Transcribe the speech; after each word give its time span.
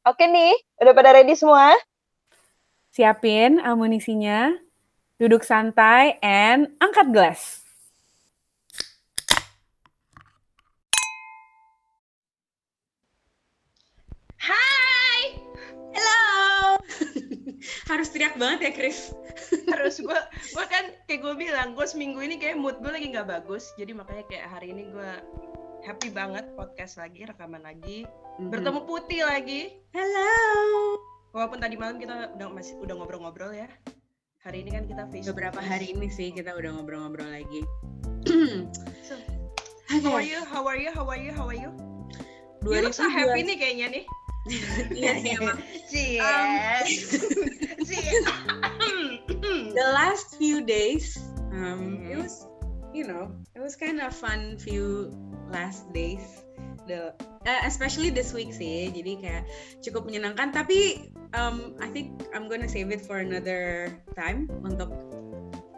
Oke 0.00 0.24
nih, 0.24 0.56
udah 0.80 0.96
pada 0.96 1.12
ready 1.12 1.36
semua? 1.36 1.76
Siapin 2.88 3.60
amunisinya, 3.60 4.48
duduk 5.20 5.44
santai, 5.44 6.16
and 6.24 6.72
angkat 6.80 7.12
gelas. 7.12 7.60
Hai, 14.40 15.36
Halo. 15.92 16.80
Harus 17.92 18.08
teriak 18.08 18.40
banget 18.40 18.58
ya, 18.64 18.72
Chris. 18.72 19.12
Harus 19.70 19.96
gue, 19.98 20.20
gue 20.52 20.64
kan 20.66 20.84
kayak 21.04 21.20
gue 21.20 21.34
bilang, 21.36 21.74
gue 21.74 21.86
seminggu 21.86 22.20
ini 22.20 22.36
kayak 22.36 22.56
mood 22.56 22.78
gue 22.78 22.90
lagi 22.90 23.10
nggak 23.10 23.28
bagus, 23.28 23.70
jadi 23.74 23.92
makanya 23.92 24.24
kayak 24.26 24.46
hari 24.48 24.70
ini 24.70 24.88
gue 24.88 25.10
happy 25.80 26.12
banget 26.12 26.44
podcast 26.54 26.96
lagi, 26.96 27.24
rekaman 27.24 27.60
lagi, 27.60 28.04
Mhm. 28.36 28.48
bertemu 28.48 28.80
Putih 28.84 29.20
lagi. 29.22 29.76
Halo. 29.92 30.32
Walaupun 31.30 31.60
tadi 31.60 31.76
malam 31.76 32.00
kita 32.00 32.34
udah 32.34 32.48
masih 32.50 32.74
udah 32.80 32.94
ngobrol-ngobrol 32.96 33.52
ya. 33.52 33.68
Hari 34.40 34.64
ini 34.64 34.70
kan 34.72 34.88
kita 34.88 35.04
face 35.12 35.28
Beberapa 35.28 35.60
hari 35.60 35.92
ini 35.92 36.08
sih 36.08 36.32
kita 36.32 36.56
udah 36.56 36.80
ngobrol-ngobrol 36.80 37.28
lagi. 37.28 37.60
So, 39.04 39.14
how 39.92 40.16
are 40.16 40.24
you? 40.24 40.40
How 40.42 40.64
are 40.64 40.80
you? 40.80 40.90
How 40.90 41.04
are 41.04 41.20
you? 41.20 41.32
How 41.32 41.46
are 41.48 41.58
you? 41.58 41.70
You 42.64 42.80
look 42.80 42.96
so 42.96 43.04
2002. 43.04 43.12
happy 43.12 43.40
nih 43.44 43.56
kayaknya 43.56 43.86
nih. 43.92 44.04
Iya 44.90 45.12
sih 45.22 45.30
emang. 45.38 45.58
Yes. 45.90 46.86
Yes. 47.90 48.24
The 49.74 49.86
last 49.94 50.38
few 50.38 50.62
days, 50.62 51.18
um, 51.50 51.98
it 52.06 52.14
Mhm. 52.14 52.22
was, 52.22 52.46
you 52.94 53.02
know, 53.02 53.34
it 53.54 53.60
was 53.62 53.74
kind 53.74 53.98
of 53.98 54.14
fun 54.14 54.58
few 54.58 55.10
last 55.50 55.90
days. 55.90 56.22
The 56.86 57.14
uh, 57.46 57.60
especially 57.66 58.10
this 58.14 58.30
week 58.30 58.54
sih, 58.54 58.90
jadi 58.94 59.12
kayak 59.18 59.42
cukup 59.82 60.06
menyenangkan. 60.06 60.54
Tapi 60.54 61.10
um, 61.34 61.74
I 61.82 61.90
think 61.90 62.14
I'm 62.30 62.46
gonna 62.46 62.70
save 62.70 62.90
it 62.94 63.02
for 63.02 63.18
another 63.18 63.90
time 64.14 64.46
untuk 64.62 64.90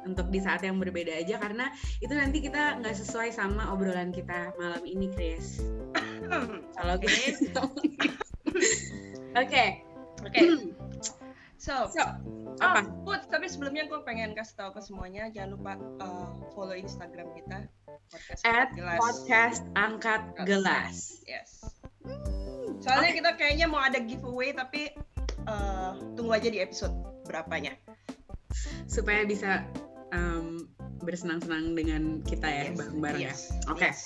untuk 0.02 0.28
di 0.34 0.42
saat 0.42 0.66
yang 0.66 0.82
berbeda 0.82 1.14
aja 1.14 1.38
karena 1.38 1.70
itu 2.02 2.12
nanti 2.12 2.42
kita 2.42 2.76
nggak 2.82 2.96
sesuai 2.96 3.30
sama 3.32 3.70
obrolan 3.72 4.10
kita 4.12 4.52
malam 4.60 4.82
ini, 4.84 5.08
Chris. 5.14 5.62
Kalau 6.76 6.96
gitu. 7.00 7.62
Oke. 9.34 9.64
Oke. 10.22 10.40
So, 11.62 11.86
So, 11.94 12.02
apa? 12.58 12.82
Oh, 12.82 13.06
Put, 13.06 13.30
tapi 13.30 13.46
sebelumnya 13.46 13.86
gue 13.86 14.02
pengen 14.02 14.34
kasih 14.34 14.58
tahu 14.58 14.74
ke 14.74 14.82
semuanya, 14.82 15.30
jangan 15.30 15.54
lupa 15.54 15.72
uh, 16.02 16.34
follow 16.58 16.74
Instagram 16.74 17.30
kita. 17.38 17.70
Podcast 18.10 18.42
At 18.42 18.68
Gelas. 18.74 18.98
podcast 18.98 19.60
angkat 19.78 20.22
gelas. 20.42 21.22
Yes. 21.22 21.62
Soalnya 22.82 23.14
kita 23.14 23.30
kayaknya 23.38 23.70
mau 23.70 23.78
ada 23.78 24.02
giveaway, 24.02 24.50
tapi 24.50 24.90
uh, 25.46 25.94
tunggu 26.18 26.34
aja 26.34 26.50
di 26.50 26.58
episode 26.58 26.98
berapanya. 27.30 27.78
supaya 28.90 29.22
bisa 29.22 29.62
um, 30.10 30.66
bersenang-senang 31.06 31.78
dengan 31.78 32.02
kita 32.26 32.50
ya 32.50 32.62
Yes. 32.68 32.74
bareng-bareng 32.74 33.22
ya. 33.22 33.30
Yes. 33.30 33.40
Oke. 33.70 33.86
Yes. 33.86 34.00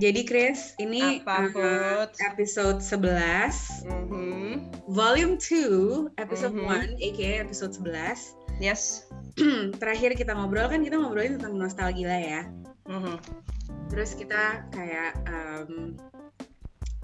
Jadi 0.00 0.24
Chris, 0.24 0.72
ini 0.80 1.20
Apa, 1.20 1.52
uh, 1.52 2.04
episode 2.32 2.80
11, 2.80 3.84
Mhm. 3.84 4.72
volume 4.88 5.36
2, 5.36 6.08
episode 6.16 6.56
Mhm. 6.56 6.64
1, 6.64 6.88
aka 6.96 7.30
episode 7.44 7.76
11. 7.76 8.32
Yes. 8.64 9.04
Terakhir 9.80 10.16
kita 10.16 10.32
ngobrol 10.32 10.72
kan 10.72 10.80
kita 10.80 10.96
ngobrolin 10.96 11.36
tentang 11.36 11.60
nostalgia 11.60 12.16
ya. 12.16 12.42
Mhm. 12.88 13.20
Terus 13.92 14.16
kita 14.16 14.64
kayak 14.72 15.20
um, 15.28 16.00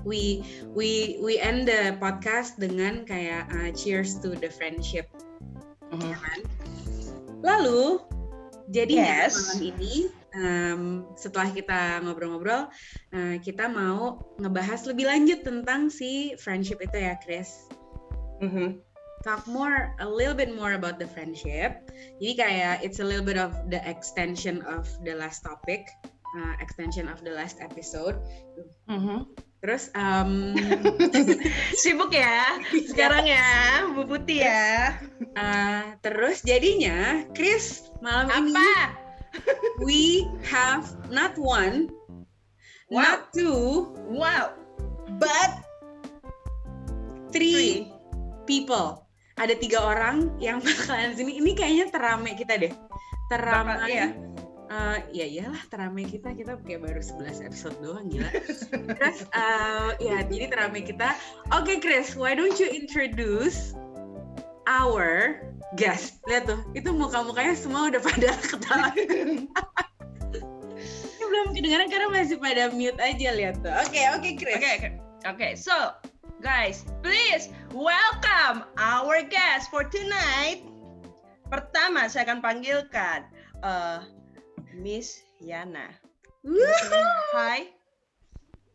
we 0.09 0.41
we 0.73 1.21
we 1.21 1.37
end 1.37 1.69
the 1.69 1.93
podcast 2.01 2.57
dengan 2.57 3.05
kayak 3.05 3.45
uh, 3.53 3.69
cheers 3.77 4.17
to 4.25 4.33
the 4.41 4.49
friendship 4.49 5.05
ya 5.93 6.17
kan? 6.17 6.41
Lalu 7.45 8.01
jadinya 8.73 9.29
Yes. 9.29 9.37
malam 9.37 9.77
ini 9.77 9.95
em, 10.37 11.09
setelah 11.17 11.49
kita 11.51 12.05
ngobrol-ngobrol, 12.05 12.69
eh, 13.11 13.37
kita 13.41 13.67
mau 13.67 14.21
ngebahas 14.37 14.85
lebih 14.85 15.09
lanjut 15.09 15.41
tentang 15.43 15.89
si 15.89 16.37
friendship 16.37 16.79
itu 16.85 16.97
ya, 17.01 17.17
Chris. 17.25 17.67
Mhm. 18.45 18.85
Talk 19.25 19.49
more, 19.49 19.91
a 19.99 20.07
little 20.07 20.37
bit 20.37 20.53
more 20.55 20.77
about 20.77 21.03
the 21.03 21.09
friendship. 21.09 21.89
Jadi 22.23 22.33
kayak 22.37 22.75
it's 22.85 23.01
a 23.01 23.07
little 23.07 23.25
bit 23.25 23.41
of 23.41 23.51
the 23.73 23.81
extension 23.83 24.63
of 24.69 24.87
the 25.03 25.17
last 25.19 25.43
topic, 25.43 25.89
uh, 26.37 26.55
extension 26.63 27.11
of 27.11 27.25
the 27.27 27.33
last 27.35 27.59
episode. 27.59 28.15
Mhm. 28.87 29.27
Terus 29.65 29.91
em, 29.99 30.55
Sibuk 31.83 32.13
ya 32.15 32.61
sekarang 32.87 33.27
ya, 33.27 33.49
Bu 33.91 34.07
Putih 34.07 34.47
ya. 34.47 34.95
eh, 35.35 35.83
terus 36.05 36.45
jadinya, 36.47 37.25
Chris 37.35 37.89
malam 37.99 38.31
ini 38.31 38.55
Apa? 38.55 39.06
We 39.81 40.25
have 40.45 40.85
not 41.09 41.35
one, 41.37 41.91
Wow. 42.89 43.03
not 43.03 43.19
two, 43.33 43.91
Wow. 44.09 44.55
but 45.19 45.51
three, 47.35 47.53
Three. 47.55 47.77
people. 48.47 49.03
Ada 49.37 49.59
tiga 49.59 49.85
orang 49.85 50.33
yang 50.41 50.63
bakalan 50.65 51.13
sini. 51.13 51.37
Ini 51.43 51.51
kayaknya 51.53 51.87
terame 51.93 52.33
kita 52.35 52.57
deh. 52.57 52.73
Terame. 53.29 53.73
Bakal- 53.77 53.91
iya. 53.91 54.07
Eh, 54.67 54.99
ya 55.15 55.27
iyalah 55.31 55.63
terame 55.71 56.03
kita 56.03 56.35
kita 56.35 56.59
kayak 56.59 56.83
baru 56.83 56.99
11 56.99 57.39
episode 57.39 57.79
doang 57.79 58.11
gila. 58.11 58.27
Terus 58.99 59.23
eh, 59.31 59.89
ya 60.03 60.17
jadi 60.27 60.51
terame 60.51 60.83
kita. 60.83 61.15
Oke 61.55 61.79
Chris, 61.79 62.19
why 62.19 62.35
don't 62.35 62.59
you 62.59 62.67
introduce 62.67 63.79
our 64.67 65.39
guest? 65.75 66.23
Lihat 66.31 66.47
tuh, 66.47 66.63
itu 66.79 66.95
muka-mukanya 66.95 67.59
semua 67.59 67.91
udah 67.91 67.99
pada 67.99 68.31
ketawa. 68.51 68.95
Ini 68.95 69.51
belum 71.27 71.59
kedengaran 71.59 71.91
karena 71.91 72.09
masih 72.15 72.39
pada 72.39 72.71
mute 72.71 72.97
aja 73.03 73.35
lihat 73.35 73.59
tuh. 73.61 73.75
Oke, 73.83 73.99
oke 74.15 74.31
Chris. 74.39 74.57
Oke, 74.57 74.71
oke. 74.79 74.89
Oke, 75.27 75.49
so 75.59 75.75
guys, 76.39 76.87
please 77.03 77.51
welcome 77.75 78.63
our 78.79 79.27
guest 79.27 79.67
for 79.75 79.83
tonight. 79.83 80.63
Pertama, 81.51 82.07
saya 82.07 82.31
akan 82.31 82.39
panggilkan 82.39 83.27
eh, 83.67 83.99
Miss 84.79 85.27
Yana. 85.43 85.91
Hi. 87.35 87.76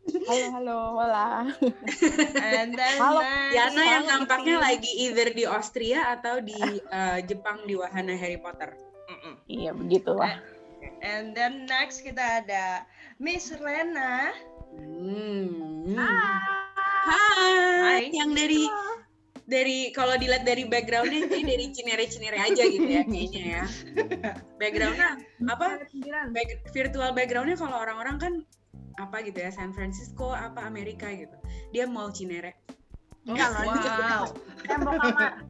Halo, 0.01 0.45
halo, 0.57 0.78
hola. 0.97 1.45
And 2.41 2.73
then 2.73 2.97
Halo, 2.97 3.22
Yana 3.53 3.84
yang 3.85 4.06
nampaknya 4.09 4.57
lagi 4.57 4.89
either 5.07 5.29
di 5.29 5.45
Austria 5.45 6.17
atau 6.17 6.41
di 6.41 6.57
eh, 6.81 7.19
Jepang 7.29 7.62
di 7.69 7.78
wahana 7.78 8.17
Harry 8.17 8.41
Potter. 8.41 8.73
Mm-mm. 9.06 9.34
Iya, 9.45 9.72
begitulah. 9.78 10.41
And 11.06 11.38
then 11.38 11.69
next 11.69 12.01
kita 12.01 12.41
ada 12.41 12.85
Miss 13.22 13.53
Rena. 13.53 14.34
Hmm. 14.73 15.94
Hai. 15.94 17.53
Hai. 17.85 18.00
Yang 18.09 18.31
dari 18.34 18.61
dari 19.45 19.78
kalau 19.94 20.16
dilihat 20.17 20.47
dari 20.47 20.63
backgroundnya 20.66 21.28
kayak 21.28 21.45
dari 21.45 21.66
cinere-cinere 21.75 22.38
aja 22.40 22.63
gitu 22.66 22.88
ya 22.90 23.03
kayaknya 23.06 23.44
ya. 23.44 23.63
Backgroundnya 24.61 25.09
apa? 25.45 25.85
Back- 26.31 26.61
virtual 26.72 27.11
backgroundnya 27.13 27.57
kalau 27.59 27.78
orang-orang 27.78 28.17
kan 28.17 28.34
apa 28.97 29.24
gitu 29.24 29.40
ya 29.40 29.52
San 29.53 29.72
Francisco 29.72 30.34
apa 30.34 30.66
Amerika 30.66 31.07
gitu. 31.12 31.35
Dia 31.72 31.88
mall 31.88 32.12
Cinere. 32.12 32.57
Oh, 33.29 33.38
wow. 33.38 34.25
Tembok 34.66 34.97
kamar. 34.97 35.46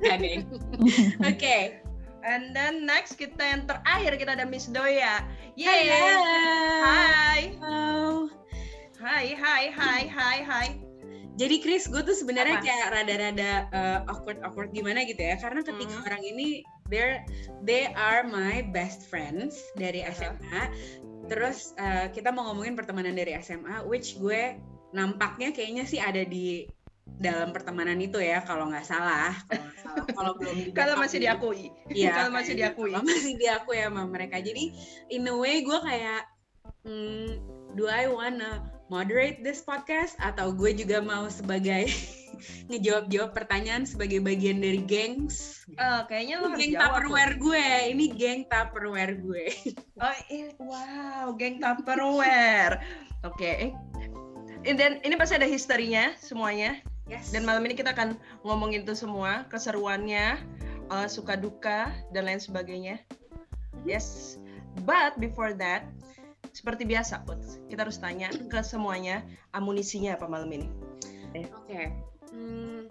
Enggak 0.00 0.16
deh. 0.24 0.36
Oke. 1.28 1.58
And 2.26 2.56
then 2.56 2.88
next 2.88 3.20
kita 3.20 3.38
yang 3.38 3.68
terakhir 3.68 4.16
kita 4.16 4.34
ada 4.34 4.48
Miss 4.48 4.66
Doya. 4.66 5.22
Yeay. 5.54 5.92
Halo. 5.92 6.22
Hai. 6.82 7.40
Halo. 7.60 8.32
Hai, 8.96 9.26
hai, 9.36 9.64
hai, 9.70 10.02
hai, 10.08 10.38
hai. 10.40 10.68
Jadi 11.36 11.60
Chris, 11.60 11.84
gue 11.84 12.00
tuh 12.00 12.16
sebenarnya 12.16 12.64
kayak 12.64 12.96
rada-rada 12.96 13.68
uh, 13.68 13.98
awkward 14.08 14.40
awkward 14.40 14.72
gimana 14.72 15.04
gitu 15.04 15.20
ya, 15.20 15.36
karena 15.36 15.60
ketiga 15.60 16.00
Hmm. 16.00 16.08
orang 16.08 16.22
ini 16.24 16.64
they're 16.88 17.22
they 17.62 17.90
are 17.94 18.22
my 18.26 18.66
best 18.70 19.06
friends 19.10 19.58
dari. 19.76 20.02
SMA. 20.06 20.62
Terus 21.26 21.74
uh, 21.76 22.06
kita 22.14 22.30
mau 22.30 22.46
ngomongin 22.52 22.78
pertemanan 22.78 23.18
dari 23.18 23.34
SMA, 23.42 23.82
which 23.86 24.14
gue 24.22 24.54
nampaknya 24.94 25.50
kayaknya 25.50 25.84
sih 25.84 25.98
ada 25.98 26.22
di 26.22 26.70
dalam 27.06 27.50
pertemanan 27.54 27.98
itu 27.98 28.18
ya, 28.18 28.42
kalau 28.46 28.70
nggak 28.70 28.86
salah. 28.86 29.34
Kalau 30.14 30.38
belum 30.38 30.70
Kalau 30.78 30.94
masih 30.98 31.22
diakui. 31.22 31.70
Iya, 31.90 32.12
Kalau 32.14 32.30
masih 32.34 32.54
kayaknya. 32.54 32.74
diakui. 32.74 32.90
Kalau 32.92 33.02
masih 33.06 33.32
diakui 33.38 33.78
sama 33.82 34.02
mereka. 34.06 34.36
Jadi 34.38 34.64
in 35.10 35.26
a 35.26 35.34
way 35.34 35.62
gue 35.66 35.78
kayak 35.82 36.22
hmm, 36.86 37.40
do 37.74 37.90
I 37.90 38.06
wanna 38.06 38.62
moderate 38.86 39.42
this 39.42 39.62
podcast 39.66 40.14
atau 40.22 40.54
gue 40.54 40.70
juga 40.78 41.02
mau 41.02 41.26
sebagai 41.26 41.90
ngejawab-jawab 42.70 43.30
pertanyaan 43.34 43.84
sebagai 43.84 44.22
bagian 44.22 44.62
dari 44.62 44.80
gengs. 44.84 45.66
Eh, 45.74 46.00
kayaknya 46.06 46.42
lo 46.42 46.52
harus 46.54 46.62
Geng. 46.62 46.74
Tupperware 46.78 47.34
gue, 47.38 47.66
ini 47.92 48.04
geng 48.12 48.40
Tupperware 48.46 49.14
gue. 49.18 49.46
Oh, 49.96 50.12
wow, 50.60 51.32
geng 51.40 51.56
Tupperware. 51.56 52.84
Oke. 53.24 53.72
And 54.66 54.76
then 54.76 55.00
ini 55.06 55.16
pasti 55.16 55.40
ada 55.40 55.48
historinya 55.48 56.12
semuanya. 56.20 56.84
Yes. 57.06 57.30
Dan 57.30 57.46
malam 57.46 57.62
ini 57.64 57.78
kita 57.78 57.94
akan 57.94 58.18
ngomongin 58.42 58.82
itu 58.82 58.98
semua, 58.98 59.46
keseruannya, 59.46 60.42
uh, 60.90 61.06
suka 61.06 61.38
duka 61.38 61.94
dan 62.10 62.26
lain 62.26 62.42
sebagainya. 62.42 62.98
Yes. 63.86 64.36
But 64.82 65.16
before 65.22 65.54
that, 65.62 65.86
seperti 66.50 66.88
biasa, 66.88 67.22
Put, 67.24 67.68
kita 67.70 67.86
harus 67.86 68.02
tanya 68.02 68.32
ke 68.32 68.60
semuanya 68.64 69.22
amunisinya 69.54 70.18
apa 70.18 70.26
malam 70.26 70.50
ini. 70.50 70.68
Oke. 71.52 71.92
Hmm, 72.34 72.90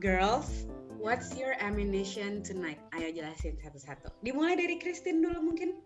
girls, 0.00 0.64
what's 0.96 1.36
your 1.36 1.52
ammunition 1.60 2.40
tonight? 2.40 2.80
Ayo 2.96 3.12
jelasin 3.12 3.60
satu-satu. 3.60 4.08
Dimulai 4.24 4.56
dari 4.56 4.80
Christine 4.80 5.20
dulu 5.20 5.52
mungkin. 5.52 5.76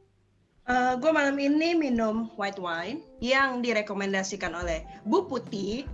Uh, 0.64 0.96
gue 0.96 1.12
malam 1.12 1.36
ini 1.36 1.76
minum 1.76 2.32
white 2.40 2.56
wine 2.56 3.04
yang 3.20 3.60
direkomendasikan 3.60 4.56
oleh 4.56 4.80
Bu 5.04 5.28
Putih 5.28 5.84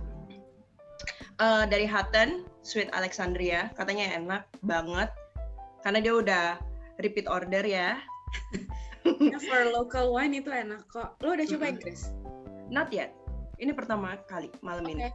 uh, 1.43 1.67
dari 1.67 1.83
Hutton, 1.89 2.47
Sweet 2.63 2.93
Alexandria. 2.95 3.73
Katanya 3.75 4.15
enak 4.15 4.43
banget 4.63 5.09
karena 5.81 5.99
dia 5.99 6.13
udah 6.13 6.45
repeat 7.01 7.25
order 7.27 7.65
ya. 7.65 7.97
For 9.49 9.61
local 9.73 10.13
wine 10.13 10.39
itu 10.39 10.53
enak 10.53 10.85
kok. 10.87 11.17
Lo 11.25 11.33
udah 11.33 11.43
cobain, 11.49 11.75
Mm-mm. 11.75 11.83
Chris? 11.83 12.13
Not 12.69 12.93
yet. 12.93 13.11
Ini 13.57 13.73
pertama 13.73 14.15
kali 14.29 14.53
malam 14.61 14.85
ini. 14.87 15.09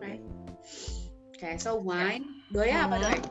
Right. 0.00 0.24
Oke, 1.38 1.54
so 1.54 1.78
wine. 1.78 2.42
Doya 2.50 2.90
apa 2.90 2.98
doya? 2.98 3.22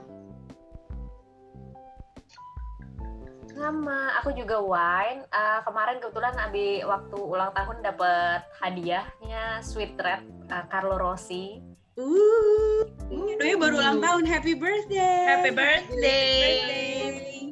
Sama, 3.51 4.15
aku 4.23 4.31
juga 4.31 4.63
wine. 4.63 5.27
Eh, 5.27 5.59
kemarin 5.67 5.99
kebetulan 5.99 6.31
abi 6.39 6.87
waktu 6.87 7.19
ulang 7.19 7.51
tahun 7.51 7.83
dapat 7.83 8.47
hadiahnya 8.63 9.59
sweet 9.59 9.99
red 9.99 10.23
eh, 10.23 10.65
Carlo 10.71 10.95
Rossi. 10.95 11.59
Uh, 11.99 12.87
Doya 13.11 13.59
baru 13.59 13.75
ulang 13.75 13.99
tahun. 13.99 14.23
Happy 14.23 14.55
birthday. 14.55 15.27
Happy 15.27 15.51
birthday. 15.51 15.99
birthday. 15.99 17.51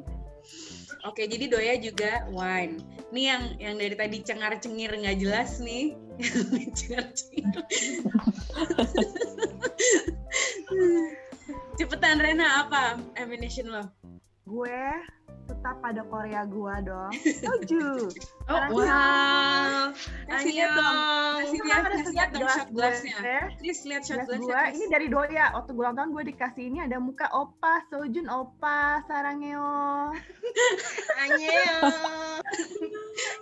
Oke, 1.04 1.28
jadi 1.28 1.52
Doya 1.52 1.76
juga 1.76 2.24
wine. 2.32 2.80
Nih 3.12 3.28
yang 3.28 3.42
yang 3.60 3.74
dari 3.76 3.92
tadi 3.92 4.24
cengar-cengir 4.24 4.88
nggak 4.88 5.20
jelas 5.20 5.60
nih. 5.60 6.00
Cengar-cengir. 6.80 7.44
Cepetan 11.78 12.18
Rena 12.18 12.66
apa 12.66 12.98
ammunition 13.20 13.70
lo? 13.70 13.84
Gue 14.46 14.82
tetap 15.46 15.78
pada 15.78 16.02
Korea 16.10 16.42
gua 16.46 16.82
dong. 16.82 17.12
Soju. 17.22 18.10
Oh, 18.50 18.60
wow. 18.74 19.94
Kasih 20.26 20.52
lihat 20.58 20.70
dong. 20.74 20.94
Annyeong. 20.94 21.38
Kasih 21.38 21.58
Kan 21.58 21.66
lihat, 21.66 21.82
ada 21.82 21.90
kasih 21.94 22.14
lihat 22.14 22.30
dong 22.34 22.48
shot 22.50 22.68
gue. 22.70 22.74
glassnya. 22.74 23.16
Chris 23.62 23.78
lihat 23.86 24.02
shot 24.02 24.18
glassnya. 24.26 24.42
gua 24.42 24.60
ini 24.74 24.84
dari 24.90 25.06
Doya. 25.06 25.46
Waktu 25.54 25.70
gue 25.74 25.82
ulang 25.86 25.96
tahun 25.98 26.10
gue 26.14 26.24
dikasih 26.34 26.64
ini 26.66 26.78
ada 26.82 26.98
muka 26.98 27.26
opa, 27.30 27.74
Sojun 27.90 28.26
opa, 28.26 29.06
sarangeo. 29.06 30.10
Annyeong. 31.22 32.42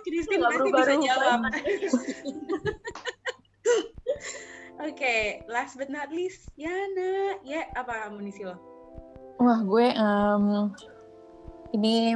Christine 0.05 0.41
pasti 0.45 0.69
bisa 0.69 0.93
jawab. 1.01 1.39
Oke, 4.77 5.15
last 5.47 5.75
but 5.75 5.87
not 5.87 6.11
least, 6.11 6.51
Yana. 6.55 7.39
Ya, 7.41 7.63
apa 7.73 8.07
amunisi 8.07 8.43
lo? 8.43 8.59
Wah, 9.37 9.59
gue 9.61 9.87
em, 9.89 10.45
ini 11.71 12.15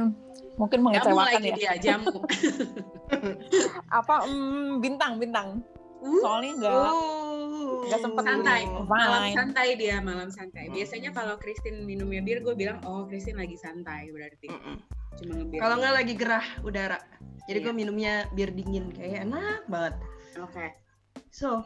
mungkin 0.56 0.80
Jamu 0.80 0.86
mengecewakan 0.88 1.40
lagi 1.40 1.50
ya. 1.50 1.56
dia, 1.56 1.92
jamu. 1.92 2.20
Apa 3.98 4.24
em, 4.24 4.36
bintang 4.78 5.16
bintang? 5.16 5.60
Uh, 6.00 6.20
Soalnya 6.20 6.52
nggak 6.56 6.72
Oh. 6.72 7.84
nggak 7.84 8.00
sempet 8.00 8.24
santai. 8.24 8.60
Malam 8.88 9.22
santai 9.32 9.68
dia, 9.76 10.00
malam 10.00 10.28
santai. 10.28 10.68
Biasanya 10.68 11.12
kalau 11.12 11.36
Christine 11.36 11.84
minumnya 11.84 12.20
bir, 12.20 12.40
gue 12.40 12.56
bilang, 12.56 12.80
oh 12.84 13.04
Christine 13.04 13.36
lagi 13.36 13.56
santai 13.56 14.08
berarti. 14.08 14.48
Mm-mm. 14.48 14.76
Cuma 15.20 15.32
ngebir. 15.36 15.60
Kalau 15.60 15.76
nggak 15.76 15.94
lagi 15.96 16.14
gerah 16.16 16.46
udara. 16.60 16.98
Jadi 17.44 17.58
Iya. 17.60 17.66
gue 17.68 17.74
minumnya 17.74 18.12
bir 18.32 18.48
dingin 18.48 18.88
kayak 18.92 19.28
enak 19.28 19.64
banget. 19.66 19.94
Oke. 20.40 20.66
So, 21.28 21.64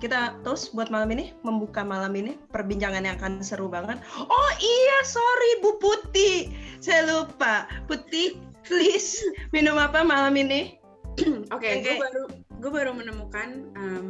kita 0.00 0.40
toast 0.42 0.72
buat 0.72 0.88
malam 0.88 1.12
ini, 1.12 1.36
membuka 1.44 1.84
malam 1.84 2.16
ini, 2.16 2.40
perbincangan 2.50 3.04
yang 3.04 3.20
akan 3.20 3.44
seru 3.44 3.68
banget. 3.68 4.00
Oh 4.16 4.50
iya, 4.56 4.98
sorry 5.04 5.60
Bu 5.60 5.76
Putih, 5.76 6.48
saya 6.80 7.04
lupa. 7.04 7.68
Putih, 7.84 8.40
please 8.64 9.20
minum 9.52 9.76
apa 9.76 10.00
malam 10.00 10.32
ini? 10.40 10.80
Oke, 11.54 11.84
gue 11.84 11.94
Oke. 11.94 12.00
baru 12.00 12.22
gue 12.60 12.70
baru 12.72 12.92
menemukan 12.96 13.48
um, 13.76 14.06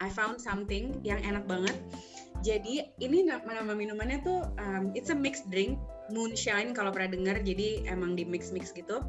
I 0.00 0.08
found 0.08 0.40
something 0.40 1.00
yang 1.04 1.20
enak 1.24 1.44
banget. 1.44 1.76
Jadi 2.44 2.84
ini 3.00 3.24
na- 3.24 3.40
nama 3.40 3.72
minumannya 3.72 4.20
tuh 4.20 4.44
um, 4.60 4.92
it's 4.92 5.08
a 5.08 5.16
mixed 5.16 5.48
drink, 5.48 5.80
moonshine 6.12 6.76
kalau 6.76 6.92
pernah 6.92 7.16
dengar. 7.16 7.40
Jadi 7.40 7.84
emang 7.88 8.16
di 8.16 8.24
mix 8.24 8.52
mix 8.52 8.72
gitu. 8.72 9.00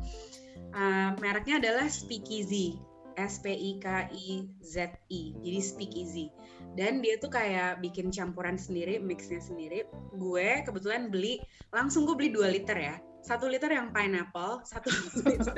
Uh, 0.75 1.15
mereknya 1.19 1.59
adalah 1.59 1.87
Speakeasy. 1.87 2.79
S 3.15 3.39
P 3.41 3.51
I 3.51 3.71
K 3.79 4.12
I 4.12 4.45
Z 4.62 4.95
I. 5.12 5.35
Jadi 5.41 5.59
Speakeasy. 5.59 6.27
Dan 6.75 7.00
dia 7.00 7.15
tuh 7.19 7.31
kayak 7.31 7.79
bikin 7.79 8.12
campuran 8.12 8.59
sendiri, 8.59 9.00
mixnya 9.00 9.39
sendiri. 9.39 9.88
Gue 10.19 10.63
kebetulan 10.63 11.07
beli 11.12 11.39
langsung 11.71 12.03
gue 12.03 12.15
beli 12.15 12.29
2 12.35 12.56
liter 12.56 12.75
ya. 12.75 12.95
Satu 13.25 13.50
liter 13.50 13.73
yang 13.73 13.89
pineapple, 13.89 14.62
satu 14.67 14.91
liter 15.25 15.56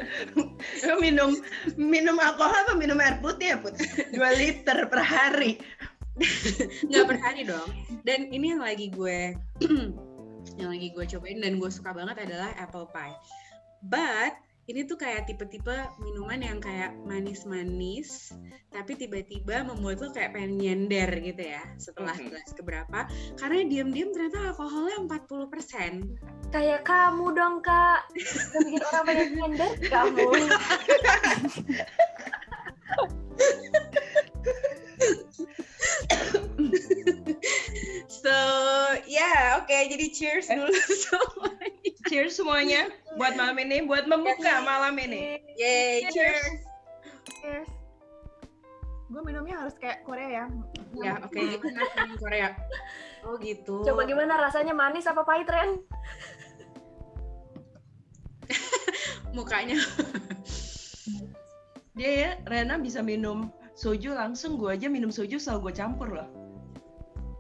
minum 1.04 1.36
minum 1.76 2.16
alkohol 2.16 2.56
apa 2.64 2.74
minum 2.80 2.96
air 3.04 3.20
putih 3.20 3.54
ya 3.54 3.58
Put? 3.60 3.76
2 4.14 4.16
liter 4.40 4.88
per 4.88 5.02
hari. 5.04 5.60
nggak 6.90 7.06
per 7.06 7.18
hari 7.22 7.42
dong 7.46 7.70
dan 8.02 8.30
ini 8.34 8.58
yang 8.58 8.64
lagi 8.66 8.90
gue 8.90 9.38
yang 10.60 10.70
lagi 10.74 10.90
gue 10.90 11.06
cobain 11.06 11.38
dan 11.38 11.62
gue 11.62 11.70
suka 11.70 11.94
banget 11.94 12.26
adalah 12.26 12.50
apple 12.58 12.90
pie 12.90 13.14
but 13.86 14.34
ini 14.68 14.84
tuh 14.84 15.00
kayak 15.00 15.32
tipe-tipe 15.32 15.76
minuman 16.04 16.44
yang 16.44 16.60
kayak 16.60 16.92
manis-manis 17.08 18.36
tapi 18.68 19.00
tiba-tiba 19.00 19.64
membuat 19.64 20.04
lo 20.04 20.12
kayak 20.12 20.36
pengen 20.36 20.60
nyender 20.60 21.08
gitu 21.24 21.40
ya 21.40 21.64
setelah 21.80 22.14
gelas 22.20 22.52
keberapa. 22.52 23.08
Karena 23.40 23.64
diam-diam 23.64 24.12
ternyata 24.12 24.52
alkoholnya 24.52 25.08
40% 25.08 26.52
Kayak 26.52 26.88
kamu 26.88 27.36
dong 27.36 27.60
kak, 27.60 28.08
yang 28.56 28.64
bikin 28.72 28.84
orang 28.88 29.04
banyak 29.04 29.30
nyender 29.36 29.72
kamu. 29.92 30.28
so 38.18 38.38
ya 39.06 39.62
oke 39.62 39.70
jadi 39.72 40.06
cheers 40.10 40.48
dulu 40.50 40.74
semuanya 40.74 41.70
Cheers 42.08 42.40
semuanya 42.40 42.88
buat 43.20 43.36
malam 43.36 43.60
ini, 43.60 43.84
buat 43.84 44.08
membuka 44.08 44.64
malam 44.64 44.96
ini. 44.96 45.44
yay 45.60 46.08
cheers 46.08 46.64
Cheers. 47.44 47.68
Gue 49.08 49.22
minumnya 49.24 49.60
harus 49.60 49.76
kayak 49.76 50.04
Korea 50.08 50.28
ya. 50.28 50.46
ya 50.96 51.14
oke 51.20 51.36
gimana 51.36 51.84
minum 52.08 52.18
Korea 52.20 52.50
oh 53.28 53.36
gitu 53.40 53.84
Coba 53.84 54.08
gimana 54.08 54.40
rasanya 54.40 54.72
manis 54.72 55.04
apa 55.08 55.24
pahit 55.28 55.48
Ren? 55.52 55.84
mukanya 59.36 59.78
Dia 61.98 62.12
ya, 62.14 62.32
Rena 62.46 62.78
bisa 62.78 63.02
minum 63.02 63.50
soju 63.74 64.14
langsung, 64.14 64.62
gue 64.62 64.70
aja 64.70 64.86
minum 64.86 65.10
soju 65.10 65.42
selalu 65.42 65.70
gue 65.70 65.74
campur 65.82 66.10
loh. 66.14 66.30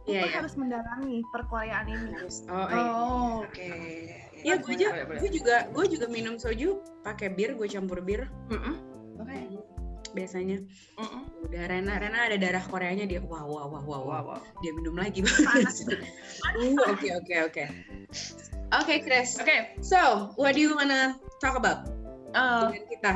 Iya 0.07 0.23
Gue 0.23 0.31
ya. 0.31 0.37
harus 0.39 0.53
mendalami 0.55 1.15
perkoreaan 1.35 1.85
ini. 1.91 2.11
Oh 2.47 2.67
iya. 2.71 2.79
Oh, 2.87 3.31
oke. 3.43 3.69
Ya 4.39 4.55
gue 4.55 4.73
juga, 4.73 4.91
gue 5.03 5.29
juga, 5.29 5.55
gue 5.67 5.85
juga 5.91 6.05
minum 6.07 6.39
soju 6.39 6.79
pakai 7.03 7.27
bir, 7.27 7.59
gue 7.59 7.67
campur 7.67 7.99
bir 7.99 8.31
Mm-mm. 8.47 8.75
Oke. 9.19 9.35
biasanya. 10.15 10.63
Mm-mm. 10.95 11.21
Udah 11.43 11.63
Rena, 11.67 11.99
Rena 11.99 12.19
ada 12.23 12.39
darah 12.39 12.63
Koreanya 12.63 13.03
dia, 13.03 13.19
wah 13.19 13.43
wah 13.43 13.67
wah 13.67 13.83
wah 13.83 13.99
wah, 13.99 13.99
Wow, 14.23 14.23
wow. 14.31 14.39
dia 14.63 14.71
minum 14.71 14.95
lagi. 14.95 15.21
Panas. 15.21 15.83
Uh, 16.57 16.73
Oke 16.87 17.11
oke 17.11 17.35
oke. 17.51 17.63
Oke 18.71 18.95
Chris, 19.03 19.35
Oke, 19.39 19.75
so 19.83 20.31
what 20.39 20.55
do 20.55 20.61
you 20.63 20.71
wanna 20.71 21.15
talk 21.39 21.55
about 21.59 21.87
eh, 22.31 22.67
dengan 22.71 22.83
kita? 22.87 23.11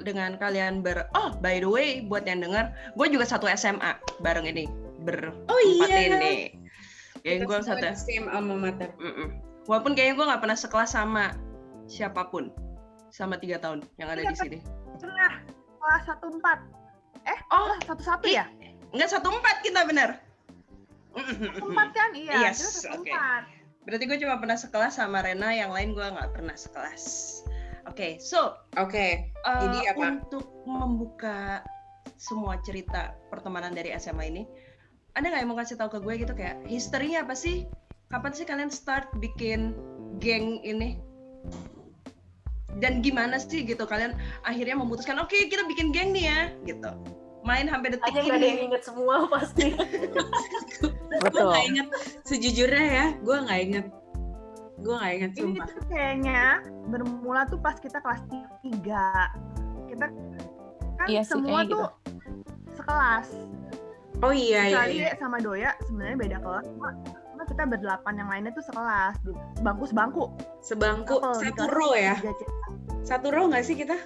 dengan 0.00 0.30
kalian 0.40 0.80
ber 0.80 1.04
oh 1.12 1.36
by 1.38 1.60
the 1.60 1.68
way 1.68 2.00
buat 2.00 2.24
yang 2.24 2.40
denger 2.40 2.72
gue 2.96 3.06
juga 3.12 3.28
satu 3.28 3.44
SMA 3.52 3.92
bareng 4.24 4.48
ini 4.48 4.64
ber 5.00 5.32
Oh 5.48 5.58
empat 5.58 5.88
iya. 5.88 5.98
ini 6.06 6.32
kayak 7.20 7.36
Kita 7.40 7.44
gue 7.44 7.58
satu 7.60 7.86
same 7.96 8.26
alma 8.28 8.56
mater. 8.56 8.90
Mm-mm. 8.96 9.28
walaupun 9.68 9.92
kayaknya 9.92 10.14
gue 10.16 10.26
nggak 10.28 10.42
pernah 10.42 10.58
sekelas 10.58 10.90
sama 10.92 11.36
siapa 11.84 12.28
pun 12.28 12.48
sama 13.10 13.36
tiga 13.36 13.58
tahun 13.58 13.84
yang 13.98 14.08
ada 14.08 14.22
di 14.22 14.36
sini 14.36 14.58
Tengah 14.96 15.32
kelas 15.80 16.02
satu 16.04 16.26
empat. 16.30 16.58
Eh, 17.24 17.38
oh 17.50 17.72
satu 17.84 18.02
satu 18.04 18.24
ya? 18.28 18.44
nggak 18.92 19.10
satu 19.10 19.28
empat 19.28 19.56
kita 19.62 19.84
bener 19.84 20.16
Empat 21.58 21.88
kan? 21.90 22.10
Iya. 22.14 22.48
Yes, 22.48 22.86
satu 22.86 23.02
oke. 23.02 23.10
empat. 23.10 23.42
berarti 23.82 24.04
gue 24.06 24.18
cuma 24.22 24.36
pernah 24.38 24.54
sekelas 24.54 24.94
sama 24.94 25.24
Rena 25.24 25.50
yang 25.50 25.72
lain 25.72 25.92
gue 25.92 26.04
nggak 26.04 26.30
pernah 26.36 26.54
sekelas 26.54 27.04
oke 27.88 28.20
so 28.20 28.54
Oke, 28.78 29.26
Uh, 29.40 29.60
Jadi 29.66 29.78
apa? 29.88 30.04
Untuk 30.20 30.44
membuka 30.68 31.64
semua 32.20 32.60
cerita 32.60 33.16
pertemanan 33.32 33.72
dari 33.72 33.88
SMA 33.96 34.28
ini, 34.28 34.42
ada 35.14 35.24
nggak 35.26 35.40
yang 35.42 35.50
mau 35.50 35.58
kasih 35.58 35.76
tahu 35.76 35.90
ke 35.90 35.98
gue 36.00 36.14
gitu 36.22 36.32
kayak 36.32 36.56
historinya 36.66 37.24
apa 37.24 37.34
sih? 37.34 37.66
Kapan 38.10 38.32
sih 38.34 38.44
kalian 38.44 38.70
start 38.70 39.10
bikin 39.18 39.74
geng 40.18 40.58
ini? 40.62 40.98
Dan 42.78 43.02
gimana 43.02 43.36
sih 43.36 43.66
gitu 43.66 43.82
kalian 43.84 44.14
akhirnya 44.42 44.78
memutuskan 44.78 45.18
oke 45.18 45.34
kita 45.34 45.66
bikin 45.66 45.90
geng 45.90 46.14
nih 46.14 46.24
ya 46.30 46.40
gitu. 46.64 46.90
Main 47.42 47.66
sampai 47.66 47.96
detik 47.96 48.04
Aja 48.06 48.20
nggak 48.20 48.36
ada 48.36 48.46
yang 48.46 48.58
ini. 48.60 48.66
inget 48.70 48.82
semua 48.84 49.14
pasti. 49.34 49.74
gue 49.74 51.18
Betul. 51.18 51.50
nggak 51.50 51.64
inget 51.66 51.88
sejujurnya 52.22 52.84
ya 52.86 53.06
gue 53.18 53.36
nggak 53.36 53.60
inget 53.60 53.86
gue 54.80 54.94
nggak 54.96 55.12
inget 55.12 55.30
Ini 55.34 55.40
sumpah 55.44 55.66
tuh 55.68 55.84
kayaknya 55.88 56.42
bermula 56.88 57.42
tuh 57.44 57.58
pas 57.58 57.76
kita 57.76 57.98
kelas 58.00 58.22
3. 58.64 59.90
Kita 59.90 60.06
kan 60.96 61.06
Iya 61.08 61.20
sih, 61.20 61.32
semua 61.32 61.60
kayaknya 61.60 61.72
tuh 61.74 61.84
sekelas. 62.76 63.28
Oh 64.20 64.32
iya 64.32 64.68
iya, 64.68 64.76
Kecuali 64.76 64.94
iya. 65.00 65.10
sama 65.16 65.36
Doya 65.40 65.70
sebenarnya 65.88 66.16
beda 66.20 66.38
kelas. 66.44 66.66
Cuma 66.76 66.90
kita 67.48 67.64
berdelapan 67.66 68.14
yang 68.20 68.28
lainnya 68.30 68.52
tuh 68.54 68.64
sekelas. 68.64 69.16
Bangku 69.64 69.84
sebangku. 69.88 70.24
sebangku 70.60 71.16
di 71.18 71.50
satu 71.50 71.64
kelas 71.66 71.72
row 71.72 71.92
ya 71.96 72.14
tiga, 72.20 72.32
Cik. 72.36 72.48
satu 73.02 73.26
row 73.32 73.44
nggak 73.48 73.64
sih 73.64 73.76
kita 73.76 73.96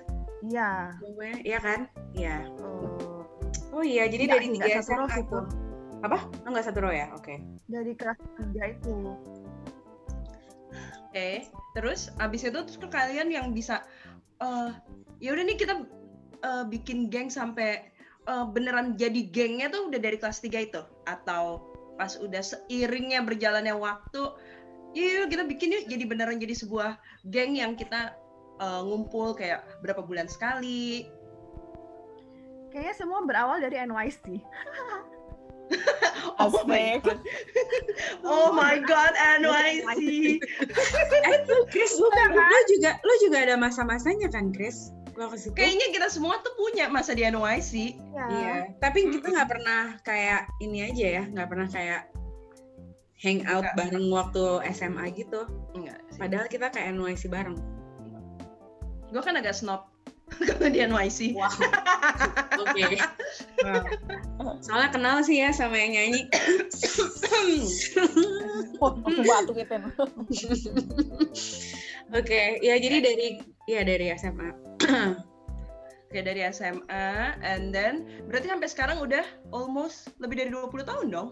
Iya. 0.44 0.94
Iya 1.42 1.58
kan 1.60 1.80
iya 2.14 2.46
Oh. 2.62 3.26
oh 3.74 3.82
iya 3.82 4.06
jadi 4.06 4.30
Nggak 4.30 4.38
dari 4.38 4.46
tiga 4.54 4.80
satu 4.80 5.02
row 5.02 5.08
tuh 5.28 5.44
apa 6.06 6.18
oh 6.46 6.48
nggak 6.52 6.66
satu 6.68 6.78
row 6.84 6.92
ya 6.94 7.10
oke 7.16 7.34
Dari 7.66 7.92
kelas 7.96 8.18
3 8.38 8.76
itu. 8.76 8.96
Oke, 11.14 11.46
terus 11.78 12.10
abis 12.18 12.42
itu 12.42 12.58
terus 12.58 12.78
ke 12.78 12.88
kalian 12.90 13.30
yang 13.30 13.46
bisa 13.54 13.86
eh 14.42 14.70
ya 15.22 15.30
udah 15.30 15.44
nih 15.46 15.56
kita 15.56 15.74
eh, 16.42 16.64
bikin 16.66 17.06
geng 17.08 17.30
sampai 17.30 17.93
eh, 18.28 18.46
beneran 18.50 18.96
jadi 18.96 19.20
gengnya 19.28 19.68
tuh 19.70 19.88
udah 19.92 20.00
dari 20.00 20.16
kelas 20.20 20.40
3 20.40 20.68
itu. 20.68 20.82
Atau 21.08 21.72
pas 21.94 22.18
udah 22.18 22.42
seiringnya 22.42 23.22
berjalannya 23.22 23.74
waktu 23.78 24.22
yuk 24.94 25.30
kita 25.30 25.44
bikin 25.46 25.74
yuk. 25.74 25.84
Jadi 25.90 26.04
beneran 26.06 26.38
jadi 26.38 26.54
sebuah 26.54 26.98
geng 27.30 27.56
yang 27.58 27.74
kita 27.74 28.14
eh, 28.60 28.80
ngumpul 28.82 29.36
kayak 29.36 29.64
berapa 29.84 30.02
bulan 30.04 30.26
sekali. 30.26 31.08
Kayaknya 32.74 32.94
semua 32.98 33.22
berawal 33.22 33.62
dari 33.62 33.78
NYC. 33.78 34.42
oh 36.42 36.64
my 36.66 36.98
Asik. 36.98 37.02
god. 37.04 37.20
Oh 38.24 38.52
my 38.52 38.80
god 38.80 39.12
NYC 39.16 40.40
eh 41.28 41.38
Chris 41.68 41.92
lu, 41.96 42.08
lu 42.08 42.60
juga 42.72 42.96
lu 43.04 43.14
juga 43.20 43.36
ada 43.44 43.54
masa-masanya 43.56 44.28
kan 44.32 44.52
Chris 44.52 44.92
lo 45.14 45.30
ke 45.30 45.38
situ 45.38 45.54
kayaknya 45.54 45.86
kita 45.94 46.06
semua 46.10 46.42
tuh 46.42 46.54
punya 46.58 46.90
masa 46.90 47.14
di 47.14 47.22
NYC 47.22 47.94
Ya. 48.14 48.26
Iya, 48.30 48.56
tapi 48.78 49.10
kita 49.10 49.26
nggak 49.26 49.50
pernah 49.50 49.82
kayak 50.06 50.46
ini 50.62 50.86
aja 50.86 51.06
ya, 51.20 51.22
nggak 51.28 51.48
pernah 51.50 51.68
kayak 51.68 52.08
hang 53.20 53.42
out 53.50 53.66
bareng 53.74 54.06
waktu 54.08 54.62
SMA 54.70 55.10
gitu. 55.18 55.44
enggak 55.74 55.98
sih. 56.14 56.18
Padahal 56.22 56.46
kita 56.46 56.70
kayak 56.70 56.94
NYC 56.94 57.28
bareng. 57.28 57.58
gue 59.14 59.22
kan 59.22 59.38
agak 59.38 59.54
snob 59.54 59.93
kalau 60.48 60.68
di 60.72 60.80
NYC 60.80 61.36
Wow. 61.36 61.52
Oke. 62.64 62.82
Wow. 63.62 64.56
Soalnya 64.64 64.90
kenal 64.92 65.16
sih 65.22 65.40
ya 65.40 65.52
sama 65.52 65.76
yang 65.78 65.94
nyanyi. 65.94 66.22
Batuk 68.80 69.56
gitu. 69.56 69.76
Oke, 72.14 72.40
ya 72.62 72.74
jadi 72.78 72.96
dari 73.02 73.28
ya 73.68 73.80
dari 73.82 74.06
SMA. 74.16 74.48
Kayak 76.14 76.26
dari 76.30 76.40
SMA, 76.54 77.06
and 77.42 77.74
then 77.74 78.06
berarti 78.30 78.46
sampai 78.46 78.68
sekarang 78.70 79.02
udah 79.02 79.26
almost 79.50 80.14
lebih 80.22 80.46
dari 80.46 80.50
20 80.54 80.86
tahun 80.86 81.06
dong? 81.10 81.28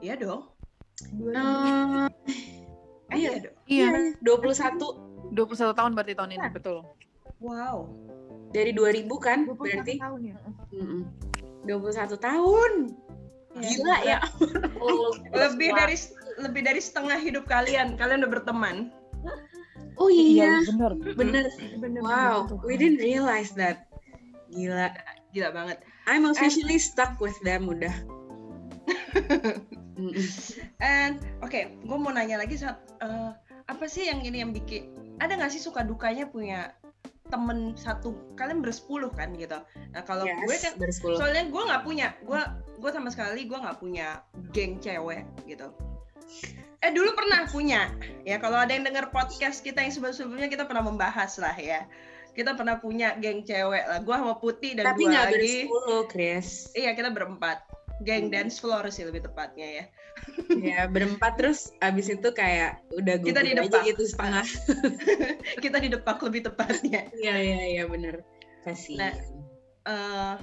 Iya 0.00 0.16
dong. 0.16 0.48
Eh, 3.12 3.18
iya, 3.20 3.28
iya 3.28 3.32
dong. 3.44 3.56
Iya, 3.68 3.88
21 4.24 5.36
21 5.36 5.76
tahun 5.76 5.92
berarti 5.92 6.12
tahun 6.16 6.30
ini, 6.40 6.48
betul. 6.56 6.88
Wow. 7.42 7.90
dari 8.52 8.70
2000 8.76 9.08
kan 9.18 9.48
21 9.48 9.58
berarti? 9.58 9.94
tahun 9.98 10.20
ya. 10.28 10.36
Mm-mm. 10.76 11.02
21 11.66 12.16
tahun. 12.20 12.72
Gila 13.52 13.96
ya. 14.04 14.18
Oh, 14.80 15.12
Lebih 15.42 15.72
dari 15.76 15.96
lebih 16.40 16.62
dari 16.64 16.80
setengah 16.80 17.20
hidup 17.20 17.44
kalian, 17.44 18.00
kalian 18.00 18.24
udah 18.24 18.32
berteman. 18.40 18.88
Oh 20.00 20.08
iya, 20.08 20.64
bener. 20.64 20.92
bener. 21.14 21.44
Bener 21.76 22.00
Wow, 22.00 22.48
we 22.64 22.80
didn't 22.80 23.04
realize 23.04 23.52
that. 23.56 23.88
Gila. 24.48 24.92
Gila 25.32 25.48
banget. 25.52 25.84
I'm 26.08 26.28
officially 26.28 26.80
stuck 26.80 27.20
with 27.20 27.36
them 27.44 27.68
udah. 27.68 27.92
And 30.82 31.20
oke, 31.44 31.60
gue 31.84 31.98
mau 32.00 32.10
nanya 32.10 32.40
lagi 32.40 32.58
saat 32.58 32.80
eh, 33.04 33.30
apa 33.68 33.84
sih 33.86 34.08
yang 34.08 34.24
ini 34.26 34.42
yang 34.42 34.50
bikin 34.50 34.90
ada 35.22 35.38
nggak 35.38 35.52
sih 35.54 35.62
suka 35.62 35.86
dukanya 35.86 36.26
punya 36.26 36.74
temen 37.30 37.78
satu 37.78 38.14
kalian 38.34 38.60
bersepuluh 38.60 39.08
kan 39.14 39.32
gitu. 39.36 39.56
Nah 39.94 40.02
kalau 40.04 40.26
Yes, 40.26 40.42
gue 40.42 40.56
kan 40.58 40.72
bersepuluh. 40.76 41.16
soalnya 41.20 41.44
gue 41.48 41.62
nggak 41.62 41.82
punya 41.86 42.08
gue 42.24 42.40
gue 42.82 42.90
sama 42.90 43.08
sekali 43.14 43.46
gue 43.46 43.58
nggak 43.58 43.78
punya 43.78 44.20
geng 44.50 44.82
cewek 44.82 45.22
gitu 45.46 45.70
eh 46.82 46.90
dulu 46.90 47.14
pernah 47.14 47.46
punya 47.46 47.94
ya 48.26 48.42
kalau 48.42 48.58
ada 48.58 48.74
yang 48.74 48.82
dengar 48.82 49.14
podcast 49.14 49.62
kita 49.62 49.78
yang 49.86 49.94
sebelum 49.94 50.10
sebelumnya 50.10 50.50
kita 50.50 50.66
pernah 50.66 50.82
membahas 50.82 51.38
lah 51.38 51.54
ya 51.54 51.86
kita 52.34 52.58
pernah 52.58 52.82
punya 52.82 53.14
geng 53.22 53.46
cewek 53.46 53.86
lah 53.86 54.02
gue 54.02 54.14
sama 54.18 54.34
putih 54.42 54.74
dan 54.74 54.90
Tapi 54.90 55.06
nggak 55.06 55.26
lagi 55.30 55.38
bersepuluh, 55.70 56.02
Chris. 56.10 56.74
iya 56.74 56.90
kita 56.98 57.14
berempat 57.14 57.62
geng 58.02 58.28
Hmm. 58.28 58.34
dance 58.34 58.58
floor 58.58 58.86
sih 58.88 59.02
lebih 59.02 59.24
tepatnya 59.24 59.68
ya 59.80 59.84
ya 60.52 60.80
berempat 60.86 61.40
terus 61.40 61.72
abis 61.80 62.12
itu 62.12 62.28
kayak 62.30 62.84
udah 62.92 63.16
Kita 63.18 63.40
di 63.40 63.56
aja 63.56 63.64
depan. 63.64 63.82
gitu 63.88 64.02
setengah. 64.04 64.46
kita 65.64 65.76
di 65.80 65.88
depak 65.88 66.18
lebih 66.20 66.52
tepatnya 66.52 67.08
Iya 67.14 67.34
iya 67.40 67.60
iya 67.72 67.84
bener. 67.88 68.20
Kasih. 68.62 68.94
Nah, 69.00 69.12
eh, 69.88 70.34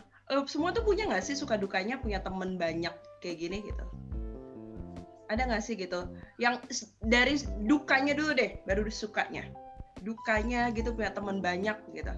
semua 0.49 0.73
tuh 0.73 0.83
punya 0.83 1.05
nggak 1.05 1.21
sih 1.21 1.37
suka 1.37 1.55
dukanya 1.55 2.01
punya 2.01 2.19
temen 2.19 2.57
banyak 2.57 2.91
kayak 3.21 3.37
gini 3.39 3.61
gitu 3.63 3.85
ada 5.29 5.45
nggak 5.45 5.61
sih 5.61 5.77
gitu 5.77 6.09
yang 6.41 6.57
dari 7.05 7.37
dukanya 7.63 8.17
dulu 8.17 8.33
deh 8.33 8.57
baru 8.65 8.89
sukanya 8.89 9.45
dukanya 10.01 10.73
gitu 10.73 10.89
punya 10.91 11.13
temen 11.13 11.37
banyak 11.37 11.77
gitu 11.93 12.09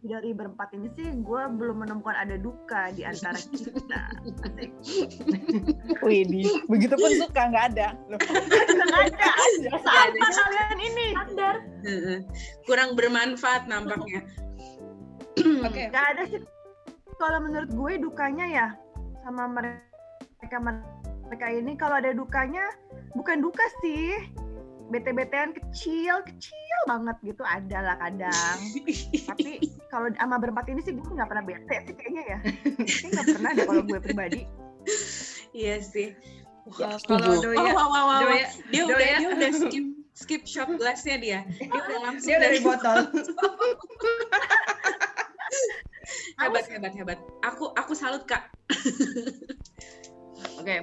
Dari 0.00 0.32
berempat 0.32 0.72
ini 0.72 0.88
sih 0.96 1.12
gue 1.12 1.42
belum 1.60 1.84
menemukan 1.84 2.16
ada 2.16 2.40
duka 2.40 2.88
di 2.96 3.04
antara 3.04 3.36
kita. 3.36 4.02
Widih, 6.08 6.64
begitu 6.72 6.96
pun 6.96 7.12
suka 7.20 7.52
nggak 7.52 7.76
ada. 7.76 7.92
Loh, 8.08 8.16
Nggak 8.80 9.02
ada. 9.12 9.28
Ada. 9.28 9.70
Apa 9.76 10.30
kalian 10.32 10.78
ini? 10.80 11.06
Standar. 11.12 11.54
Heeh. 11.84 12.18
Kurang 12.64 12.96
bermanfaat 12.96 13.68
nampaknya. 13.68 14.24
oke 15.68 15.82
Gak 15.92 16.06
ada 16.16 16.22
sih. 16.32 16.40
Kalau 17.20 17.38
menurut 17.44 17.68
gue 17.68 17.92
dukanya 18.00 18.46
ya 18.48 18.66
sama 19.20 19.52
mereka 19.52 20.56
mereka 21.28 21.46
ini 21.52 21.76
kalau 21.76 22.00
ada 22.00 22.16
dukanya 22.16 22.72
bukan 23.12 23.44
duka 23.44 23.68
sih. 23.84 24.16
BT-BTan 24.90 25.54
kecil 25.54 26.14
kecil 26.26 26.78
banget 26.84 27.16
gitu 27.22 27.42
ada 27.42 27.78
lah 27.80 27.96
kadang. 27.96 28.58
Tapi 29.30 29.50
kalau 29.86 30.10
sama 30.12 30.36
berempat 30.36 30.66
ini 30.66 30.80
sih 30.80 30.92
gue 30.92 31.06
nggak 31.06 31.26
pernah 31.26 31.44
bete 31.44 31.76
sih 31.80 31.94
kayaknya 31.94 32.22
ya. 32.26 32.38
Kayaknya 32.76 33.08
nggak 33.12 33.28
pernah 33.30 33.50
deh 33.52 33.64
kalau 33.64 33.82
gue 33.84 34.00
pribadi. 34.00 34.42
iya 35.52 35.78
sih. 35.78 36.14
Wah, 36.68 36.94
setuju. 36.94 37.18
kalau 37.18 37.34
Oh, 37.34 37.42
doya 37.42 37.72
wow, 37.72 37.88
wow, 37.88 38.04
wow. 38.04 38.20
Doya- 38.20 38.50
Dia 38.68 38.82
udah 38.84 38.98
dia 39.16 39.28
udah 39.32 39.50
skip 39.52 39.84
skip 40.12 40.42
shot 40.44 40.70
glassnya 40.72 41.16
dia. 41.16 41.38
Dia 41.48 41.80
udah 41.80 41.98
langsung 42.10 42.26
dia 42.26 42.38
dari 42.38 42.58
botol 42.58 42.96
hebat 46.40 46.64
hebat 46.66 46.92
hebat. 46.92 47.18
Aku 47.44 47.70
aku 47.72 47.92
salut 47.92 48.24
kak. 48.24 48.50
oke 50.56 50.74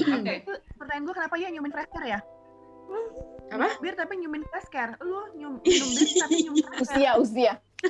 oke 0.16 0.32
Itu 0.40 0.52
pertanyaan 0.76 1.02
gue 1.04 1.14
kenapa 1.14 1.34
ya 1.36 1.48
nyumin 1.50 1.70
fresh 1.70 1.90
care 1.90 2.08
ya? 2.08 2.20
Apa? 3.50 3.68
Bir 3.82 3.94
tapi 3.98 4.14
nyumin 4.22 4.46
fresh 4.46 4.70
care. 4.70 4.94
Lu 5.02 5.26
nyum, 5.34 5.58
minum 5.66 5.88
bir 5.90 6.06
tapi 6.06 6.36
fresh 6.46 6.78
care. 6.78 6.82
Usia, 6.86 7.10
usia. 7.18 7.52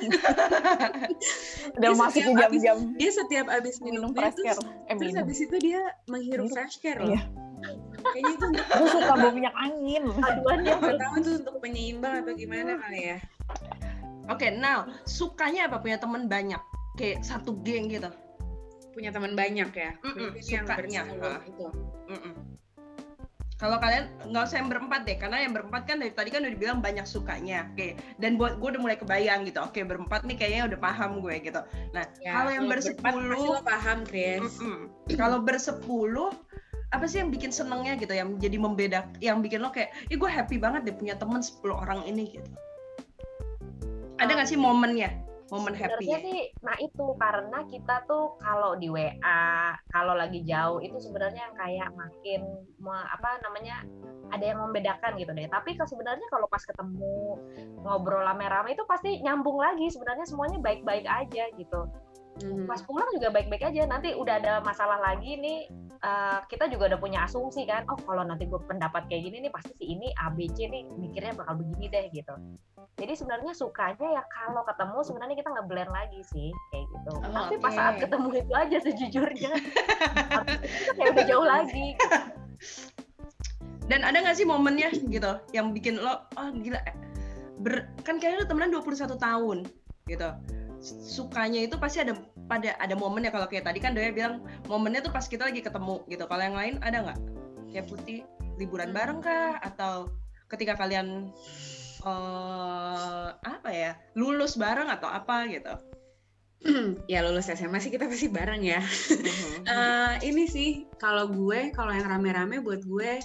Udah 1.75 1.91
Dia 1.91 1.99
masuk 1.99 2.23
ke 2.23 2.31
jam-jam 2.31 2.77
Dia 2.95 3.11
setiap 3.11 3.51
abis 3.51 3.83
minum, 3.83 4.07
minum 4.07 4.15
bir 4.15 4.31
fresh 4.31 4.39
terus. 4.39 4.57
Eh, 4.87 4.95
terus 4.95 5.11
minum. 5.13 5.21
habis 5.21 5.37
itu 5.43 5.55
dia 5.59 5.81
menghirup 6.07 6.47
fresh 6.49 6.79
care 6.79 6.99
loh. 7.03 7.11
Iya. 7.11 7.21
Kayaknya 8.01 8.31
itu 8.33 8.45
untuk 8.49 8.65
Gue 8.65 8.87
suka 8.89 9.13
bau 9.13 9.31
minyak 9.35 9.55
angin. 9.59 10.03
Aduan 10.17 10.59
ya. 10.65 10.75
tahu 10.81 11.13
itu 11.21 11.31
untuk 11.45 11.55
penyeimbang 11.61 12.13
atau 12.25 12.33
gimana 12.33 12.79
kali 12.81 13.01
ya. 13.13 13.17
oke 14.31 14.47
now 14.53 14.87
sukanya 15.03 15.67
apa 15.67 15.83
punya 15.83 15.99
temen 15.99 16.31
banyak 16.31 16.61
kayak 16.95 17.19
satu 17.25 17.57
geng 17.67 17.91
gitu 17.91 18.07
Punya 18.91 19.07
teman 19.07 19.39
banyak 19.39 19.71
ya. 19.71 19.91
Berarti 20.03 20.51
yang 20.51 20.67
sukanya. 20.67 21.01
Ah. 21.23 21.39
itu. 21.47 21.67
Mm-mm. 22.11 22.33
Kalau 23.61 23.77
kalian 23.77 24.09
nggak 24.25 24.43
usah 24.49 24.57
yang 24.57 24.73
berempat 24.73 25.05
deh, 25.05 25.21
karena 25.21 25.45
yang 25.45 25.53
berempat 25.53 25.85
kan 25.85 26.01
dari 26.01 26.09
tadi 26.09 26.33
kan 26.33 26.41
udah 26.41 26.53
dibilang 26.57 26.81
banyak 26.81 27.05
sukanya, 27.05 27.69
oke. 27.69 27.93
Dan 28.17 28.41
buat 28.41 28.57
gue 28.57 28.73
udah 28.73 28.81
mulai 28.81 28.97
kebayang 28.97 29.45
gitu, 29.45 29.61
oke 29.61 29.77
berempat 29.85 30.25
nih 30.25 30.33
kayaknya 30.33 30.73
udah 30.73 30.79
paham 30.81 31.21
gue 31.21 31.37
gitu. 31.45 31.61
Nah 31.93 32.09
Ya, 32.25 32.33
kalau 32.41 32.49
yang 32.49 32.65
bersepuluh, 32.65 33.61
paham, 33.61 34.01
Chris. 34.09 34.41
Mm-mm. 34.57 34.89
kalau 35.13 35.45
bersepuluh 35.45 36.33
apa 36.91 37.05
sih 37.05 37.21
yang 37.21 37.29
bikin 37.29 37.53
senengnya 37.53 37.93
gitu, 38.01 38.17
yang 38.17 38.35
jadi 38.41 38.57
membeda, 38.57 39.05
yang 39.21 39.45
bikin 39.45 39.61
lo 39.61 39.69
kayak, 39.69 39.93
ih 40.09 40.17
gue 40.17 40.27
happy 40.27 40.57
banget 40.57 40.81
deh 40.89 40.95
punya 40.97 41.13
temen 41.13 41.39
10 41.39 41.61
orang 41.71 42.01
ini 42.09 42.33
gitu. 42.35 42.49
Ada 44.17 44.41
nggak 44.41 44.49
sih 44.49 44.57
momennya, 44.57 45.13
momen 45.51 45.75
Sebenarnya 45.75 45.99
happy? 45.99 46.23
sih, 46.23 46.41
nah 46.63 46.75
itu 46.79 47.05
karena 47.19 47.59
kita 47.67 47.95
tuh 48.07 48.39
kalau 48.39 48.79
di 48.79 48.87
WA, 48.87 49.75
kalau 49.91 50.15
lagi 50.15 50.47
jauh 50.47 50.79
itu 50.79 50.95
sebenarnya 50.95 51.51
yang 51.51 51.55
kayak 51.59 51.89
makin 51.91 52.41
me- 52.79 53.09
apa 53.11 53.43
namanya 53.43 53.83
ada 54.31 54.47
yang 54.47 54.63
membedakan 54.63 55.19
gitu 55.19 55.35
deh. 55.35 55.51
Tapi 55.51 55.75
kalau 55.75 55.91
sebenarnya 55.91 56.23
kalau 56.31 56.47
pas 56.47 56.63
ketemu 56.63 57.35
ngobrol 57.83 58.23
rame-rame 58.23 58.79
itu 58.79 58.87
pasti 58.87 59.19
nyambung 59.19 59.59
lagi. 59.59 59.91
Sebenarnya 59.91 60.23
semuanya 60.23 60.63
baik-baik 60.63 61.03
aja 61.03 61.51
gitu. 61.59 61.81
Mhm. 62.39 62.65
Pas 62.65 62.81
pulang 62.87 63.11
juga 63.11 63.27
baik-baik 63.33 63.67
aja. 63.67 63.83
Nanti 63.85 64.15
udah 64.15 64.39
ada 64.39 64.53
masalah 64.63 64.97
lagi 65.03 65.35
nih, 65.35 65.67
eh, 65.99 66.39
kita 66.47 66.71
juga 66.71 66.95
udah 66.95 66.99
punya 67.03 67.19
asumsi 67.27 67.67
kan. 67.67 67.83
Oh 67.91 67.99
kalau 67.99 68.23
nanti 68.23 68.47
gue 68.47 68.57
pendapat 68.63 69.11
kayak 69.11 69.27
gini 69.27 69.47
nih 69.47 69.51
pasti 69.51 69.75
si 69.75 69.85
ini 69.91 70.07
A 70.17 70.31
B 70.31 70.47
C 70.49 70.71
nih 70.71 70.87
mikirnya 70.87 71.35
bakal 71.35 71.59
begini 71.59 71.91
deh 71.91 72.07
gitu. 72.15 72.33
Jadi 72.97 73.13
sebenarnya 73.17 73.53
sukanya 73.55 74.07
ya 74.19 74.23
kalau 74.29 74.61
ketemu 74.67 74.97
sebenarnya 75.03 75.35
kita 75.39 75.49
nge-blend 75.53 75.91
lagi 75.91 76.21
sih 76.27 76.49
kayak 76.73 76.85
gitu. 76.91 77.13
Oh, 77.17 77.31
Tapi 77.31 77.55
pas 77.59 77.71
oke. 77.71 77.77
saat 77.77 77.95
ketemu 77.99 78.27
itu 78.39 78.53
aja 78.53 78.77
sejujurnya. 78.83 79.51
Kita 80.59 80.91
kayak 80.95 81.11
udah 81.15 81.25
jauh 81.25 81.47
lagi. 81.47 81.87
Dan 83.89 84.07
ada 84.07 84.23
nggak 84.23 84.37
sih 84.39 84.47
momennya 84.47 84.87
gitu, 85.11 85.31
yang 85.51 85.75
bikin 85.75 85.99
lo, 85.99 86.23
oh 86.39 86.47
gila, 86.63 86.79
eh, 86.79 86.95
ber, 87.59 87.91
kan 88.07 88.23
kayaknya 88.23 88.43
lo 88.43 88.47
temenan 88.47 88.71
21 88.71 89.19
tahun 89.19 89.57
gitu. 90.07 90.29
Sukanya 90.81 91.61
itu 91.61 91.77
pasti 91.77 92.01
ada 92.01 92.17
pada 92.49 92.73
ada 92.81 92.97
momennya 92.97 93.29
kalau 93.29 93.45
kayak 93.45 93.69
tadi 93.69 93.77
kan 93.77 93.93
Doya 93.93 94.09
bilang 94.09 94.41
momennya 94.65 95.05
tuh 95.05 95.13
pas 95.13 95.23
kita 95.29 95.45
lagi 95.45 95.61
ketemu 95.61 96.01
gitu. 96.09 96.25
Kalau 96.25 96.41
yang 96.41 96.57
lain 96.57 96.75
ada 96.81 96.97
nggak? 97.05 97.19
Kayak 97.69 97.85
putih 97.87 98.19
liburan 98.57 98.89
bareng 98.89 99.21
kah 99.21 99.61
atau 99.61 100.09
ketika 100.49 100.73
kalian 100.75 101.29
eh 102.01 103.27
apa 103.29 103.69
ya 103.69 103.93
lulus 104.17 104.57
bareng 104.57 104.89
atau 104.89 105.05
apa 105.05 105.45
gitu? 105.53 105.73
ya 107.11 107.25
lulus 107.25 107.49
SMA 107.49 107.77
sih 107.81 107.93
kita 107.93 108.09
pasti 108.09 108.27
bareng 108.29 108.61
ya. 108.65 108.81
Eh, 109.61 110.13
ini 110.25 110.49
sih 110.49 110.89
kalau 110.97 111.29
gue 111.29 111.69
kalau 111.69 111.93
yang 111.93 112.09
rame-rame 112.09 112.65
buat 112.65 112.81
gue 112.81 113.21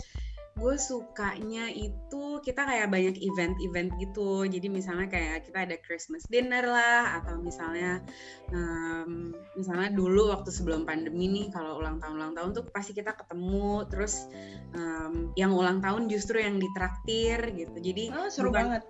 gue 0.57 0.75
sukanya 0.81 1.69
itu 1.69 2.41
kita 2.41 2.65
kayak 2.65 2.89
banyak 2.89 3.21
event-event 3.21 3.93
gitu. 4.01 4.49
Jadi 4.49 4.73
misalnya 4.73 5.05
kayak 5.05 5.45
kita 5.45 5.69
ada 5.69 5.77
Christmas 5.85 6.25
dinner 6.33 6.65
lah 6.65 7.21
atau 7.21 7.37
misalnya 7.37 8.01
em, 8.49 9.37
misalnya 9.53 9.93
dulu 9.93 10.33
waktu 10.33 10.49
sebelum 10.49 10.89
pandemi 10.89 11.29
nih 11.29 11.53
kalau 11.53 11.77
ulang 11.77 12.01
tahun 12.01 12.17
ulang 12.17 12.33
tahun 12.33 12.51
tuh 12.57 12.65
pasti 12.73 12.97
kita 12.97 13.13
ketemu. 13.13 13.85
Terus 13.93 14.33
em, 14.73 15.29
yang 15.37 15.53
ulang 15.53 15.85
tahun 15.85 16.09
justru 16.09 16.41
yang 16.41 16.57
ditraktir 16.57 17.53
gitu. 17.53 17.77
Jadi 17.77 18.05
Oh, 18.17 18.33
seru 18.33 18.49
bukan- 18.49 18.81
banget. 18.81 18.83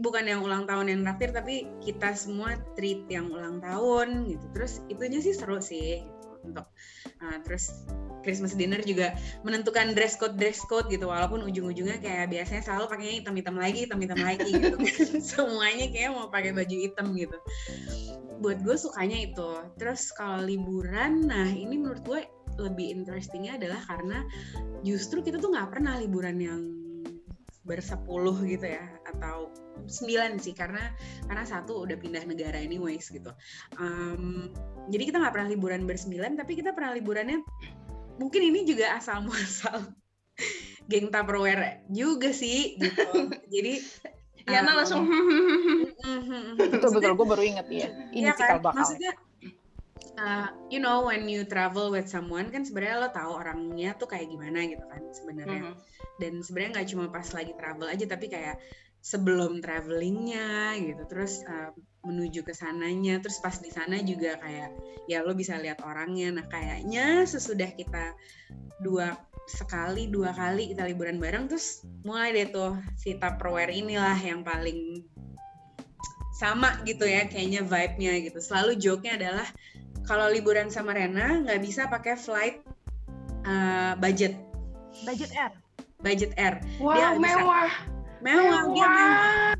bukan 0.00 0.24
yang 0.24 0.40
ulang 0.40 0.64
tahun 0.64 0.86
yang 0.88 1.00
traktir 1.04 1.36
tapi 1.36 1.66
kita 1.84 2.16
semua 2.16 2.56
treat 2.80 3.04
yang 3.12 3.28
ulang 3.28 3.60
tahun 3.60 4.24
gitu. 4.24 4.46
Terus 4.56 4.80
itunya 4.88 5.20
sih 5.20 5.36
seru 5.36 5.60
sih 5.60 6.00
untuk 6.44 6.66
uh, 7.20 7.38
terus 7.44 7.84
Christmas 8.20 8.52
dinner 8.52 8.80
juga 8.84 9.16
menentukan 9.44 9.96
dress 9.96 10.16
code 10.20 10.36
dress 10.36 10.60
code 10.68 10.88
gitu. 10.92 11.08
Walaupun 11.08 11.40
ujung-ujungnya 11.44 12.00
kayak 12.00 12.28
biasanya 12.32 12.62
selalu 12.64 12.84
pakainya 12.92 13.14
hitam-hitam 13.24 13.56
lagi 13.56 13.78
hitam-hitam 13.88 14.20
lagi 14.20 14.50
gitu. 14.52 14.76
Semuanya 15.32 15.86
kayak 15.88 16.10
mau 16.12 16.28
pakai 16.28 16.52
baju 16.52 16.76
hitam 16.76 17.16
gitu. 17.16 17.36
Buat 18.40 18.64
gue 18.64 18.76
sukanya 18.76 19.18
itu. 19.24 19.50
Terus 19.80 20.12
kalau 20.12 20.44
liburan 20.44 21.24
nah 21.28 21.48
ini 21.48 21.80
menurut 21.80 22.04
gue 22.04 22.20
lebih 22.60 22.92
interestingnya 22.92 23.56
adalah 23.56 23.80
karena 23.88 24.20
justru 24.84 25.24
kita 25.24 25.40
tuh 25.40 25.52
nggak 25.56 25.72
pernah 25.72 25.96
liburan 25.96 26.36
yang 26.36 26.79
bersepuluh 27.70 28.34
gitu 28.42 28.66
ya 28.66 28.82
atau 29.14 29.54
sembilan 29.86 30.42
sih 30.42 30.50
karena 30.58 30.90
karena 31.30 31.46
satu 31.46 31.86
udah 31.86 31.94
pindah 31.94 32.26
negara 32.26 32.58
anyways 32.58 33.06
gitu 33.06 33.30
Em, 33.78 34.50
jadi 34.90 35.02
kita 35.14 35.16
nggak 35.22 35.34
pernah 35.38 35.48
liburan 35.48 35.86
bersembilan 35.86 36.34
tapi 36.34 36.58
kita 36.58 36.74
pernah 36.74 36.90
liburannya 36.98 37.38
mungkin 38.18 38.42
ini 38.42 38.66
juga 38.66 38.98
asal 38.98 39.22
muasal 39.22 39.94
geng 40.90 41.14
Tupperware 41.14 41.86
juga 41.94 42.34
sih 42.34 42.74
gitu 42.82 43.30
jadi 43.54 43.78
Yana 44.50 44.74
em, 44.74 44.76
langsung 44.82 45.04
Betul 46.58 46.90
betul, 46.96 47.12
gue 47.12 47.26
baru 47.28 47.42
inget 47.44 47.66
ya. 47.68 47.88
Ini 48.10 48.24
Iya 48.24 48.32
cikal 48.36 48.58
kan? 48.60 48.64
bakal. 48.64 48.76
Maksudnya, 48.82 49.12
uh, 50.18 50.48
you 50.72 50.80
know, 50.82 51.06
when 51.06 51.28
you 51.28 51.44
travel 51.44 51.90
with 51.92 52.08
someone 52.08 52.48
kan 52.48 52.62
sebenarnya 52.66 52.96
lo 53.02 53.10
tahu 53.12 53.30
orangnya 53.40 53.96
tuh 53.96 54.08
kayak 54.10 54.28
gimana 54.28 54.66
gitu 54.68 54.84
kan 54.88 55.02
sebenarnya. 55.14 55.62
Mhm. 55.70 55.74
Dan 56.20 56.32
sebenarnya 56.44 56.70
nggak 56.80 56.88
cuma 56.92 57.04
pas 57.08 57.28
lagi 57.32 57.52
travel 57.56 57.86
aja, 57.88 58.04
tapi 58.04 58.26
kayak 58.28 58.60
sebelum 59.00 59.64
travelingnya 59.64 60.76
gitu, 60.76 61.02
terus 61.08 61.40
uh, 61.48 61.72
menuju 62.04 62.44
ke 62.44 62.52
sananya, 62.52 63.16
terus 63.20 63.40
pas 63.40 63.56
di 63.56 63.72
sana 63.72 63.96
juga 64.04 64.36
kayak 64.36 64.76
ya 65.08 65.24
lo 65.24 65.32
bisa 65.32 65.56
lihat 65.56 65.80
orangnya. 65.80 66.36
Nah 66.36 66.44
kayaknya 66.52 67.24
sesudah 67.24 67.72
kita 67.72 68.12
dua 68.84 69.16
sekali 69.48 70.12
dua 70.12 70.36
kali 70.36 70.76
kita 70.76 70.84
liburan 70.84 71.16
bareng, 71.16 71.48
terus 71.48 71.80
mulai 72.04 72.36
deh 72.36 72.52
tuh 72.52 72.76
si 73.00 73.16
Tupperware 73.16 73.72
inilah 73.72 74.20
yang 74.20 74.44
paling 74.44 75.00
sama 76.36 76.80
gitu 76.88 77.04
ya 77.04 77.24
kayaknya 77.28 77.64
vibe-nya 77.64 78.12
gitu. 78.24 78.38
Selalu 78.40 78.76
joke-nya 78.80 79.16
adalah 79.20 79.48
kalau 80.04 80.26
liburan 80.28 80.68
sama 80.68 80.92
Rena 80.92 81.42
nggak 81.42 81.60
bisa 81.60 81.86
pakai 81.86 82.14
flight 82.14 82.60
uh, 83.44 83.94
budget 83.96 84.36
Budget 85.06 85.30
R. 85.32 85.52
budget 86.02 86.32
air. 86.34 86.58
Wow, 86.82 86.96
Dia 86.96 87.08
bisa. 87.14 87.22
mewah. 87.22 87.70
Mewah, 88.20 88.62
dia 88.68 88.86
mewah. 88.88 89.52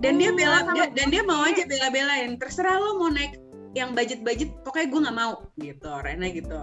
Dan 0.00 0.18
dia 0.18 0.30
bela 0.32 0.58
dia- 0.74 0.90
dan 0.90 1.06
dia 1.12 1.22
mau 1.22 1.44
aja 1.44 1.62
bela-belain. 1.62 2.34
Terserah 2.40 2.80
lo 2.80 2.98
mau 2.98 3.10
naik 3.12 3.38
yang 3.76 3.92
budget-budget, 3.92 4.50
pokoknya 4.64 4.86
gue 4.90 5.00
nggak 5.06 5.18
mau 5.18 5.32
gitu, 5.56 5.90
Rena 6.02 6.26
gitu. 6.32 6.60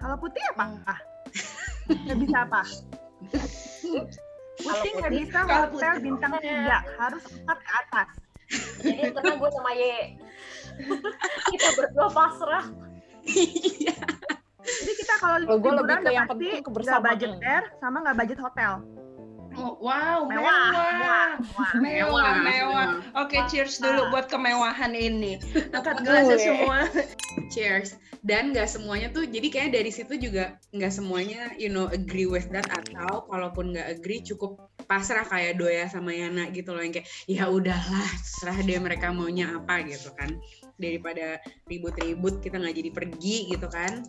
Kalau 0.00 0.16
putih 0.18 0.42
apa? 0.56 0.64
Ah. 0.84 1.00
Nggak 2.08 2.18
bisa 2.24 2.36
apa? 2.48 2.60
Putih 4.54 4.90
nggak 4.96 5.12
bisa 5.12 5.38
hotel 5.44 5.94
bintang 6.00 6.32
tiga, 6.40 6.78
harus 6.96 7.24
empat 7.28 7.58
ke 7.60 7.70
atas. 7.72 8.08
Jadi 8.80 9.02
karena 9.12 9.32
gue 9.36 9.50
sama 9.52 9.70
Ye 9.72 9.94
kita 11.52 11.68
berdua 11.78 12.08
pasrah. 12.10 12.64
Iya. 13.24 13.96
Jadi 14.64 14.92
kita 14.96 15.14
kalau 15.20 15.36
liburan 15.44 15.80
udah 15.84 15.96
pasti 16.24 16.48
nggak 16.64 17.02
budget 17.04 17.32
air 17.44 17.64
sama 17.80 17.96
nggak 18.00 18.16
budget 18.16 18.38
hotel. 18.40 18.72
Oh, 19.54 19.78
wow, 19.78 20.26
Mewah, 20.26 20.60
mewah. 20.74 21.28
mewah. 21.38 21.70
Mewah, 21.78 22.32
mewah. 22.42 22.86
Oke, 23.22 23.38
cheers 23.46 23.78
dulu 23.78 24.10
buat 24.10 24.26
kemewahan 24.26 24.92
ini. 24.94 25.38
Angkat 25.70 26.02
gelasnya 26.02 26.38
semua. 26.42 26.78
Cheers. 27.54 27.94
Dan 28.24 28.56
nggak 28.56 28.66
semuanya 28.66 29.12
tuh, 29.12 29.28
jadi 29.28 29.46
kayak 29.52 29.70
dari 29.76 29.92
situ 29.92 30.16
juga 30.16 30.56
nggak 30.72 30.92
semuanya, 30.92 31.52
you 31.60 31.68
know, 31.68 31.86
agree 31.92 32.24
with 32.24 32.48
that 32.50 32.64
atau 32.72 33.28
kalaupun 33.28 33.76
nggak 33.76 34.00
agree 34.00 34.24
cukup 34.24 34.58
pasrah 34.84 35.24
kayak 35.24 35.60
Doya 35.60 35.88
sama 35.88 36.12
Yana 36.12 36.48
gitu 36.52 36.72
loh 36.76 36.84
yang 36.84 36.92
kayak 36.92 37.08
ya 37.24 37.48
udahlah 37.48 38.08
serah 38.20 38.56
deh 38.60 38.76
mereka 38.80 39.10
maunya 39.10 39.48
apa 39.56 39.80
gitu 39.88 40.12
kan 40.16 40.36
daripada 40.76 41.40
ribut-ribut 41.68 42.44
kita 42.44 42.60
nggak 42.60 42.76
jadi 42.76 42.90
pergi 42.92 43.36
gitu 43.52 43.66
kan 43.72 44.04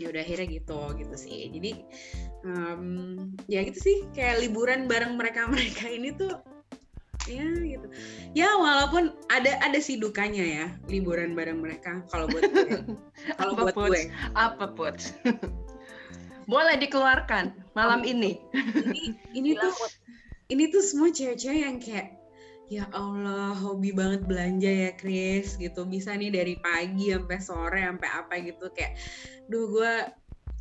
ya 0.00 0.08
udah 0.08 0.22
akhirnya 0.24 0.48
gitu 0.48 0.80
gitu 0.96 1.14
sih. 1.20 1.52
Jadi 1.52 1.70
em, 2.48 2.82
ya 3.46 3.60
gitu 3.68 3.78
sih 3.78 3.96
kayak 4.16 4.40
liburan 4.40 4.88
bareng 4.88 5.20
mereka 5.20 5.44
mereka 5.52 5.84
ini 5.92 6.16
tuh 6.16 6.32
ya 7.28 7.44
gitu. 7.44 7.86
Ya 8.32 8.48
walaupun 8.56 9.12
ada 9.28 9.60
ada 9.60 9.78
sih 9.78 10.00
dukanya 10.00 10.42
ya 10.42 10.66
liburan 10.88 11.36
bareng 11.36 11.60
mereka 11.60 12.00
kalau 12.08 12.24
buat 12.32 12.48
gue. 12.48 12.80
Kalau 13.36 13.52
buat 13.52 13.76
gue. 13.76 14.08
Apa, 14.32 14.72
Put? 14.72 15.12
Boleh 16.50 16.80
dikeluarkan 16.80 17.52
malam 17.76 18.00
ini. 18.02 18.40
ini, 18.56 19.14
ini 19.36 19.50
tuh 19.54 19.70
ini 20.50 20.64
tuh 20.72 20.82
semua 20.82 21.12
cewek-cewek 21.14 21.60
yang 21.62 21.76
kayak 21.78 22.19
ya 22.70 22.86
Allah 22.94 23.50
hobi 23.58 23.90
banget 23.90 24.22
belanja 24.30 24.70
ya 24.70 24.90
Chris 24.94 25.58
gitu 25.58 25.82
bisa 25.90 26.14
nih 26.14 26.30
dari 26.30 26.54
pagi 26.62 27.10
sampai 27.10 27.38
sore 27.42 27.82
sampai 27.82 28.08
apa 28.14 28.34
gitu 28.46 28.70
kayak 28.70 28.94
duh 29.50 29.66
gue 29.66 29.92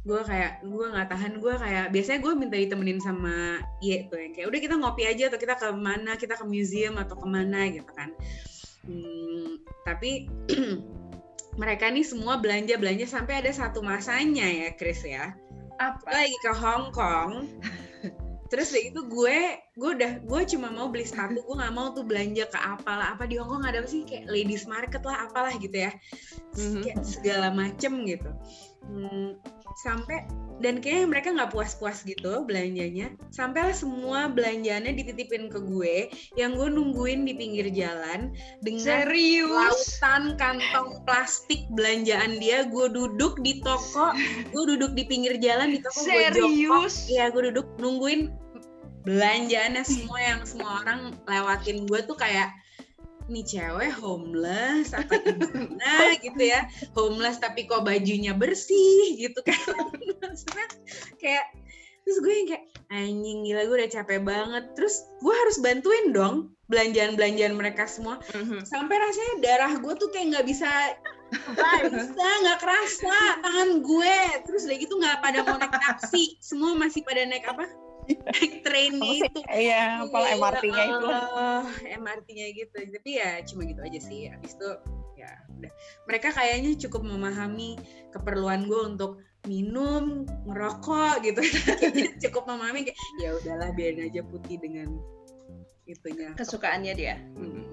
gue 0.10 0.22
kayak 0.26 0.65
gue 0.65 0.86
nggak 0.89 1.06
tahan 1.12 1.38
gue 1.38 1.54
kayak 1.54 1.86
biasanya 1.93 2.19
gue 2.26 2.34
minta 2.34 2.58
ditemenin 2.58 2.98
sama 2.98 3.62
Ye 3.78 4.10
tuh 4.10 4.17
yang 4.17 4.34
kayak 4.34 4.48
udah 4.50 4.60
kita 4.60 4.76
ngopi 4.82 5.04
aja 5.06 5.30
atau 5.30 5.38
kita 5.38 5.54
ke 5.54 5.69
mana 5.76 6.17
kita 6.17 6.34
ke 6.34 6.45
museum 6.50 6.98
atau 6.98 7.13
ke 7.13 7.28
mana 7.30 7.69
gitu 7.69 7.91
kan 7.93 8.10
Hmm, 8.89 9.60
tapi 9.86 10.32
mereka 11.62 11.91
nih 11.91 12.02
semua 12.02 12.39
belanja 12.39 12.80
belanja 12.80 13.06
sampai 13.06 13.43
ada 13.43 13.52
satu 13.54 13.84
masanya 13.84 14.48
ya 14.48 14.74
Chris 14.74 15.04
ya 15.06 15.36
Apa? 15.80 16.12
Lagi 16.12 16.38
ke 16.43 16.52
Hong 16.60 16.91
Kong. 16.91 17.32
Terus 18.50 18.74
dari 18.74 18.90
itu 18.90 19.02
gue, 19.06 19.40
gue 19.78 19.90
udah, 19.94 20.26
gue 20.26 20.42
cuma 20.58 20.74
mau 20.74 20.90
beli 20.90 21.06
sepatu, 21.06 21.38
gue 21.46 21.56
nggak 21.56 21.74
mau 21.74 21.94
tuh 21.94 22.02
belanja 22.02 22.50
ke 22.50 22.58
apalah, 22.58 23.14
apa 23.14 23.30
di 23.30 23.38
Hong 23.38 23.46
Kong 23.46 23.62
ada 23.62 23.78
apa 23.78 23.90
sih 23.90 24.02
kayak 24.10 24.26
ladies 24.26 24.66
market 24.66 25.06
lah, 25.06 25.30
apalah 25.30 25.54
gitu 25.62 25.86
ya, 25.86 25.94
Mhm. 26.58 26.82
kayak 26.82 27.00
segala 27.06 27.54
macem 27.54 28.02
gitu. 28.10 28.30
Hmm, 28.88 29.36
sampai 29.84 30.24
dan 30.60 30.84
kayaknya 30.84 31.08
mereka 31.08 31.32
nggak 31.32 31.56
puas-puas 31.56 32.04
gitu 32.04 32.44
belanjanya, 32.44 33.15
sampailah 33.32 33.72
semua 33.72 34.28
belanjaannya 34.28 34.92
dititipin 34.92 35.48
ke 35.48 35.60
gue, 35.63 36.12
yang 36.36 36.60
gue 36.60 36.68
nungguin 36.68 37.24
di 37.24 37.32
pinggir 37.32 37.72
jalan 37.72 38.36
dengan 38.60 39.08
Serius? 39.08 39.48
lautan 39.48 40.36
kantong 40.36 41.00
plastik 41.08 41.63
belanjaan 41.72 42.44
dia. 42.44 42.68
Gue 42.68 42.92
duduk 42.92 43.39
di 43.39 43.63
toko 43.63 44.12
gue 44.52 44.63
duduk 44.76 44.92
di 45.00 45.08
pinggir 45.08 45.39
jalan 45.39 45.72
di 45.72 45.80
toko 45.80 46.04
gue 46.04 46.28
jongkok. 46.36 46.92
Iya 47.08 47.26
gue 47.32 47.44
duduk 47.56 47.68
nungguin 47.80 48.32
belanjaannya 49.08 49.84
semua 49.88 50.20
yang 50.20 50.42
semua 50.44 50.84
orang 50.84 51.15
lewatin. 51.24 51.88
Gue 51.88 52.04
tuh 52.04 52.20
kayak 52.20 52.52
nih 53.30 53.46
cewek 53.46 53.94
homeless 53.96 54.92
apa 54.92 55.22
gimana 55.22 55.94
gitu 56.26 56.42
ya. 56.42 56.65
Homeless 56.98 57.38
tapi 57.38 57.70
kok 57.70 57.86
bajunya 57.86 58.34
bersih 58.34 59.15
gitu 59.15 59.39
kan. 59.46 59.56
Maksudnya 60.22 60.65
kayak 61.22 61.46
terus 62.04 62.18
gue 62.26 62.34
yang 62.34 62.48
kayak 62.50 62.65
anjing 62.89 63.46
gila 63.46 63.62
gue 63.70 63.76
udah 63.86 63.92
capek 63.94 64.20
banget. 64.26 64.63
Terus 64.74 65.06
gue 65.22 65.34
harus 65.46 65.58
bantuin 65.62 66.10
dong 66.12 66.36
belanjaan-belanjaan 66.70 67.54
mereka 67.58 67.86
semua. 67.86 68.22
Mhm. 68.34 68.65
sampai 68.65 68.98
rasanya 68.98 69.34
darah 69.42 69.74
gue 69.78 69.94
tuh 69.98 70.10
kayak 70.13 70.38
nggak 70.38 70.48
bisa 70.50 70.70
bisa 71.89 72.26
nggak 72.46 72.60
kerasa 72.62 73.18
tangan 73.46 73.70
gue. 73.86 74.18
Terus 74.50 74.62
udah 74.65 74.78
gitu 74.82 74.94
nggak 74.98 75.18
pada 75.22 75.39
mau 75.46 75.58
naik 75.62 75.78
taksi. 75.78 76.38
Semua 76.42 76.74
masih 76.74 77.06
pada 77.06 77.26
naik 77.26 77.46
apa 77.46 77.65
trainnya 78.65 79.12
itu 79.22 79.39
Iya, 79.50 80.06
apalah 80.06 80.30
MRT-nya 80.36 80.84
itu. 80.86 81.08
Oh, 81.08 81.63
MRT-nya 81.84 82.45
gitu 82.56 82.76
tapi 83.00 83.10
ya 83.17 83.32
cuma 83.45 83.62
gitu 83.65 83.82
aja 83.82 84.00
sih 84.00 84.30
habis 84.30 84.54
itu 84.58 84.69
ya 85.19 85.32
udah 85.60 85.72
mereka 86.08 86.32
kayaknya 86.32 86.80
cukup 86.88 87.04
memahami 87.04 87.76
keperluan 88.15 88.65
gue 88.72 88.82
untuk 88.95 89.19
minum 89.48 90.24
ngerokok 90.48 91.24
gitu 91.24 91.41
cukup 92.28 92.43
memahami 92.48 92.88
kayak 92.88 92.98
ya 93.24 93.30
udahlah 93.36 93.69
biarin 93.76 94.08
aja 94.12 94.24
putih 94.24 94.60
dengan 94.60 94.88
itunya 95.88 96.38
Kesukaannya 96.38 96.93
dia. 96.93 97.17
Mm. 97.34 97.65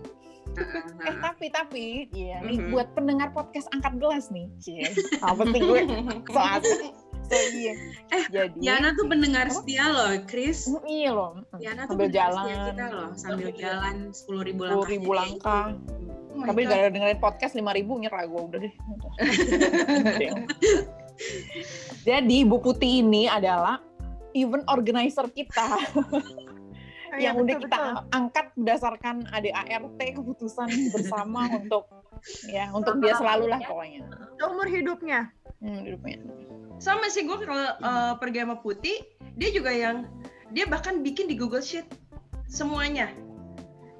Eh 1.04 1.16
tapi 1.20 1.52
tapi 1.52 1.84
iya 2.16 2.40
nih 2.40 2.56
Mhm. 2.56 2.72
buat 2.72 2.88
pendengar 2.96 3.28
podcast 3.36 3.68
angkat 3.76 4.00
gelas 4.00 4.32
nih. 4.32 4.48
Cie. 4.56 4.88
Apa 5.28 5.44
sih 5.52 5.60
gue? 5.60 5.80
So 6.32 6.40
asik. 6.40 6.92
So 7.26 7.34
iya. 7.52 7.74
Eh, 8.08 8.24
Jadi 8.30 8.58
Yana 8.62 8.94
tuh 8.94 9.06
pendengar 9.06 9.50
Apa? 9.50 9.58
setia 9.58 9.86
loh 9.90 10.14
Chris 10.24 10.66
Mm, 10.66 10.82
iya 10.86 11.10
loh. 11.10 11.32
Yana 11.58 11.82
tuh 11.84 11.98
Sambil 11.98 12.08
jalan. 12.08 12.44
setia 12.44 12.58
kita 12.64 12.84
loh 12.88 13.08
sambil 13.14 13.48
jalan 13.52 13.96
sepuluh 14.14 14.42
ribu 14.42 14.60
Sepuluh 14.62 14.78
langkah 14.78 14.90
ribu 14.94 15.10
langkah. 15.10 15.64
Oh 16.30 16.38
my 16.38 16.46
Tapi 16.46 16.60
gara 16.64 16.86
dengerin 16.86 17.18
podcast 17.18 17.52
lima 17.52 17.72
ribu 17.72 17.96
nyerah 17.96 18.22
gue 18.24 18.40
udah 18.42 18.58
deh. 18.60 18.74
Jadi 22.04 22.44
Bu 22.44 22.60
Putih 22.60 23.00
ini 23.00 23.24
adalah 23.26 23.80
event 24.32 24.68
organizer 24.68 25.26
kita 25.32 25.80
Oh, 27.06 27.16
iya, 27.16 27.32
yang 27.32 27.40
udah 27.40 27.56
betul, 27.56 27.64
kita 27.64 27.78
betul. 27.80 28.02
angkat 28.12 28.46
berdasarkan 28.52 29.16
ADART 29.32 30.00
keputusan 30.12 30.68
bersama 30.94 31.48
untuk 31.56 31.88
ya 32.44 32.68
untuk 32.74 33.00
dia 33.00 33.14
selalu 33.16 33.48
lah 33.48 33.60
pokoknya. 33.62 34.04
Seumur 34.36 34.68
hidupnya. 34.68 35.32
Hmm, 35.64 35.82
hidupnya. 35.88 36.20
Sama 36.76 37.08
sih 37.08 37.24
gue 37.24 37.38
kalau 37.40 37.72
uh, 37.80 38.14
pergi 38.20 38.44
sama 38.44 38.60
Putih, 38.60 39.00
dia 39.40 39.48
juga 39.52 39.72
yang 39.72 40.04
dia 40.52 40.68
bahkan 40.68 41.00
bikin 41.00 41.26
di 41.26 41.34
Google 41.34 41.64
Sheet 41.64 41.88
semuanya 42.46 43.10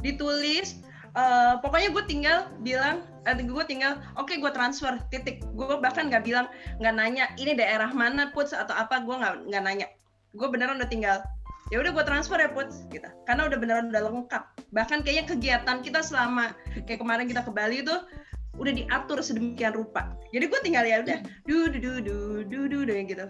ditulis. 0.05 0.81
uh, 1.16 1.57
pokoknya 1.64 1.88
gue 1.97 2.05
tinggal 2.05 2.38
bilang, 2.61 3.01
eh, 3.25 3.33
gue 3.33 3.64
tinggal, 3.64 3.97
oke 4.21 4.37
gue 4.37 4.53
transfer 4.53 5.01
titik. 5.09 5.40
Gue 5.57 5.81
bahkan 5.81 6.12
nggak 6.12 6.29
bilang, 6.29 6.47
nggak 6.77 6.95
nanya 6.95 7.25
ini 7.40 7.57
daerah 7.57 7.88
mana 7.88 8.29
puts 8.37 8.53
atau 8.53 8.77
apa, 8.77 9.01
gue 9.01 9.16
nggak 9.16 9.49
nggak 9.49 9.62
nanya. 9.64 9.87
Gue 10.37 10.53
beneran 10.53 10.77
udah 10.77 10.90
tinggal, 10.92 11.25
ya 11.73 11.81
udah 11.81 11.97
gue 11.97 12.05
transfer 12.05 12.37
ya 12.37 12.53
puts, 12.53 12.85
gitu. 12.92 13.09
Karena 13.25 13.49
udah 13.49 13.57
beneran 13.57 13.88
udah 13.88 14.12
lengkap. 14.12 14.42
Bahkan 14.77 15.09
kayaknya 15.09 15.25
kegiatan 15.25 15.81
kita 15.81 16.05
selama 16.05 16.53
kayak 16.85 17.01
kemarin 17.01 17.25
kita 17.25 17.40
ke 17.40 17.49
Bali 17.49 17.81
itu 17.81 17.97
udah 18.57 18.73
diatur 18.73 19.19
sedemikian 19.21 19.77
rupa. 19.77 20.16
Jadi 20.33 20.45
gue 20.49 20.61
tinggal 20.64 20.85
ya 20.85 21.01
udah, 21.05 21.19
du 21.45 21.69
du 21.71 21.79
du 21.79 21.92
du 22.03 22.16
du 22.45 22.61
du 22.69 22.79
du 22.85 22.95
gitu. 23.05 23.27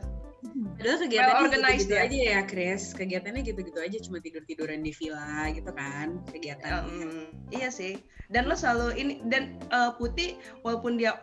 Padahal 0.79 0.99
kegiatannya 1.03 1.43
organized 1.43 1.89
gitu-gitu 1.91 1.95
ya. 1.97 2.07
aja 2.07 2.19
ya 2.23 2.41
Chris 2.47 2.83
kegiatannya 2.95 3.41
gitu-gitu 3.43 3.81
aja 3.83 3.99
cuma 4.05 4.19
tidur-tiduran 4.23 4.81
di 4.85 4.93
villa 4.95 5.51
gitu 5.51 5.71
kan 5.75 6.23
kegiatannya 6.31 6.81
Mm, 6.87 7.25
iya 7.51 7.69
sih. 7.73 7.99
Dan 8.31 8.47
lo 8.47 8.55
selalu 8.55 8.95
ini 8.95 9.15
dan 9.27 9.59
eh, 9.73 9.91
putih 9.99 10.39
walaupun 10.62 11.01
dia 11.01 11.19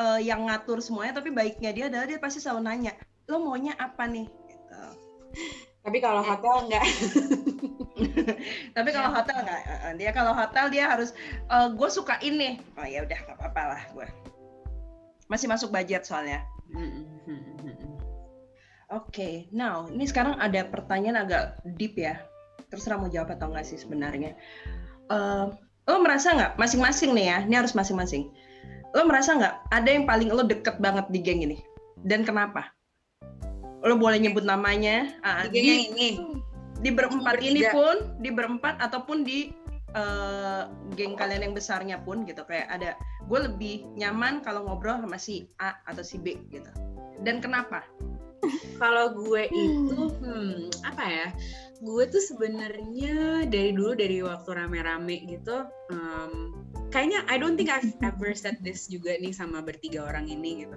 eh, 0.00 0.20
yang 0.24 0.48
ngatur 0.48 0.82
semuanya 0.82 1.22
tapi 1.22 1.30
baiknya 1.30 1.70
dia 1.70 1.84
adalah 1.86 2.06
dia 2.08 2.18
pasti 2.18 2.42
selalu 2.42 2.66
nanya 2.66 2.92
lo 3.30 3.38
maunya 3.38 3.76
apa 3.78 4.04
nih. 4.10 4.26
Gitu. 4.26 4.82
tapi 5.86 5.98
kalau 5.98 6.22
hotel 6.22 6.62
enggak 6.68 6.86
Tapi 8.76 8.88
kalau 8.90 9.10
hotel 9.12 9.36
eh, 9.46 9.62
eh, 9.68 9.94
dia 9.98 10.10
kalau 10.14 10.32
hotel 10.32 10.72
dia 10.72 10.88
harus 10.88 11.12
gue 11.50 11.88
suka 11.92 12.18
ini. 12.24 12.58
Oh 12.78 12.86
ya 12.86 13.04
udah 13.04 13.18
nggak 13.18 13.36
apa-apa 13.38 13.62
lah 13.76 13.82
gue. 13.92 14.08
Masih 15.28 15.46
masuk 15.48 15.72
budget 15.72 16.04
soalnya. 16.04 16.44
Oke, 18.92 19.48
now 19.56 19.88
ini 19.88 20.04
sekarang 20.04 20.36
ada 20.36 20.68
pertanyaan 20.68 21.24
agak 21.24 21.44
deep 21.80 21.96
ya. 21.96 22.20
Terserah 22.68 23.00
mau 23.00 23.08
jawab 23.08 23.32
atau 23.32 23.48
enggak 23.52 23.64
sih 23.68 23.80
sebenarnya. 23.80 24.36
Eh, 25.08 25.46
lo 25.88 25.96
merasa 26.00 26.36
nggak 26.36 26.60
masing-masing 26.60 27.16
nih 27.16 27.26
ya? 27.28 27.38
Ini 27.48 27.54
harus 27.64 27.72
masing-masing. 27.72 28.28
Lo 28.92 29.08
merasa 29.08 29.36
nggak 29.36 29.54
ada 29.72 29.88
yang 29.88 30.04
paling 30.04 30.28
lo 30.28 30.44
deket 30.44 30.76
banget 30.80 31.08
di 31.08 31.20
geng 31.24 31.40
ini? 31.44 31.58
Dan 32.04 32.24
kenapa? 32.28 32.68
Lo 33.82 33.98
boleh 33.98 34.18
nyebut 34.22 34.46
namanya. 34.46 35.10
ah, 35.26 35.46
di 35.50 35.58
ini 35.60 36.08
di 36.82 36.90
berempat 36.90 37.38
Bertiga. 37.38 37.50
ini 37.54 37.62
pun, 37.70 37.96
di 38.18 38.30
berempat 38.34 38.74
ataupun 38.82 39.22
di 39.22 39.54
eh, 39.94 40.62
geng 40.98 41.14
kalian 41.14 41.50
yang 41.50 41.54
besarnya 41.54 42.02
pun 42.02 42.26
gitu 42.26 42.42
kayak 42.42 42.66
ada 42.70 42.98
gue 43.30 43.38
lebih 43.38 43.86
nyaman 43.94 44.42
kalau 44.42 44.66
ngobrol 44.66 44.98
sama 44.98 45.18
si 45.18 45.46
A 45.62 45.78
atau 45.86 46.02
si 46.02 46.18
B 46.18 46.38
gitu. 46.50 46.70
Dan 47.22 47.38
kenapa? 47.38 47.86
kalau 48.82 49.14
gue 49.14 49.46
itu 49.50 49.98
hmm, 50.18 50.74
apa 50.82 51.04
ya 51.06 51.28
gue 51.82 52.04
tuh 52.10 52.22
sebenarnya 52.22 53.46
dari 53.50 53.74
dulu 53.74 53.94
dari 53.94 54.22
waktu 54.22 54.50
rame-rame 54.54 55.26
gitu 55.26 55.66
em, 55.90 56.54
kayaknya 56.90 57.26
I 57.26 57.38
don't 57.38 57.58
think 57.58 57.70
I've 57.70 57.94
ever 58.02 58.34
said 58.34 58.58
this 58.62 58.86
juga 58.86 59.18
nih 59.18 59.34
sama 59.34 59.62
bertiga 59.62 60.06
orang 60.06 60.30
ini 60.30 60.66
gitu 60.66 60.76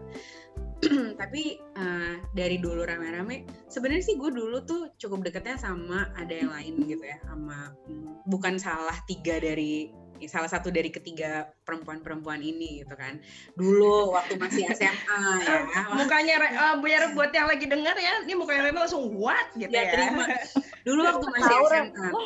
tapi 1.21 1.57
eh, 1.59 2.13
dari 2.35 2.57
dulu 2.59 2.83
rame-rame 2.83 3.67
sebenarnya 3.71 4.03
sih 4.03 4.15
gue 4.19 4.31
dulu 4.31 4.63
tuh 4.67 4.91
cukup 4.99 5.23
deketnya 5.25 5.55
sama 5.55 6.11
ada 6.19 6.33
yang 6.35 6.51
lain 6.51 6.83
gitu 6.85 7.03
ya 7.03 7.17
sama 7.25 7.71
hmm, 7.87 8.27
bukan 8.27 8.59
salah 8.59 8.95
tiga 9.07 9.39
dari 9.39 9.89
salah 10.23 10.47
satu 10.47 10.71
dari 10.71 10.87
ketiga 10.87 11.51
perempuan-perempuan 11.67 12.39
ini 12.39 12.79
gitu 12.79 12.95
kan. 12.95 13.19
Dulu 13.59 14.15
waktu 14.15 14.39
masih 14.39 14.63
SMA 14.79 15.23
ya. 15.43 15.67
Mukanya 15.91 16.35
Re- 16.39 16.55
eh, 16.55 16.75
biar 16.79 17.01
buat 17.11 17.35
yang 17.35 17.51
lagi 17.51 17.67
denger 17.67 17.95
ya, 17.99 18.13
ini 18.23 18.33
mukanya 18.39 18.71
Rema 18.71 18.87
langsung 18.87 19.11
what? 19.19 19.51
gitu 19.59 19.75
ya 19.75 19.83
ya. 19.83 19.91
terima. 19.91 20.25
Dulu 20.87 20.99
waktu 21.03 21.25
masih 21.35 21.55
SMA 21.67 22.07
tahu. 22.15 22.23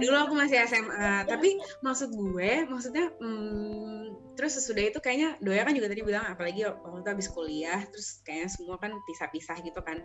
Dulu 0.00 0.16
aku 0.16 0.32
masih 0.32 0.64
SMA 0.64 1.28
tapi 1.28 1.60
maksud 1.84 2.08
gue 2.16 2.64
maksudnya 2.64 3.12
hmm, 3.20 3.98
terus 4.38 4.54
sesudah 4.54 4.86
itu 4.86 5.02
kayaknya 5.02 5.34
Doya 5.42 5.66
kan 5.66 5.74
juga 5.74 5.90
tadi 5.90 6.06
bilang 6.06 6.22
apalagi 6.30 6.62
waktu 6.62 7.02
itu 7.02 7.10
habis 7.10 7.28
kuliah 7.34 7.82
terus 7.90 8.22
kayaknya 8.22 8.48
semua 8.54 8.78
kan 8.78 8.94
pisah-pisah 9.10 9.58
gitu 9.66 9.82
kan. 9.82 9.98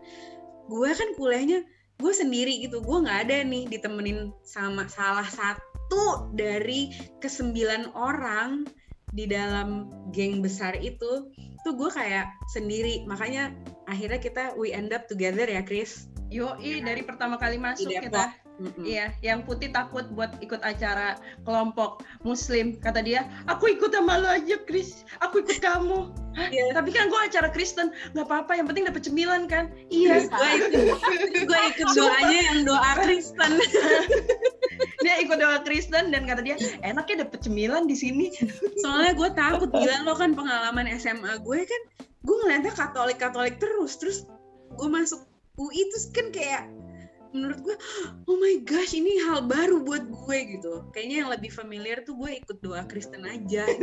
Gue 0.65 0.89
kan 0.89 1.13
kuliahnya 1.13 1.61
gue 2.01 2.13
sendiri 2.17 2.65
gitu 2.65 2.81
gue 2.81 2.97
nggak 3.05 3.29
ada 3.29 3.45
nih 3.45 3.69
ditemenin 3.69 4.33
sama 4.41 4.89
salah 4.89 5.29
satu 5.29 6.33
dari 6.33 6.89
kesembilan 7.21 7.93
orang 7.93 8.65
di 9.13 9.29
dalam 9.29 9.93
geng 10.09 10.41
besar 10.41 10.73
itu. 10.81 11.29
Tuh 11.61 11.73
gue 11.77 11.93
kayak 11.93 12.25
sendiri 12.49 13.05
makanya 13.05 13.53
akhirnya 13.85 14.17
kita 14.17 14.43
we 14.57 14.73
end 14.73 14.89
up 14.97 15.05
together 15.05 15.45
ya 15.45 15.61
Chris 15.61 16.09
Yoi 16.33 16.81
dari 16.81 17.05
pertama 17.05 17.37
kali 17.37 17.61
masuk 17.61 17.93
kita. 17.93 18.33
Mm-mm. 18.61 18.85
Iya, 18.85 19.09
yang 19.25 19.41
putih 19.49 19.73
takut 19.73 20.05
buat 20.13 20.37
ikut 20.37 20.61
acara 20.61 21.17
kelompok 21.41 22.05
muslim. 22.21 22.77
Kata 22.77 23.01
dia, 23.01 23.25
aku 23.49 23.73
ikut 23.73 23.89
sama 23.89 24.21
lo 24.21 24.29
aja, 24.29 24.61
Chris. 24.69 25.01
Aku 25.25 25.41
ikut 25.41 25.57
kamu. 25.57 26.13
Hah? 26.37 26.49
Iya. 26.53 26.77
Tapi 26.77 26.93
kan 26.93 27.09
gue 27.09 27.17
acara 27.17 27.49
Kristen. 27.49 27.89
Nggak 28.13 28.29
apa-apa, 28.29 28.53
yang 28.53 28.69
penting 28.69 28.85
dapet 28.85 29.09
cemilan 29.09 29.49
kan? 29.49 29.73
Iya. 29.89 30.29
gue 30.29 30.49
ikut 30.57 30.71
gue 31.49 31.59
ikut 31.73 31.87
doanya 31.97 32.39
yang 32.53 32.59
doa 32.65 32.91
Kristen 33.01 33.51
dia 35.03 35.19
ikut 35.19 35.37
doa 35.37 35.59
Kristen 35.67 36.15
dan 36.15 36.23
kata 36.23 36.41
dia, 36.41 36.55
enaknya 36.81 37.27
dapet 37.27 37.43
cemilan 37.43 37.85
di 37.85 37.93
sini. 37.93 38.31
soalnya 38.81 39.13
gue 39.13 39.29
takut 39.35 39.69
gila 39.69 40.07
lo 40.07 40.15
kan 40.15 40.31
pengalaman 40.31 40.87
SMA 40.95 41.43
gue 41.43 41.59
kan 41.67 41.81
gue 42.23 42.35
ngeliatnya 42.45 42.71
Katolik 42.71 43.19
Katolik 43.19 43.59
terus 43.59 43.99
terus 43.99 44.17
gue 44.73 44.89
masuk 44.89 45.21
UI 45.59 45.81
terus 45.93 46.09
kan 46.09 46.33
kayak 46.33 46.65
menurut 47.33 47.59
gue 47.65 47.75
oh 48.29 48.37
my 48.37 48.61
gosh 48.61 48.93
ini 48.93 49.17
hal 49.25 49.45
baru 49.49 49.81
buat 49.81 50.05
gue 50.05 50.37
gitu. 50.57 50.85
Kayaknya 50.93 51.17
yang 51.25 51.29
lebih 51.33 51.51
familiar 51.51 51.97
tuh 52.05 52.15
gue 52.17 52.39
ikut 52.45 52.61
doa 52.61 52.85
Kristen 52.85 53.25
aja. 53.25 53.65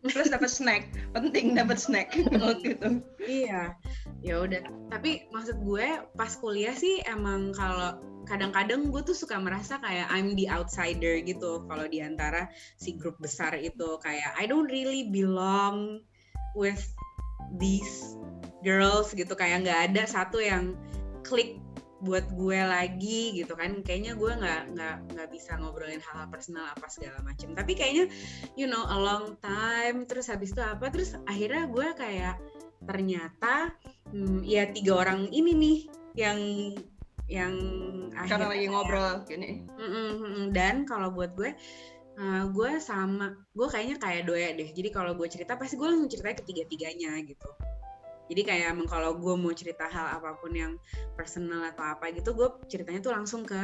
Terus 0.00 0.32
dapat 0.32 0.48
snack, 0.48 0.82
penting 1.12 1.52
dapat 1.52 1.76
snack 1.76 2.16
waktu 2.40 2.72
itu. 2.72 2.88
iya. 3.20 3.76
Ya 4.24 4.40
udah. 4.40 4.64
Tapi 4.88 5.28
maksud 5.28 5.60
gue 5.60 5.86
pas 6.16 6.32
kuliah 6.40 6.72
sih 6.72 7.04
emang 7.04 7.52
kalau 7.52 8.00
kadang-kadang 8.24 8.88
gue 8.88 9.02
tuh 9.04 9.16
suka 9.16 9.36
merasa 9.36 9.76
kayak 9.76 10.08
I'm 10.08 10.32
the 10.40 10.48
outsider 10.48 11.20
gitu. 11.20 11.68
Kalau 11.68 11.84
di 11.84 12.00
antara 12.00 12.48
si 12.80 12.96
grup 12.96 13.20
besar 13.20 13.52
itu 13.60 14.00
kayak 14.00 14.32
I 14.40 14.48
don't 14.48 14.72
really 14.72 15.12
belong 15.12 16.00
with 16.56 16.80
these 17.58 18.14
girls 18.60 19.10
gitu 19.16 19.32
kayak 19.32 19.64
nggak 19.64 19.80
ada 19.90 20.02
satu 20.04 20.38
yang 20.38 20.76
klik 21.24 21.56
buat 22.00 22.24
gue 22.32 22.60
lagi 22.64 23.36
gitu 23.36 23.52
kan. 23.52 23.84
Kayaknya 23.84 24.16
gue 24.16 24.32
nggak 24.32 24.62
nggak 24.72 24.96
nggak 25.16 25.28
bisa 25.32 25.56
ngobrolin 25.60 26.00
hal-hal 26.00 26.28
personal 26.32 26.64
apa 26.72 26.88
segala 26.88 27.20
macam 27.20 27.52
tapi 27.52 27.76
kayaknya 27.76 28.08
you 28.56 28.64
know 28.64 28.88
a 28.88 28.96
long 28.96 29.36
time 29.44 30.08
terus 30.08 30.32
habis 30.32 30.56
itu 30.56 30.64
apa 30.64 30.88
terus 30.88 31.12
akhirnya 31.28 31.68
gue 31.68 31.88
kayak 31.96 32.40
ternyata 32.88 33.76
hmm, 34.08 34.40
ya 34.40 34.64
tiga 34.72 35.04
orang 35.04 35.28
ini 35.28 35.52
nih 35.52 35.78
yang 36.16 36.40
yang 37.30 37.54
Karena 38.10 38.26
akhirnya 38.26 38.48
lagi 38.50 38.66
ngobrol 38.66 39.10
gini. 39.22 39.50
Dan 40.50 40.82
kalau 40.82 41.14
buat 41.14 41.38
gue 41.38 41.54
uh, 42.20 42.44
gue 42.52 42.70
sama 42.78 43.32
gue 43.56 43.66
kayaknya 43.66 43.96
kayak 43.96 44.22
doya 44.28 44.52
deh. 44.52 44.68
Jadi 44.70 44.88
kalau 44.92 45.16
gue 45.16 45.26
cerita 45.26 45.56
pasti 45.56 45.80
gue 45.80 45.88
langsung 45.88 46.12
ceritanya 46.12 46.36
ketiga-tiganya 46.44 47.12
gitu. 47.24 47.50
Jadi 48.30 48.46
kayak 48.46 48.78
emang 48.78 48.86
kalau 48.86 49.18
gue 49.18 49.34
mau 49.34 49.50
cerita 49.50 49.90
hal 49.90 50.20
apa 50.20 50.38
pun 50.38 50.54
yang 50.54 50.78
personal 51.18 51.66
atau 51.66 51.82
apa 51.82 52.14
gitu 52.14 52.30
gue 52.30 52.48
ceritanya 52.70 53.02
tuh 53.02 53.10
langsung 53.10 53.42
ke 53.42 53.58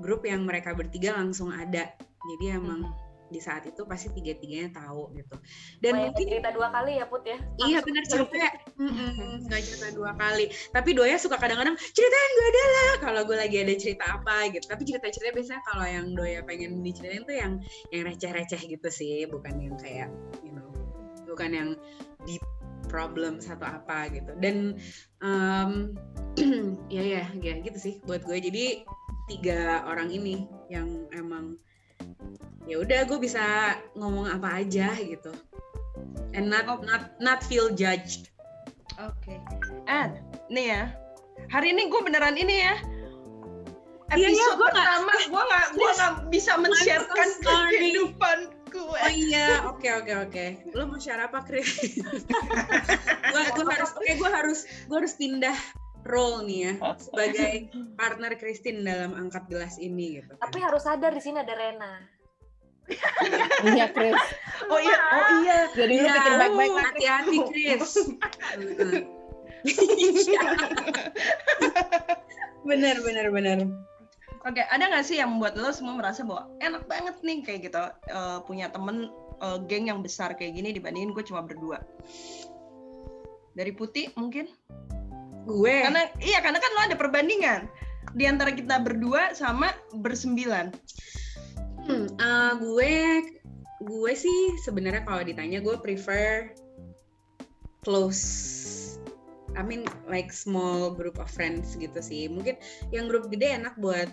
grup 0.00 0.24
yang 0.24 0.48
mereka 0.48 0.72
bertiga 0.72 1.12
langsung 1.12 1.52
ada. 1.52 1.92
Jadi 2.00 2.44
emang 2.48 2.88
di 3.32 3.40
saat 3.40 3.64
itu 3.64 3.88
pasti 3.88 4.12
tiga-tiganya 4.12 4.76
tahu 4.76 5.16
gitu 5.16 5.40
dan 5.80 5.96
Banyak 5.96 6.04
mungkin 6.12 6.26
cerita 6.28 6.50
dua 6.52 6.68
kali 6.68 6.92
ya 7.00 7.06
Put 7.08 7.24
ya. 7.28 7.38
Iya 7.60 7.78
benar 7.80 8.04
cerita 8.08 8.36
nggak 9.46 9.60
cerita 9.62 9.88
dua 9.92 10.12
kali. 10.16 10.48
Tapi 10.72 10.90
Doya 10.96 11.16
suka 11.20 11.36
kadang-kadang 11.36 11.76
ceritain 11.76 12.32
gue 12.32 12.46
ada 12.48 12.64
lah 12.64 12.92
kalau 13.04 13.20
gue 13.28 13.36
lagi 13.36 13.56
ada 13.60 13.74
cerita 13.76 14.04
apa 14.16 14.48
gitu. 14.50 14.64
Tapi 14.64 14.82
cerita-cerita 14.88 15.30
biasanya 15.36 15.62
kalau 15.68 15.86
yang 15.86 16.06
Doya 16.16 16.40
pengen 16.44 16.80
diceritain 16.80 17.24
tuh 17.28 17.36
yang 17.36 17.52
yang 17.94 18.02
receh-receh 18.08 18.62
gitu 18.64 18.88
sih, 18.88 19.28
bukan 19.28 19.60
yang 19.60 19.76
kayak 19.78 20.08
you 20.40 20.52
know, 20.56 20.72
bukan 21.28 21.50
yang 21.52 21.68
deep 22.24 22.42
problem 22.88 23.38
satu 23.38 23.64
apa 23.64 24.08
gitu. 24.12 24.32
Dan 24.40 24.80
em, 25.20 25.70
ya 26.96 27.02
ya 27.04 27.22
ya 27.38 27.52
gitu 27.60 27.78
sih 27.78 27.94
buat 28.04 28.24
gue. 28.24 28.38
Jadi 28.40 28.64
tiga 29.30 29.86
orang 29.86 30.10
ini 30.10 30.48
yang 30.72 31.06
emang 31.14 31.60
ya 32.64 32.76
udah 32.78 33.00
gue 33.04 33.18
bisa 33.18 33.74
ngomong 33.94 34.30
apa 34.30 34.62
aja 34.62 34.94
gitu 34.96 35.34
and 36.32 36.46
not 36.46 36.64
not 36.82 37.12
not 37.18 37.40
feel 37.42 37.68
judged 37.68 38.32
Oke. 39.00 39.40
And 39.88 40.20
nih 40.46 40.66
ya. 40.68 40.82
Hari 41.48 41.72
ini 41.72 41.88
gue 41.88 42.00
beneran 42.04 42.36
ini 42.36 42.60
ya. 42.60 42.76
Iya, 44.12 44.28
iya, 44.28 44.36
Episode 44.36 44.60
gua 44.60 44.68
nggak- 44.68 44.76
pertama 44.76 45.12
gue 45.16 45.42
nggak 45.48 45.66
gue 45.72 45.90
nggak 45.96 46.12
bisa 46.28 46.52
men-sharekan 46.60 47.28
so 47.32 47.48
sorry. 47.48 47.72
kehidupan 47.80 48.38
gue. 48.68 48.98
Oh 49.00 49.12
iya, 49.12 49.64
oke 49.64 49.88
oke 49.88 50.12
oke. 50.28 50.44
Lo 50.76 50.84
mau 50.84 51.00
share 51.00 51.24
apa, 51.24 51.40
Chris? 51.40 51.96
gua 53.32 53.40
harus 53.72 53.90
oke, 53.96 54.12
gua 54.20 54.30
harus 54.30 54.58
gua 54.92 54.96
harus 55.00 55.16
pindah 55.16 55.56
role 56.02 56.42
nih 56.46 56.58
ya 56.66 56.72
sebagai 56.98 57.70
partner 57.94 58.34
Christine 58.34 58.82
dalam 58.82 59.14
angkat 59.14 59.46
gelas 59.46 59.78
ini 59.78 60.18
gitu. 60.18 60.34
kan. 60.34 60.50
Tapi 60.50 60.58
harus 60.62 60.82
sadar 60.82 61.14
di 61.14 61.22
sini 61.22 61.38
ada 61.42 61.54
Rena. 61.54 61.92
Iya, 63.62 63.94
Chris. 63.94 64.18
Oh 64.66 64.80
iya, 64.82 64.98
oh 64.98 65.30
iya. 65.46 65.58
Jadi 65.70 66.02
lu 66.02 66.04
Iya. 66.06 66.14
pikir 66.18 66.32
baik-baik. 66.34 66.72
Hati-hati, 66.82 67.38
Chris. 67.46 67.94
bener 72.68 72.96
bener 73.02 73.26
bener. 73.30 73.58
Oke, 74.42 74.58
ada 74.66 74.90
nggak 74.90 75.06
sih 75.06 75.22
yang 75.22 75.38
membuat 75.38 75.54
lo 75.54 75.70
semua 75.70 75.94
merasa 75.94 76.26
bahwa 76.26 76.50
enak 76.58 76.82
banget 76.90 77.14
nih 77.22 77.38
kayak 77.46 77.60
gitu 77.70 77.78
eh, 78.10 78.38
punya 78.42 78.66
temen 78.74 79.06
eh, 79.38 79.58
geng 79.70 79.86
yang 79.86 80.02
besar 80.02 80.34
kayak 80.34 80.58
gini 80.58 80.74
dibandingin 80.74 81.14
gue 81.14 81.22
cuma 81.22 81.46
berdua. 81.46 81.78
Dari 83.54 83.70
putih 83.70 84.10
mungkin? 84.18 84.50
Gue 85.46 85.82
Karena 85.82 86.06
iya 86.22 86.38
karena 86.38 86.58
kan 86.62 86.70
lo 86.74 86.80
ada 86.86 86.96
perbandingan 86.98 87.66
di 88.12 88.24
antara 88.28 88.52
kita 88.52 88.78
berdua 88.82 89.32
sama 89.32 89.72
bersembilan. 89.96 90.70
Hmm, 91.82 92.06
eh, 92.06 92.52
gue 92.60 92.94
gue 93.82 94.12
sih 94.14 94.54
sebenarnya 94.62 95.02
kalau 95.02 95.26
ditanya 95.26 95.58
gue 95.58 95.74
prefer 95.82 96.54
close 97.82 98.22
I 99.58 99.60
mean 99.66 99.84
like 100.08 100.32
small 100.32 100.94
group 100.94 101.20
of 101.20 101.28
friends 101.28 101.76
gitu 101.76 102.00
sih. 102.00 102.30
Mungkin 102.30 102.56
yang 102.94 103.10
grup 103.10 103.28
gede 103.28 103.52
enak 103.58 103.76
buat 103.76 104.08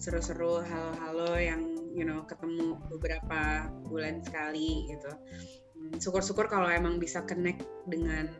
seru-seru 0.00 0.64
halo-halo 0.64 1.36
yang 1.36 1.62
you 1.92 2.02
know 2.08 2.24
ketemu 2.24 2.80
beberapa 2.88 3.68
bulan 3.86 4.24
sekali 4.24 4.88
gitu. 4.88 5.12
Hmm, 5.76 5.94
Syukur-syukur 6.00 6.48
kalau 6.48 6.72
emang 6.72 6.96
bisa 6.96 7.20
connect 7.28 7.60
dengan 7.84 8.32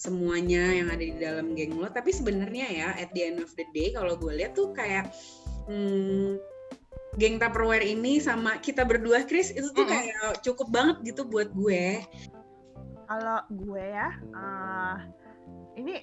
semuanya 0.00 0.64
yang 0.72 0.88
ada 0.88 1.04
di 1.04 1.12
dalam 1.20 1.52
geng 1.52 1.76
lo. 1.76 1.92
Tapi 1.92 2.08
sebenarnya 2.08 2.66
ya 2.72 2.88
at 2.96 3.12
the 3.12 3.28
end 3.28 3.44
of 3.44 3.52
the 3.52 3.68
day 3.76 3.92
kalau 3.92 4.16
gue 4.16 4.32
lihat 4.32 4.56
tuh 4.56 4.72
kayak 4.72 5.12
hmm, 5.68 6.40
geng 7.20 7.36
Tupperware 7.36 7.84
ini 7.84 8.16
sama 8.16 8.56
kita 8.64 8.88
berdua 8.88 9.28
Chris 9.28 9.52
itu 9.52 9.68
tuh 9.76 9.84
Mm-mm. 9.84 9.92
kayak 9.92 10.40
cukup 10.40 10.72
banget 10.72 10.96
gitu 11.04 11.28
buat 11.28 11.52
gue. 11.52 12.00
Kalau 13.10 13.44
gue 13.52 13.84
ya, 13.84 14.08
eh, 14.16 14.96
ini 15.76 15.94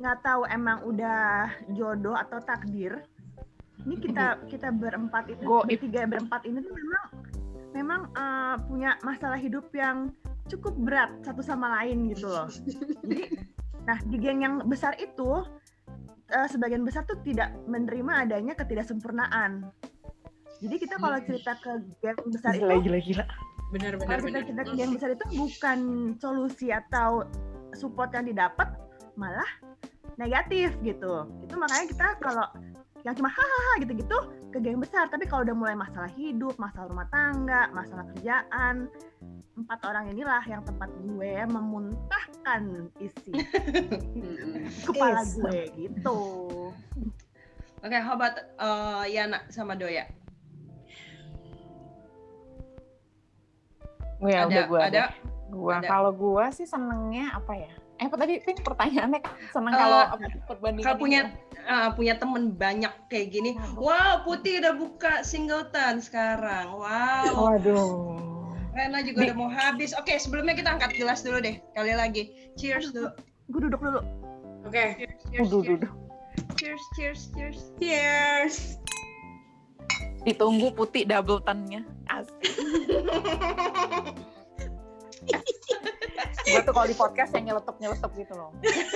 nggak 0.00 0.18
tahu 0.24 0.48
emang 0.48 0.80
udah 0.88 1.52
jodoh 1.76 2.16
atau 2.16 2.40
takdir. 2.40 3.04
Ini 3.82 3.98
kita 3.98 4.46
kita 4.46 4.72
berempat 4.72 5.28
itu, 5.28 5.42
bertiga 5.42 6.06
berempat 6.06 6.46
ini 6.46 6.64
tuh 6.64 6.72
memang 6.72 7.04
memang 7.76 8.00
eh, 8.16 8.56
punya 8.72 8.96
masalah 9.04 9.36
hidup 9.36 9.68
yang 9.76 10.14
cukup 10.50 10.74
berat 10.78 11.10
satu 11.22 11.42
sama 11.44 11.82
lain 11.82 12.10
gitu 12.10 12.26
loh. 12.26 12.48
Jadi, 13.04 13.22
nah 13.86 13.98
di 14.02 14.16
geng 14.18 14.42
yang 14.42 14.54
besar 14.66 14.94
itu 14.98 15.46
eh, 16.30 16.48
sebagian 16.50 16.82
besar 16.82 17.06
tuh 17.06 17.18
tidak 17.22 17.52
menerima 17.66 18.26
adanya 18.26 18.54
ketidaksempurnaan. 18.58 19.68
Jadi 20.62 20.74
kita 20.78 20.94
kalau 20.98 21.18
cerita 21.26 21.52
ke 21.58 21.72
geng 22.02 22.18
besar 22.30 22.54
itu 22.54 22.62
Gila, 22.62 22.76
gila, 22.82 22.98
gila. 23.02 23.24
Benar 23.72 23.92
benar 23.96 24.20
kalau 24.20 24.28
kita 24.28 24.28
benar. 24.28 24.46
cerita 24.46 24.62
ke 24.68 24.74
yang 24.76 24.92
besar 24.92 25.10
itu 25.16 25.26
bukan 25.34 25.78
solusi 26.20 26.68
atau 26.68 27.24
support 27.72 28.12
yang 28.12 28.28
didapat 28.28 28.68
malah 29.16 29.48
negatif 30.20 30.76
gitu 30.84 31.24
itu 31.40 31.54
makanya 31.56 31.86
kita 31.88 32.06
kalau 32.20 32.44
yang 33.00 33.16
cuma 33.16 33.32
hahaha 33.32 33.72
gitu-gitu 33.80 34.18
ke 34.52 34.60
geng 34.60 34.78
besar 34.78 35.08
tapi 35.08 35.24
kalau 35.24 35.42
udah 35.48 35.56
mulai 35.56 35.74
masalah 35.74 36.12
hidup 36.12 36.54
masalah 36.60 36.92
rumah 36.92 37.08
tangga 37.08 37.72
masalah 37.72 38.04
kerjaan 38.12 38.86
empat 39.56 39.80
orang 39.84 40.04
inilah 40.12 40.44
yang 40.44 40.60
tempat 40.64 40.88
gue 41.00 41.32
memuntahkan 41.48 42.62
isi 43.00 43.32
kepala 44.88 45.24
Is. 45.24 45.40
gue 45.40 45.58
gitu 45.76 46.18
Oke, 47.82 47.98
how 47.98 48.14
about 48.14 48.38
eh, 48.38 49.04
Yana 49.10 49.42
sama 49.50 49.74
Doya? 49.74 50.06
Ya, 54.22 54.46
udah 54.46 54.64
gua. 54.70 54.80
ada 54.86 55.04
Gua 55.50 55.82
ada. 55.82 55.88
kalau 55.90 56.14
gua 56.14 56.54
sih 56.54 56.62
senengnya 56.62 57.34
apa 57.34 57.58
ya? 57.58 57.74
Eh 58.02 58.10
apa 58.10 58.18
tadi 58.18 58.42
Pin 58.42 58.58
pertanyaannya 58.58 59.20
seneng 59.54 59.72
Eh, 59.72 59.78
kalau 59.78 60.00
perbandingan 60.50 60.86
kalau 60.90 60.98
punya 60.98 61.20
ini? 61.30 61.70
eh, 61.70 61.88
punya 61.94 62.14
temen 62.18 62.50
banyak 62.50 62.90
kayak 63.06 63.30
gini. 63.30 63.54
Wow, 63.78 64.26
Putih 64.26 64.58
udah 64.58 64.74
buka 64.74 65.22
singleton 65.22 66.02
sekarang. 66.02 66.74
Wow. 66.74 67.54
Waduh. 67.54 68.18
Rena 68.74 69.06
juga 69.06 69.30
udah 69.30 69.36
mau 69.38 69.46
habis. 69.46 69.94
Oke, 69.94 70.18
sebelumnya 70.18 70.58
kita 70.58 70.74
angkat 70.74 70.98
gelas 70.98 71.22
dulu 71.22 71.38
deh. 71.38 71.62
Kali 71.78 71.94
lagi. 71.94 72.50
Cheers 72.58 72.90
dulu. 72.90 73.14
gue 73.52 73.60
duduk 73.68 73.84
dulu 73.84 74.00
Oke, 74.64 74.96
Cheers, 74.96 75.14
cheers, 75.28 75.42
Uduh, 75.46 75.60
cheers. 75.62 75.76
uduh. 75.78 75.92
Cheers, 76.58 76.82
cheers, 76.96 77.20
cheers. 77.36 77.58
cheers. 77.78 78.56
Ditunggu 80.22 80.72
putih 80.72 81.06
double 81.06 81.38
nya 81.68 81.86
Asik. 82.10 82.34
Gue 86.42 86.60
tuh 86.62 86.72
kalau 86.74 86.86
di 86.90 86.96
podcast 86.96 87.30
yang 87.34 87.44
nyeletuk 87.52 87.76
nyeletuk 87.78 88.12
gitu 88.18 88.32
loh. 88.34 88.50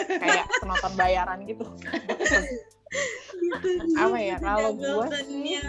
Kayak 0.06 0.44
penonton 0.58 0.92
bayaran 0.98 1.38
gitu. 1.46 1.64
Apa 3.98 4.18
ya, 4.18 4.36
kalau 4.38 4.70
sih- 4.74 5.62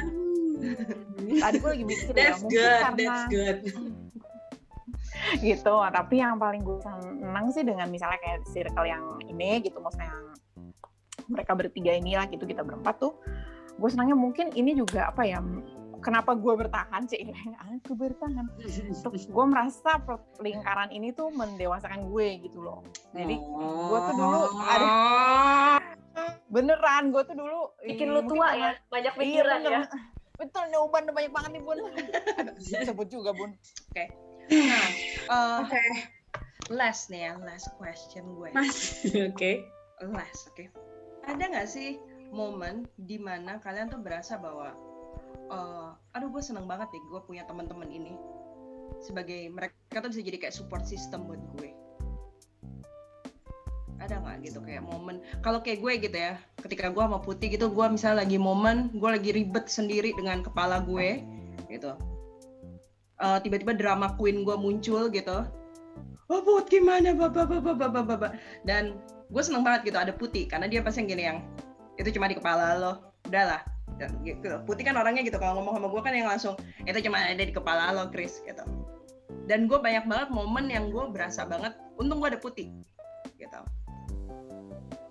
Tadi 1.37 1.55
gue 1.61 1.69
lagi 1.69 1.85
mikir 1.85 2.13
ya, 2.17 2.33
mungkin 2.41 2.57
good, 2.57 2.81
karena 2.81 2.97
that's 2.97 3.23
good. 3.29 3.57
gitu 5.43 5.73
tapi 5.91 6.23
yang 6.23 6.39
paling 6.39 6.63
gue 6.63 6.79
senang 6.79 7.51
sih 7.51 7.65
dengan 7.65 7.89
misalnya 7.91 8.15
kayak 8.21 8.47
circle 8.47 8.87
yang 8.87 9.03
ini 9.27 9.59
gitu 9.59 9.75
maksudnya 9.83 10.07
yang 10.07 10.23
mereka 11.27 11.51
bertiga 11.57 11.91
inilah 11.93 12.31
gitu 12.31 12.47
kita 12.47 12.63
berempat 12.63 12.95
tuh 13.01 13.17
gue 13.75 13.89
senangnya 13.91 14.15
mungkin 14.15 14.55
ini 14.55 14.71
juga 14.73 15.11
apa 15.11 15.27
ya 15.27 15.43
kenapa 16.07 16.31
gue 16.39 16.53
bertahan 16.55 17.03
sih 17.03 17.19
aku 17.59 17.91
bertahan 17.99 18.47
gue 19.27 19.45
merasa 19.51 19.99
lingkaran 20.39 20.87
ini 20.95 21.11
tuh 21.11 21.27
mendewasakan 21.35 22.07
gue 22.07 22.47
gitu 22.47 22.63
loh 22.63 22.79
jadi 23.11 23.35
gue 23.43 23.99
tuh 23.99 24.15
dulu 24.15 24.39
ada 24.63 24.87
beneran 26.47 27.11
gue 27.11 27.23
tuh 27.27 27.35
dulu 27.35 27.75
bikin 27.83 28.07
lu 28.15 28.23
tua 28.23 28.55
ya 28.55 28.71
banyak 28.87 29.11
Iya, 29.11 29.19
pikiran 29.19 29.59
bener. 29.59 29.71
ya 29.75 29.81
betul 30.37 30.63
udah 31.03 31.13
banyak 31.13 31.33
banget 31.35 31.51
nih 31.59 31.61
bun 31.67 31.77
sebut 32.87 33.07
juga 33.11 33.35
bun 33.35 33.51
Nah, 34.47 34.87
eh, 35.27 35.57
Oke, 35.59 35.83
last 36.71 37.11
nih 37.11 37.27
ya, 37.27 37.33
last 37.43 37.67
question 37.75 38.23
gue. 38.39 38.47
Mas. 38.55 39.03
Oke. 39.27 39.67
Last, 39.99 40.55
oke. 40.55 40.71
Ada 41.27 41.43
nggak 41.51 41.67
sih 41.67 41.99
momen 42.31 42.87
di 42.95 43.19
mana 43.19 43.59
kalian 43.59 43.91
tuh 43.91 43.99
berasa 43.99 44.39
bahwa, 44.39 44.71
eh, 45.51 45.89
aduh 46.15 46.29
gue 46.31 46.43
seneng 46.43 46.65
banget 46.65 46.91
nih, 46.93 47.03
gue 47.07 47.21
punya 47.23 47.43
teman-teman 47.47 47.89
ini 47.89 48.13
sebagai 49.03 49.51
mereka 49.51 49.99
tuh 49.99 50.09
bisa 50.09 50.23
jadi 50.23 50.37
kayak 50.47 50.55
support 50.55 50.83
system 50.87 51.27
buat 51.27 51.41
gue. 51.57 51.71
Ada 53.97 54.21
nggak 54.21 54.37
gitu 54.45 54.59
kayak 54.61 54.85
momen? 54.85 55.19
Kalau 55.41 55.59
kayak 55.59 55.81
gue 55.81 55.93
gitu 56.07 56.17
ya, 56.17 56.37
ketika 56.61 56.93
gue 56.93 57.03
sama 57.03 57.19
Putih 57.19 57.49
gitu, 57.49 57.67
gue 57.73 57.85
misalnya 57.89 58.23
lagi 58.23 58.37
momen, 58.37 58.93
gue 58.93 59.09
lagi 59.09 59.33
ribet 59.33 59.65
sendiri 59.67 60.13
dengan 60.13 60.45
kepala 60.45 60.85
gue, 60.85 61.25
gitu. 61.67 61.97
Eh, 63.17 63.37
tiba-tiba 63.41 63.73
drama 63.73 64.13
queen 64.15 64.45
gue 64.45 64.53
muncul 64.53 65.09
gitu. 65.09 65.43
Oh 66.27 66.43
Put 66.43 66.67
gimana 66.67 67.15
bapak 67.15 67.47
bapak 67.47 67.75
bapak 67.79 68.03
bapak 68.03 68.31
dan 68.67 68.99
gue 69.31 69.41
seneng 69.43 69.63
banget 69.63 69.91
gitu 69.91 69.97
ada 69.99 70.11
putih 70.11 70.43
karena 70.43 70.67
dia 70.67 70.83
pasti 70.83 71.03
yang 71.03 71.07
gini 71.07 71.23
yang 71.23 71.39
itu 71.95 72.11
cuma 72.15 72.27
di 72.27 72.35
kepala 72.35 72.75
lo 72.75 72.93
udahlah 73.27 73.63
dan 73.97 74.13
gitu. 74.21 74.61
Putih 74.63 74.85
kan 74.85 74.95
orangnya 74.97 75.25
gitu 75.25 75.37
kalau 75.41 75.61
ngomong 75.61 75.81
sama 75.81 75.87
gue 75.89 76.01
kan 76.01 76.13
yang 76.13 76.29
langsung 76.29 76.53
itu 76.85 76.97
cuma 77.05 77.21
ada 77.21 77.43
di 77.43 77.53
kepala 77.53 77.93
lo 77.93 78.09
Chris 78.13 78.39
gitu. 78.45 78.63
Dan 79.49 79.65
gue 79.65 79.79
banyak 79.79 80.05
banget 80.07 80.29
momen 80.31 80.69
yang 80.71 80.89
gue 80.93 81.03
berasa 81.11 81.43
banget 81.43 81.75
untung 81.97 82.21
gue 82.21 82.29
ada 82.35 82.39
putih 82.39 82.71
gitu. 83.35 83.61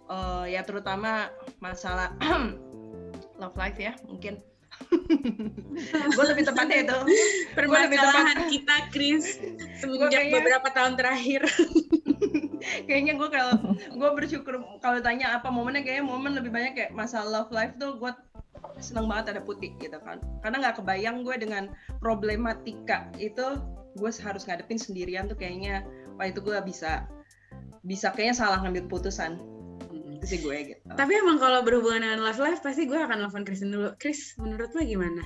Eh, 0.07 0.45
ya 0.55 0.63
terutama 0.63 1.29
masalah 1.59 2.15
love 3.41 3.57
life 3.59 3.79
ya 3.79 3.93
mungkin. 4.07 4.39
Gue 6.17 6.25
lebih 6.29 6.45
tepatnya 6.45 6.85
itu. 6.85 6.99
Permasalahan 7.57 8.45
kita, 8.53 8.77
Chris, 8.93 9.41
semenjak 9.81 10.13
kayaknya- 10.13 10.37
beberapa 10.37 10.69
tahun 10.69 10.93
terakhir. 11.01 11.49
kayaknya 12.89 13.15
gue 13.15 13.29
kalau 13.31 13.55
gue 13.73 14.11
bersyukur 14.13 14.59
kalau 14.83 14.99
tanya 14.99 15.39
apa 15.39 15.49
momennya 15.55 15.87
kayaknya 15.87 16.05
momen 16.05 16.35
lebih 16.35 16.51
banyak 16.51 16.73
kayak 16.75 16.93
masalah 16.93 17.47
love 17.47 17.53
life 17.55 17.73
tuh 17.79 17.95
gue 17.95 18.11
seneng 18.79 19.09
banget 19.09 19.37
ada 19.37 19.43
putih 19.43 19.73
gitu 19.81 19.97
kan 20.05 20.21
karena 20.45 20.57
nggak 20.61 20.77
kebayang 20.83 21.25
gue 21.25 21.37
dengan 21.41 21.73
problematika 22.01 23.09
itu 23.17 23.57
gue 23.97 24.11
harus 24.21 24.45
ngadepin 24.45 24.77
sendirian 24.77 25.25
tuh 25.27 25.37
kayaknya 25.37 25.85
wah 26.21 26.29
itu 26.29 26.45
gue 26.45 26.57
bisa 26.65 27.09
bisa 27.87 28.13
kayaknya 28.13 28.37
salah 28.37 28.59
ngambil 28.61 28.85
keputusan 28.91 29.41
itu 30.17 30.27
sih 30.27 30.41
gue 30.41 30.57
gitu 30.73 30.81
Tapi 30.97 31.13
emang 31.13 31.37
kalau 31.37 31.61
berhubungan 31.61 32.01
dengan 32.01 32.25
love 32.25 32.41
life, 32.41 32.65
pasti 32.65 32.89
gue 32.89 32.97
akan 32.97 33.21
nelfon 33.21 33.45
Kristen 33.45 33.69
dulu. 33.69 33.93
Chris, 34.01 34.33
menurut 34.41 34.73
lo 34.73 34.81
gimana? 34.81 35.21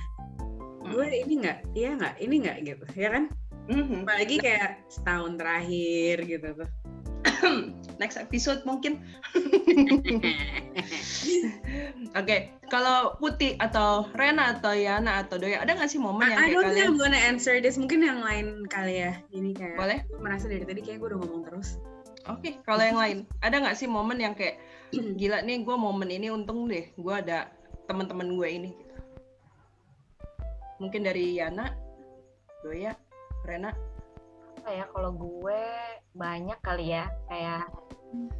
Gue 0.91 1.07
ini 1.23 1.47
nggak, 1.47 1.71
iya 1.79 1.95
nggak, 1.95 2.15
ini 2.19 2.35
nggak 2.43 2.57
gitu, 2.67 2.85
ya 2.99 3.09
kan? 3.15 3.23
Mhm. 3.71 4.03
Apalagi 4.03 4.35
kayak 4.43 4.83
setahun 4.91 5.39
terakhir 5.39 6.15
gitu 6.27 6.47
tuh. 6.59 6.69
next 8.01 8.17
episode 8.17 8.65
mungkin 8.65 8.97
oke 12.19 12.37
kalau 12.71 13.19
putih 13.19 13.59
atau 13.59 14.07
Rena 14.15 14.55
atau 14.55 14.71
Yana 14.71 15.27
atau 15.27 15.35
Doya 15.35 15.59
ada 15.59 15.75
nggak 15.75 15.91
sih 15.91 15.99
momen 15.99 16.31
yang 16.31 16.39
I 16.39 16.47
kayak 16.47 16.55
don't 16.55 16.71
think 16.71 16.79
kalian 16.79 16.87
I'm 16.87 17.03
gonna 17.03 17.19
answer 17.19 17.59
this. 17.59 17.75
Mungkin 17.75 17.99
yang 17.99 18.23
lain 18.23 18.63
kali 18.71 19.03
ya. 19.03 19.19
Ini 19.35 19.51
kayak 19.51 19.75
boleh 19.75 19.99
merasa 20.23 20.47
dari 20.47 20.63
tadi 20.63 20.79
kayak 20.79 21.03
gue 21.03 21.11
udah 21.11 21.19
ngomong 21.19 21.43
terus. 21.51 21.75
Oke, 22.31 22.63
kalau 22.63 22.79
yang 22.79 22.95
lain, 22.95 23.17
ada 23.43 23.59
nggak 23.59 23.75
sih 23.75 23.91
momen 23.91 24.23
yang 24.23 24.31
kayak 24.31 24.55
gila 25.19 25.43
nih 25.43 25.67
gue 25.67 25.75
momen 25.75 26.07
ini 26.07 26.31
untung 26.31 26.71
deh, 26.71 26.87
gue 26.95 27.13
ada 27.13 27.51
teman-teman 27.91 28.39
gue 28.39 28.47
ini. 28.47 28.71
Gitu. 28.71 28.97
Mungkin 30.79 31.03
dari 31.03 31.43
Yana, 31.43 31.75
Doya, 32.63 32.95
Rena. 33.43 33.75
apa 34.61 34.77
ya 34.77 34.85
kalau 34.93 35.09
gue 35.17 35.63
banyak 36.11 36.59
kali 36.59 36.91
ya 36.91 37.07
kayak 37.31 37.71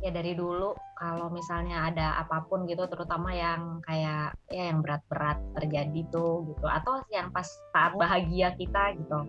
ya 0.04 0.12
dari 0.12 0.36
dulu 0.36 0.76
kalau 1.00 1.32
misalnya 1.32 1.88
ada 1.88 2.20
apa 2.20 2.44
pun 2.46 2.68
gitu 2.68 2.84
terutama 2.92 3.32
yang 3.32 3.80
kayak 3.88 4.36
ya 4.52 4.64
yang 4.70 4.84
berat-berat 4.84 5.40
terjadi 5.56 6.02
tuh 6.12 6.44
gitu 6.52 6.68
atau 6.68 7.02
yang 7.10 7.32
pas 7.32 7.48
saat 7.72 7.96
bahagia 7.96 8.54
kita 8.60 8.98
gitu. 9.00 9.26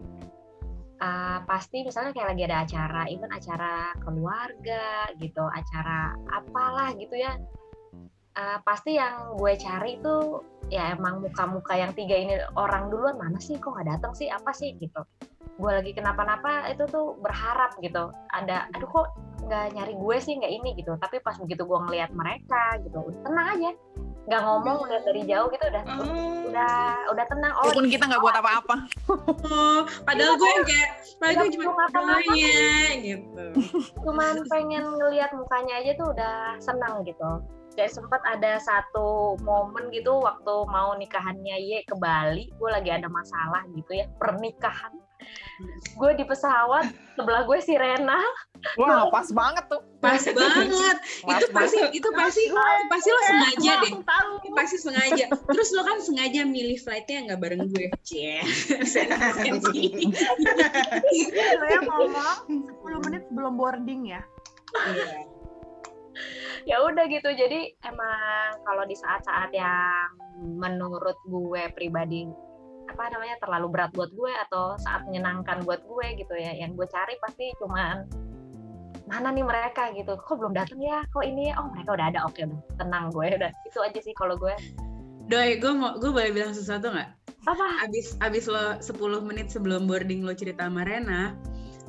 Uh, 1.02 1.42
pasti 1.50 1.82
misalnya 1.82 2.14
kayak 2.14 2.30
lagi 2.30 2.42
ada 2.46 2.58
acara 2.62 3.02
even 3.10 3.30
acara 3.34 3.90
keluarga 4.06 5.10
gitu 5.18 5.42
acara 5.42 6.14
apalah 6.30 6.94
gitu 6.94 7.18
ya. 7.18 7.38
Uh, 8.32 8.58
pasti 8.64 8.96
yang 8.96 9.36
gue 9.36 9.54
cari 9.60 9.98
tuh 10.00 10.40
ya 10.72 10.94
emang 10.96 11.20
muka-muka 11.20 11.74
yang 11.76 11.92
tiga 11.92 12.16
ini 12.16 12.38
orang 12.56 12.88
duluan 12.88 13.18
mana 13.18 13.36
sih 13.42 13.58
kok 13.58 13.74
nggak 13.74 13.98
datang 13.98 14.14
sih? 14.14 14.30
Apa 14.30 14.54
sih? 14.54 14.78
gitu 14.78 15.02
gue 15.58 15.70
lagi 15.70 15.92
kenapa-napa 15.92 16.68
itu 16.72 16.84
tuh 16.88 17.16
berharap 17.20 17.76
gitu. 17.84 18.12
Ada 18.32 18.68
aduh 18.72 18.88
kok 18.88 19.06
nggak 19.42 19.74
nyari 19.74 19.94
gue 19.98 20.16
sih 20.22 20.34
nggak 20.38 20.52
ini 20.52 20.70
gitu. 20.80 20.96
Tapi 20.96 21.20
pas 21.20 21.36
begitu 21.36 21.66
gue 21.66 21.78
ngelihat 21.88 22.10
mereka 22.14 22.78
gitu 22.84 22.98
udah 23.02 23.20
tenang 23.26 23.48
aja. 23.58 23.70
Nggak 24.22 24.42
ngomong 24.46 24.76
udah 24.86 24.98
dari 25.02 25.22
jauh 25.26 25.48
gitu 25.50 25.64
udah 25.66 25.82
udah 26.46 26.74
udah 27.10 27.24
tenang. 27.26 27.52
Oh 27.58 27.66
walaupun 27.66 27.90
kita 27.90 28.04
nggak 28.06 28.22
buat 28.22 28.36
apa-apa. 28.38 28.76
Oh, 29.50 29.82
padahal 30.06 30.38
gue 30.38 30.50
yang 30.50 30.66
kayak, 30.66 30.90
padahal 31.18 31.34
gue 31.34 31.42
Nggak 31.42 31.54
cuma 31.58 31.62
perlu 31.64 31.74
ngapa-ngapa. 31.74 32.22
doanya 32.22 32.86
gitu. 33.02 33.44
cuman 33.98 34.34
pengen 34.46 34.84
ngelihat 34.94 35.30
mukanya 35.34 35.74
aja 35.82 35.90
tuh 35.98 36.08
udah 36.14 36.36
senang 36.62 37.02
gitu. 37.02 37.42
Dan 37.72 37.88
sempat 37.88 38.20
ada 38.28 38.60
satu 38.60 39.40
momen 39.40 39.88
gitu 39.96 40.20
waktu 40.20 40.54
mau 40.68 40.92
nikahannya 40.92 41.56
Ye 41.56 41.80
ke 41.88 41.96
Bali 41.96 42.52
gue 42.52 42.68
lagi 42.70 42.92
ada 42.92 43.08
masalah 43.08 43.64
gitu 43.72 43.96
ya 43.96 44.06
pernikahan 44.20 44.92
gue 45.96 46.10
di 46.18 46.24
pesawat 46.26 46.90
sebelah 47.14 47.42
gue 47.44 47.58
si 47.62 47.74
Rena 47.76 48.18
wah 48.78 49.10
pas 49.10 49.28
banget 49.30 49.64
tuh 49.70 49.82
Pas 50.02 50.18
banget. 50.18 50.96
Pas 51.22 51.38
itu 51.38 51.46
pasti, 51.54 51.78
itu 51.94 52.08
pasti, 52.10 52.42
itu 52.50 52.86
pasti 52.90 53.08
lo 53.14 53.22
sengaja 53.22 53.72
deh. 53.86 53.92
Tahu. 54.02 54.30
Pasti 54.50 54.76
sengaja. 54.82 55.24
Terus 55.30 55.70
lo 55.78 55.86
kan 55.86 56.02
sengaja 56.02 56.42
milih 56.42 56.74
flightnya 56.82 57.30
nggak 57.30 57.38
bareng 57.38 57.70
gue. 57.70 57.86
Cie. 58.02 58.42
Lo 61.54 61.64
ya 61.70 61.80
ngomong 61.86 62.66
10 62.82 63.06
menit 63.06 63.22
sebelum 63.30 63.54
boarding 63.54 64.10
ya. 64.10 64.26
Iya. 64.74 65.22
ya 66.68 66.76
udah 66.84 67.04
gitu 67.08 67.28
jadi 67.32 67.72
emang 67.84 68.60
kalau 68.62 68.84
di 68.84 68.96
saat-saat 68.96 69.50
yang 69.52 70.12
menurut 70.40 71.16
gue 71.28 71.62
pribadi 71.74 72.28
apa 72.92 73.08
namanya 73.08 73.36
terlalu 73.40 73.66
berat 73.72 73.90
buat 73.96 74.12
gue 74.12 74.32
atau 74.48 74.76
saat 74.76 75.08
menyenangkan 75.08 75.64
buat 75.64 75.80
gue 75.88 76.06
gitu 76.20 76.34
ya. 76.36 76.52
Yang 76.52 76.76
gue 76.76 76.86
cari 76.92 77.14
pasti 77.24 77.46
cuman 77.56 78.04
mana 79.08 79.32
nih 79.32 79.44
mereka? 79.44 79.90
gitu. 79.96 80.14
Kok 80.20 80.36
belum 80.38 80.52
datang 80.52 80.78
ya? 80.78 81.02
Kok 81.10 81.24
ini 81.24 81.50
ya? 81.50 81.58
Oh 81.58 81.72
mereka 81.72 81.96
udah 81.96 82.06
ada. 82.12 82.20
Oke 82.28 82.44
udah. 82.44 82.60
Tenang 82.76 83.08
gue 83.10 83.26
udah. 83.32 83.50
Itu 83.64 83.80
aja 83.80 83.98
sih 83.98 84.12
kalau 84.12 84.36
gue. 84.36 84.54
Doi, 85.26 85.56
gue 85.56 85.72
mau, 85.72 85.96
gue 85.96 86.10
boleh 86.12 86.34
bilang 86.34 86.52
sesuatu 86.52 86.92
nggak? 86.92 87.22
apa? 87.42 87.66
Abis, 87.82 88.14
abis 88.22 88.46
lo 88.46 88.78
10 88.78 89.26
menit 89.26 89.50
sebelum 89.50 89.90
boarding 89.90 90.22
lo 90.22 90.34
cerita 90.34 90.70
sama 90.70 90.86
Rena, 90.86 91.34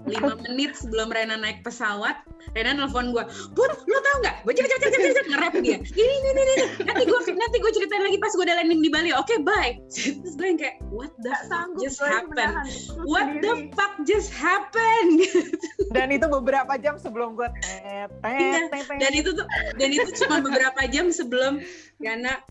5 0.03 0.19
menit 0.51 0.75
sebelum 0.75 1.07
Rena 1.09 1.39
naik 1.39 1.63
pesawat, 1.63 2.23
Rena 2.53 2.75
nelfon 2.75 3.15
gue, 3.15 3.23
Put, 3.55 3.71
lo 3.87 3.97
tau 4.03 4.15
nggak? 4.23 4.35
Gue 4.43 4.53
cepet 4.55 4.69
cepet 4.75 4.89
cepet 4.91 5.09
cepet 5.15 5.25
nge-rap 5.31 5.53
dia. 5.63 5.77
Ini, 5.79 6.03
ini, 6.03 6.29
ini, 6.29 6.41
ini. 6.43 6.65
Nanti 6.83 7.03
gue 7.07 7.19
nanti 7.33 7.57
gue 7.59 7.71
ceritain 7.71 8.03
lagi 8.03 8.17
pas 8.19 8.31
gue 8.35 8.43
udah 8.43 8.57
landing 8.59 8.81
di 8.83 8.89
Bali. 8.91 9.11
Oke, 9.15 9.39
bye. 9.41 9.79
Terus 9.89 10.35
gue 10.35 10.47
yang 10.47 10.59
kayak, 10.59 10.77
what 10.91 11.11
the 11.23 11.31
Gak 11.31 11.47
fuck 11.47 11.69
just 11.79 11.99
happened? 12.03 12.55
What 13.07 13.27
the 13.39 13.53
fuck 13.73 13.93
just 14.03 14.29
happened? 14.29 15.23
dan 15.93 16.09
itu 16.09 16.25
beberapa 16.25 16.73
jam 16.81 16.97
sebelum 16.97 17.37
gue 17.37 17.47
tet 17.61 18.09
Iya, 18.25 18.67
tet 18.67 18.69
tet 18.71 18.85
tet. 18.89 18.97
dan 18.97 19.11
itu 19.13 19.29
tuh 19.37 19.45
dan 19.77 19.89
itu 19.93 20.09
cuma 20.23 20.41
beberapa 20.41 20.81
jam 20.89 21.13
sebelum 21.13 21.61
Yana 22.01 22.41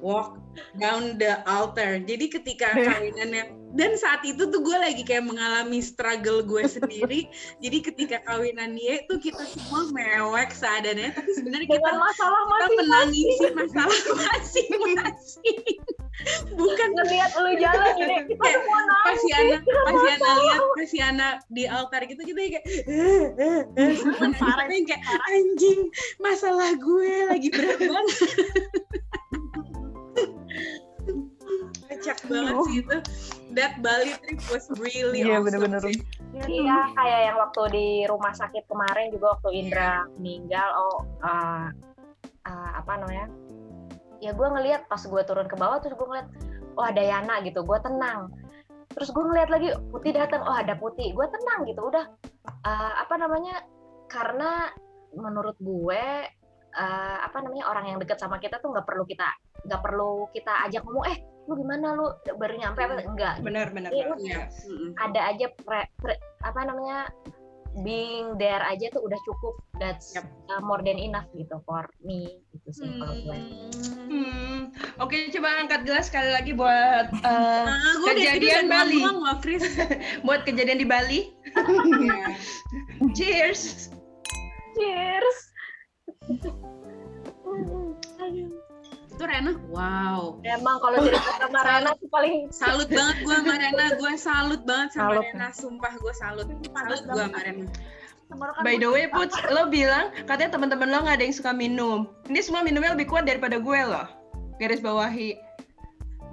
walk 0.00 0.38
down 0.78 1.18
the 1.18 1.38
altar. 1.46 1.98
Jadi 2.02 2.30
ketika 2.30 2.74
kawinannya 2.86 3.54
dan 3.76 4.00
saat 4.00 4.24
itu 4.24 4.48
tuh 4.48 4.64
gue 4.64 4.78
lagi 4.80 5.04
kayak 5.04 5.28
mengalami 5.28 5.84
struggle 5.84 6.40
gue 6.40 6.64
sendiri. 6.64 7.28
Jadi 7.64 7.78
ketika 7.84 8.24
kawinan 8.24 8.74
dia 8.74 9.04
tuh 9.06 9.20
kita 9.20 9.44
semua 9.44 9.86
mewek 9.92 10.50
seadanya 10.56 11.12
tapi 11.12 11.30
sebenarnya 11.36 11.68
kita 11.68 11.90
masalah 11.92 12.40
kita 12.42 12.48
masing-masing. 12.48 12.78
menangisi 12.80 13.46
masalah 13.52 14.00
masing-masing. 14.24 15.60
Bukan 16.58 16.88
ngeliat 16.98 17.30
lu 17.38 17.52
jalan 17.62 17.94
gini 17.94 18.14
kita 18.26 18.42
Kayak 18.42 18.58
semua 18.66 18.80
nangis. 18.82 19.06
pas 19.06 19.18
si 19.22 19.30
anak 19.30 19.60
pas 19.62 19.94
si 19.94 20.08
anak 20.10 20.34
lihat 20.34 20.62
pas 20.74 20.88
si 20.90 20.98
anak 20.98 21.34
di 21.46 21.64
altar 21.70 22.00
gitu 22.10 22.22
kita 22.26 22.40
kayak 22.58 22.64
eh, 22.66 23.26
eh, 23.38 23.60
eh. 23.78 23.92
Kita 23.94 24.64
kayak 24.66 25.02
anjing 25.30 25.80
masalah 26.18 26.74
gue 26.74 27.12
lagi 27.30 27.48
berat 27.54 27.78
banget 27.78 28.18
kacak 32.08 32.24
banget 32.32 32.56
sih 32.64 32.76
itu 32.80 32.96
that 33.52 33.76
Bali 33.84 34.16
trip 34.24 34.40
was 34.48 34.64
really 34.80 35.20
Iya, 35.20 35.40
awesome 35.40 35.44
bener-bener. 35.52 35.80
sih. 35.84 35.96
Iya, 36.32 36.78
kayak 36.96 37.20
yang 37.28 37.36
waktu 37.36 37.62
di 37.72 37.88
rumah 38.08 38.32
sakit 38.32 38.64
kemarin 38.68 39.12
juga 39.12 39.36
waktu 39.36 39.48
Indra 39.52 40.08
meninggal, 40.16 40.68
oh 40.76 40.98
uh, 41.24 41.68
uh, 42.48 42.70
apa 42.80 42.92
namanya? 43.00 43.28
Ya 44.24 44.32
gue 44.32 44.48
ngelihat 44.48 44.88
pas 44.88 45.00
gue 45.04 45.22
turun 45.24 45.48
ke 45.48 45.56
bawah 45.56 45.78
terus 45.84 45.96
gue 45.96 46.08
ngeliat, 46.08 46.28
oh 46.80 46.84
ada 46.84 47.02
Yana 47.04 47.44
gitu, 47.44 47.60
gue 47.64 47.78
tenang. 47.84 48.32
Terus 48.92 49.12
gue 49.12 49.24
ngeliat 49.24 49.50
lagi 49.52 49.68
Putih 49.92 50.12
datang, 50.16 50.42
oh 50.44 50.56
ada 50.56 50.74
Putih, 50.76 51.12
gue 51.12 51.26
tenang 51.28 51.60
gitu. 51.68 51.80
Udah 51.84 52.08
uh, 52.64 52.92
apa 53.04 53.14
namanya? 53.20 53.64
Karena 54.08 54.72
menurut 55.12 55.56
gue 55.60 56.04
uh, 56.76 57.18
apa 57.24 57.38
namanya 57.40 57.68
orang 57.68 57.84
yang 57.94 57.98
deket 58.00 58.20
sama 58.20 58.36
kita 58.36 58.60
tuh 58.60 58.76
nggak 58.76 58.84
perlu 58.84 59.08
kita 59.08 59.24
nggak 59.64 59.80
perlu 59.80 60.28
kita 60.36 60.52
ajak 60.68 60.84
ngomong, 60.84 61.04
eh 61.08 61.18
lu 61.48 61.56
gimana 61.56 61.96
lu 61.96 62.06
baru 62.36 62.54
nyampe 62.54 62.76
apa 62.78 62.94
enggak 63.02 63.34
benar 63.40 63.72
benar 63.72 63.88
Iya. 63.88 64.12
Iya. 64.14 64.38
Mm-mm. 64.68 64.92
ada 65.00 65.20
aja 65.26 65.46
pre- 65.56 65.88
pre- 65.96 66.20
apa 66.44 66.60
namanya 66.62 67.08
being 67.78 68.36
there 68.36 68.60
aja 68.60 68.90
tuh 68.90 69.00
udah 69.00 69.16
cukup 69.22 69.54
that's 69.76 70.12
Yep. 70.12 70.28
uh, 70.50 70.60
more 70.60 70.82
than 70.82 70.96
enough 70.96 71.24
gitu 71.32 71.56
for 71.62 71.88
me 72.00 72.36
gitu 72.52 72.68
sih 72.74 72.88
kalau 72.94 73.16
gue 73.18 73.38
Hmm. 74.08 74.72
Oke, 74.98 75.30
coba 75.30 75.62
angkat 75.62 75.84
gelas 75.84 76.08
sekali 76.08 76.28
lagi 76.28 76.52
buat 76.52 77.06
eh, 77.14 77.64
Nah, 77.64 77.94
gue 77.98 78.12
Kejadian 78.14 78.66
udah 78.66 78.72
Bali. 78.74 78.98
ngomong 78.98 79.18
loh, 79.22 79.36
Chris. 79.38 79.62
buat 80.20 80.42
kejadian 80.42 80.78
di 80.78 80.86
Bali. 80.86 81.20
Cheers. 83.16 83.88
cheers 84.74 85.36
Itu 89.18 89.26
Rena, 89.26 89.50
wow. 89.74 90.38
emang 90.46 90.78
kalau 90.78 91.02
cerita 91.02 91.42
sama 91.42 91.66
Rana 91.66 91.90
tuh 91.98 92.06
paling 92.06 92.54
Salut 92.54 92.86
banget 92.86 93.18
gue 93.26 93.34
sama 93.34 93.54
Rena, 93.58 93.86
gue 93.98 94.12
salut 94.14 94.62
banget 94.62 94.88
sama 94.94 95.02
Salut. 95.10 95.24
Rena, 95.26 95.48
sumpah 95.50 95.92
gue 95.98 96.14
salut. 96.14 96.46
Salut 96.46 97.00
gue 97.02 97.22
sama 97.26 97.38
Rena. 97.42 97.66
Tenggorokan 98.30 98.62
By 98.62 98.78
the 98.78 98.86
way, 98.86 99.10
Put, 99.10 99.34
lo 99.50 99.66
bilang 99.66 100.14
katanya 100.30 100.54
teman-teman 100.54 100.86
lo 100.86 101.02
nggak 101.02 101.18
ada 101.18 101.24
yang 101.26 101.34
suka 101.34 101.50
minum. 101.50 102.06
Ini 102.30 102.46
semua 102.46 102.62
minumnya 102.62 102.94
lebih 102.94 103.10
kuat 103.10 103.26
daripada 103.26 103.58
gue 103.58 103.80
loh. 103.90 104.06
Garis 104.62 104.78
bawahi. 104.78 105.34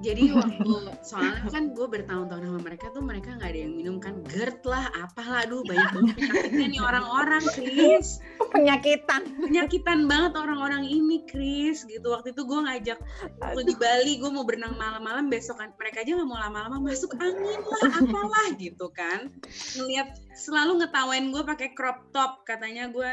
Jadi 0.03 0.31
waktu 0.37 0.71
soalnya 1.05 1.47
kan 1.47 1.71
gue 1.71 1.87
bertahun-tahun 1.87 2.43
sama 2.43 2.59
mereka 2.59 2.85
tuh 2.91 3.03
mereka 3.03 3.29
nggak 3.39 3.49
ada 3.51 3.59
yang 3.63 3.73
minum 3.75 3.95
kan 4.03 4.19
GERD 4.27 4.59
lah, 4.67 4.91
apalah, 4.99 5.47
aduh 5.47 5.63
banyak 5.63 5.89
banget 5.95 6.15
penyakitnya 6.19 6.67
nih 6.75 6.81
orang-orang, 6.83 7.43
Chris. 7.55 8.19
penyakitan 8.51 9.21
Penyakitan 9.39 9.99
banget 10.07 10.33
orang-orang 10.35 10.83
ini, 10.87 11.23
Chris. 11.27 11.87
Gitu 11.87 12.07
waktu 12.11 12.35
itu 12.35 12.41
gue 12.43 12.59
ngajak 12.59 12.99
waktu 13.39 13.61
di 13.63 13.75
Bali 13.77 14.13
gue 14.19 14.31
mau 14.31 14.43
berenang 14.43 14.75
malam-malam 14.75 15.31
besok 15.31 15.59
kan 15.59 15.71
mereka 15.79 16.03
aja 16.03 16.17
nggak 16.17 16.27
mau 16.27 16.39
lama-lama 16.39 16.77
masuk 16.83 17.15
angin 17.19 17.59
lah, 17.63 17.91
apalah 18.03 18.47
gitu 18.59 18.87
kan. 18.91 19.31
Ngeliat 19.79 20.19
selalu 20.35 20.83
ngetawain 20.83 21.31
gue 21.31 21.43
pakai 21.47 21.71
crop 21.71 22.11
top 22.11 22.43
katanya 22.43 22.91
gue 22.91 23.09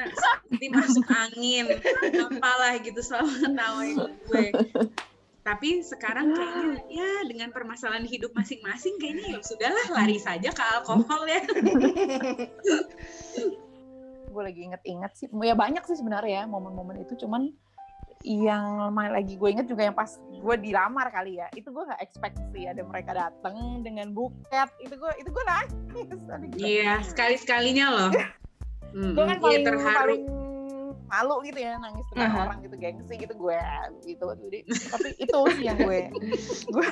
nanti 0.50 0.66
masuk 0.72 1.06
angin, 1.10 1.66
apalah 2.18 2.74
gitu 2.82 2.98
selalu 2.98 3.30
ngetawain 3.46 3.96
gue. 4.26 4.46
Tapi 5.42 5.82
sekarang 5.82 6.38
kayaknya 6.38 6.86
ya 6.86 7.10
dengan 7.26 7.50
permasalahan 7.50 8.06
hidup 8.06 8.30
masing-masing 8.30 8.94
kayaknya 9.02 9.34
ya 9.34 9.38
sudahlah 9.42 9.86
lari 9.90 10.14
saja 10.22 10.54
ke 10.54 10.62
alkohol 10.62 11.26
ya. 11.26 11.42
gue 14.32 14.42
lagi 14.42 14.60
inget-inget 14.70 15.12
sih. 15.18 15.26
Ya 15.42 15.58
banyak 15.58 15.82
sih 15.82 15.98
sebenarnya 15.98 16.42
ya 16.42 16.44
momen-momen 16.46 17.02
itu. 17.02 17.18
Cuman 17.26 17.50
yang 18.22 18.94
lagi 18.94 19.34
gue 19.34 19.48
inget 19.50 19.66
juga 19.66 19.90
yang 19.90 19.98
pas 19.98 20.14
gue 20.14 20.56
dilamar 20.62 21.10
kali 21.10 21.42
ya. 21.42 21.50
Itu 21.58 21.74
gue 21.74 21.90
nggak 21.90 22.02
expect 22.06 22.38
sih 22.54 22.70
ada 22.70 22.86
mereka 22.86 23.10
datang 23.10 23.82
dengan 23.82 24.14
buket. 24.14 24.70
Itu 24.78 24.94
gue 24.94 25.12
itu 25.18 25.26
gue 25.26 25.44
nangis. 25.44 25.74
Iya, 26.54 27.02
sekali-sekalinya 27.02 27.86
loh. 27.90 28.10
Hmm, 28.92 29.16
gue 29.16 29.24
kan 29.24 29.40
iya, 29.40 29.44
paling 29.48 29.64
terharu. 29.64 29.96
paling 29.96 30.22
malu 31.12 31.44
gitu 31.44 31.60
ya 31.60 31.76
nangis 31.76 32.08
dengan 32.08 32.32
Aha. 32.32 32.40
orang 32.48 32.58
gitu 32.64 32.76
gengsi 32.80 33.14
gitu 33.20 33.34
gue 33.36 33.60
gitu. 34.08 34.26
Jadi 34.32 34.58
tapi 34.88 35.08
itu 35.20 35.38
sih 35.60 35.64
yang 35.68 35.76
gue 35.76 36.08
gue 36.72 36.88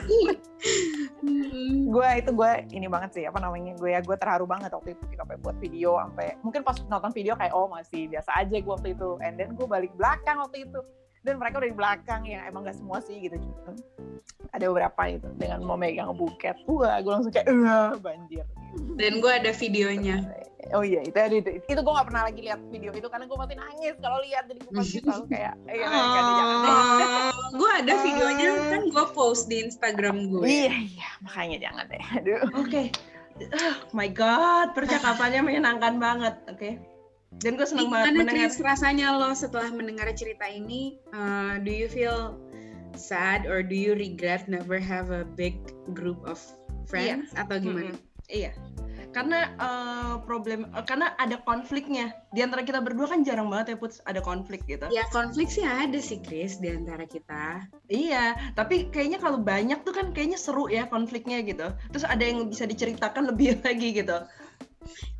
gue 1.88 2.08
itu 2.20 2.30
gue 2.36 2.50
ini 2.76 2.84
banget 2.84 3.10
sih 3.16 3.24
apa 3.24 3.40
namanya 3.40 3.72
gue 3.80 3.90
ya 3.96 4.04
gue 4.04 4.16
terharu 4.20 4.44
banget 4.44 4.76
waktu 4.76 4.92
itu 4.92 5.04
sampai 5.16 5.40
buat 5.40 5.56
video 5.56 5.96
sampai 5.96 6.36
mungkin 6.44 6.60
pas 6.60 6.76
nonton 6.84 7.10
video 7.16 7.32
kayak 7.32 7.56
oh 7.56 7.72
masih 7.72 8.12
biasa 8.12 8.30
aja 8.36 8.60
gue 8.60 8.72
waktu 8.72 8.92
itu. 8.92 9.16
And 9.24 9.40
then 9.40 9.56
gue 9.56 9.64
balik 9.64 9.96
belakang 9.96 10.36
waktu 10.36 10.68
itu 10.68 10.80
dan 11.20 11.36
mereka 11.36 11.60
udah 11.60 11.68
di 11.68 11.76
belakang 11.76 12.22
ya 12.24 12.40
emang 12.48 12.64
gak 12.64 12.76
semua 12.76 12.98
sih 12.98 13.16
gitu 13.20 13.36
cuma 13.36 13.76
ada 14.50 14.64
beberapa 14.66 15.02
itu 15.06 15.28
dengan 15.36 15.60
mau 15.62 15.76
megang 15.76 16.16
buket 16.16 16.56
wah 16.64 16.96
gue 16.98 17.12
langsung 17.12 17.32
kayak 17.32 17.46
eh 17.46 17.92
banjir 17.98 18.44
Dan 18.94 19.18
gue 19.18 19.26
ada 19.26 19.50
videonya. 19.50 20.22
oh 20.78 20.86
iya 20.86 21.02
itu 21.02 21.10
itu 21.18 21.36
itu, 21.42 21.50
itu 21.66 21.80
gue 21.82 21.92
gak 21.92 22.06
pernah 22.06 22.22
lagi 22.30 22.40
lihat 22.46 22.60
video 22.70 22.94
itu 22.94 23.10
karena 23.10 23.26
gue 23.26 23.34
pasti 23.34 23.54
nangis 23.58 23.94
kalau 23.98 24.18
lihat 24.22 24.44
jadi 24.46 24.58
gue 24.62 24.72
pasti 24.72 24.98
selalu 25.02 25.24
kayak 25.26 25.54
eh 25.66 25.74
ya, 25.74 25.86
nggak 25.90 26.04
ada, 26.06 26.20
jangan 26.30 26.56
deh. 26.62 26.78
gue 27.50 27.66
Oh, 27.66 27.72
ada 27.74 27.94
videonya 28.06 28.48
kan 28.70 28.82
gue 28.86 29.04
post 29.10 29.42
di 29.46 29.56
Instagram 29.60 30.16
gue. 30.30 30.44
iya 30.46 30.74
iya 30.78 31.08
makanya 31.20 31.56
jangan 31.58 31.84
deh 31.90 32.04
aduh 32.14 32.40
Oke. 32.56 32.82
Ah, 33.56 33.72
my 33.96 34.04
God, 34.12 34.76
percakapannya 34.76 35.40
menyenangkan 35.40 35.96
banget. 35.96 36.34
Oke. 36.44 36.76
Dan 37.38 37.54
gue 37.54 37.66
seneng 37.66 37.94
banget 37.94 38.18
mendengar. 38.18 38.50
Chris 38.50 38.58
rasanya 38.58 39.14
lo 39.14 39.30
setelah 39.38 39.70
mendengar 39.70 40.10
cerita 40.18 40.50
ini? 40.50 40.98
Uh, 41.14 41.62
do 41.62 41.70
you 41.70 41.86
feel 41.86 42.34
sad 42.98 43.46
or 43.46 43.62
do 43.62 43.78
you 43.78 43.94
regret 43.94 44.50
never 44.50 44.82
have 44.82 45.14
a 45.14 45.22
big 45.38 45.54
group 45.94 46.18
of 46.26 46.42
friends 46.90 47.30
atau 47.38 47.62
gimana? 47.62 47.94
Mm-mm. 47.94 48.10
Iya. 48.30 48.54
Karena 49.10 49.50
eh, 49.58 50.14
problem, 50.22 50.70
eh, 50.70 50.86
karena 50.86 51.18
ada 51.18 51.42
konfliknya. 51.42 52.14
Di 52.30 52.46
antara 52.46 52.62
kita 52.62 52.78
berdua 52.78 53.10
kan 53.10 53.26
jarang 53.26 53.50
banget 53.50 53.74
ya 53.74 53.76
Put, 53.82 53.98
ada 54.06 54.22
konflik 54.22 54.62
gitu. 54.70 54.86
Ya 54.94 55.02
konflik 55.10 55.50
sih 55.50 55.66
ada 55.66 55.98
sih 55.98 56.22
Chris 56.22 56.62
di 56.62 56.70
antara 56.70 57.02
kita. 57.10 57.66
Iya, 57.90 58.54
tapi 58.54 58.86
kayaknya 58.94 59.18
kalau 59.18 59.42
banyak 59.42 59.82
tuh 59.82 59.90
kan 59.90 60.14
kayaknya 60.14 60.38
seru 60.38 60.70
ya 60.70 60.86
konfliknya 60.86 61.42
gitu. 61.42 61.74
Terus 61.90 62.06
ada 62.06 62.22
yang 62.22 62.46
bisa 62.46 62.70
diceritakan 62.70 63.34
lebih 63.34 63.58
lagi 63.66 63.98
gitu. 63.98 64.18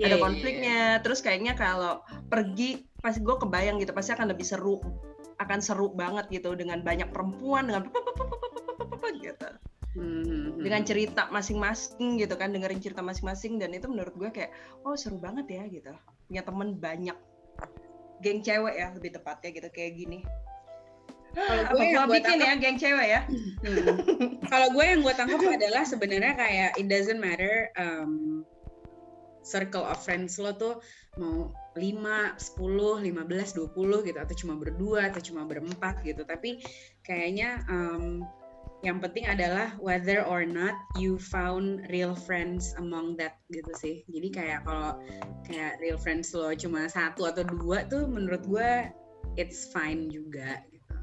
Ya, 0.01 0.09
ada 0.09 0.17
ya, 0.17 0.19
ya, 0.19 0.25
konfliknya. 0.25 0.81
Terus 1.05 1.21
kayaknya 1.21 1.53
kalau 1.53 2.01
pergi 2.33 2.89
pasti 3.01 3.21
gue 3.21 3.37
kebayang 3.37 3.77
gitu 3.81 3.93
pasti 3.93 4.13
akan 4.17 4.33
lebih 4.33 4.45
seru, 4.45 4.81
akan 5.41 5.59
seru 5.61 5.93
banget 5.93 6.29
gitu 6.33 6.57
dengan 6.57 6.81
banyak 6.81 7.13
perempuan 7.13 7.69
dengan 7.69 7.89
gitu. 9.21 9.49
Hmm, 9.91 10.63
Dengan 10.63 10.87
cerita 10.87 11.27
masing-masing 11.35 12.23
gitu 12.23 12.39
kan, 12.39 12.55
dengerin 12.55 12.79
cerita 12.79 13.03
masing-masing 13.03 13.59
dan 13.59 13.75
itu 13.75 13.91
menurut 13.91 14.15
gue 14.15 14.31
kayak 14.31 14.55
oh 14.87 14.95
seru 14.95 15.19
banget 15.19 15.47
ya 15.51 15.63
gitu. 15.67 15.93
Punya 16.31 16.43
temen 16.47 16.79
banyak 16.79 17.17
geng 18.21 18.45
cewek 18.45 18.75
ya 18.77 18.93
lebih 18.95 19.11
tepatnya 19.17 19.51
gitu 19.51 19.69
kayak 19.73 19.93
gini. 19.97 20.19
Kalau 21.31 21.63
Apa 21.63 21.75
gue 21.75 21.87
yang 21.87 22.07
gue 22.07 22.17
bikin 22.19 22.39
ya 22.39 22.53
geng 22.59 22.79
cewek 22.79 23.09
ya? 23.09 23.21
Hmm. 23.67 23.87
Kalau 24.47 24.69
gue 24.75 24.85
yang 24.85 25.01
gue 25.03 25.15
tangkap 25.15 25.41
adalah 25.43 25.83
sebenarnya 25.83 26.35
kayak 26.39 26.71
it 26.79 26.87
doesn't 26.87 27.19
matter 27.23 27.71
um, 27.79 28.43
circle 29.43 29.85
of 29.85 29.99
friends 30.01 30.37
lo 30.37 30.53
tuh 30.53 30.79
mau 31.17 31.53
5, 31.77 32.37
10, 32.37 32.37
15, 32.57 33.07
20 33.09 34.09
gitu 34.09 34.19
atau 34.19 34.35
cuma 34.37 34.55
berdua 34.59 35.11
atau 35.11 35.21
cuma 35.23 35.43
berempat 35.49 36.03
gitu. 36.05 36.23
Tapi 36.27 36.61
kayaknya 37.03 37.65
um, 37.71 38.25
yang 38.81 38.97
penting 38.97 39.29
adalah 39.29 39.77
whether 39.77 40.25
or 40.25 40.49
not 40.49 40.73
you 40.97 41.21
found 41.21 41.85
real 41.93 42.17
friends 42.17 42.73
among 42.81 43.13
that 43.21 43.37
gitu 43.53 43.69
sih. 43.77 44.01
Jadi 44.09 44.29
kayak 44.33 44.65
kalau 44.65 44.97
kayak 45.45 45.77
real 45.85 46.01
friends 46.01 46.33
lo 46.33 46.53
cuma 46.57 46.89
satu 46.89 47.29
atau 47.29 47.45
dua 47.45 47.85
tuh 47.93 48.09
menurut 48.09 48.41
gue 48.49 48.89
it's 49.37 49.69
fine 49.69 50.09
juga 50.09 50.65
gitu. 50.73 50.97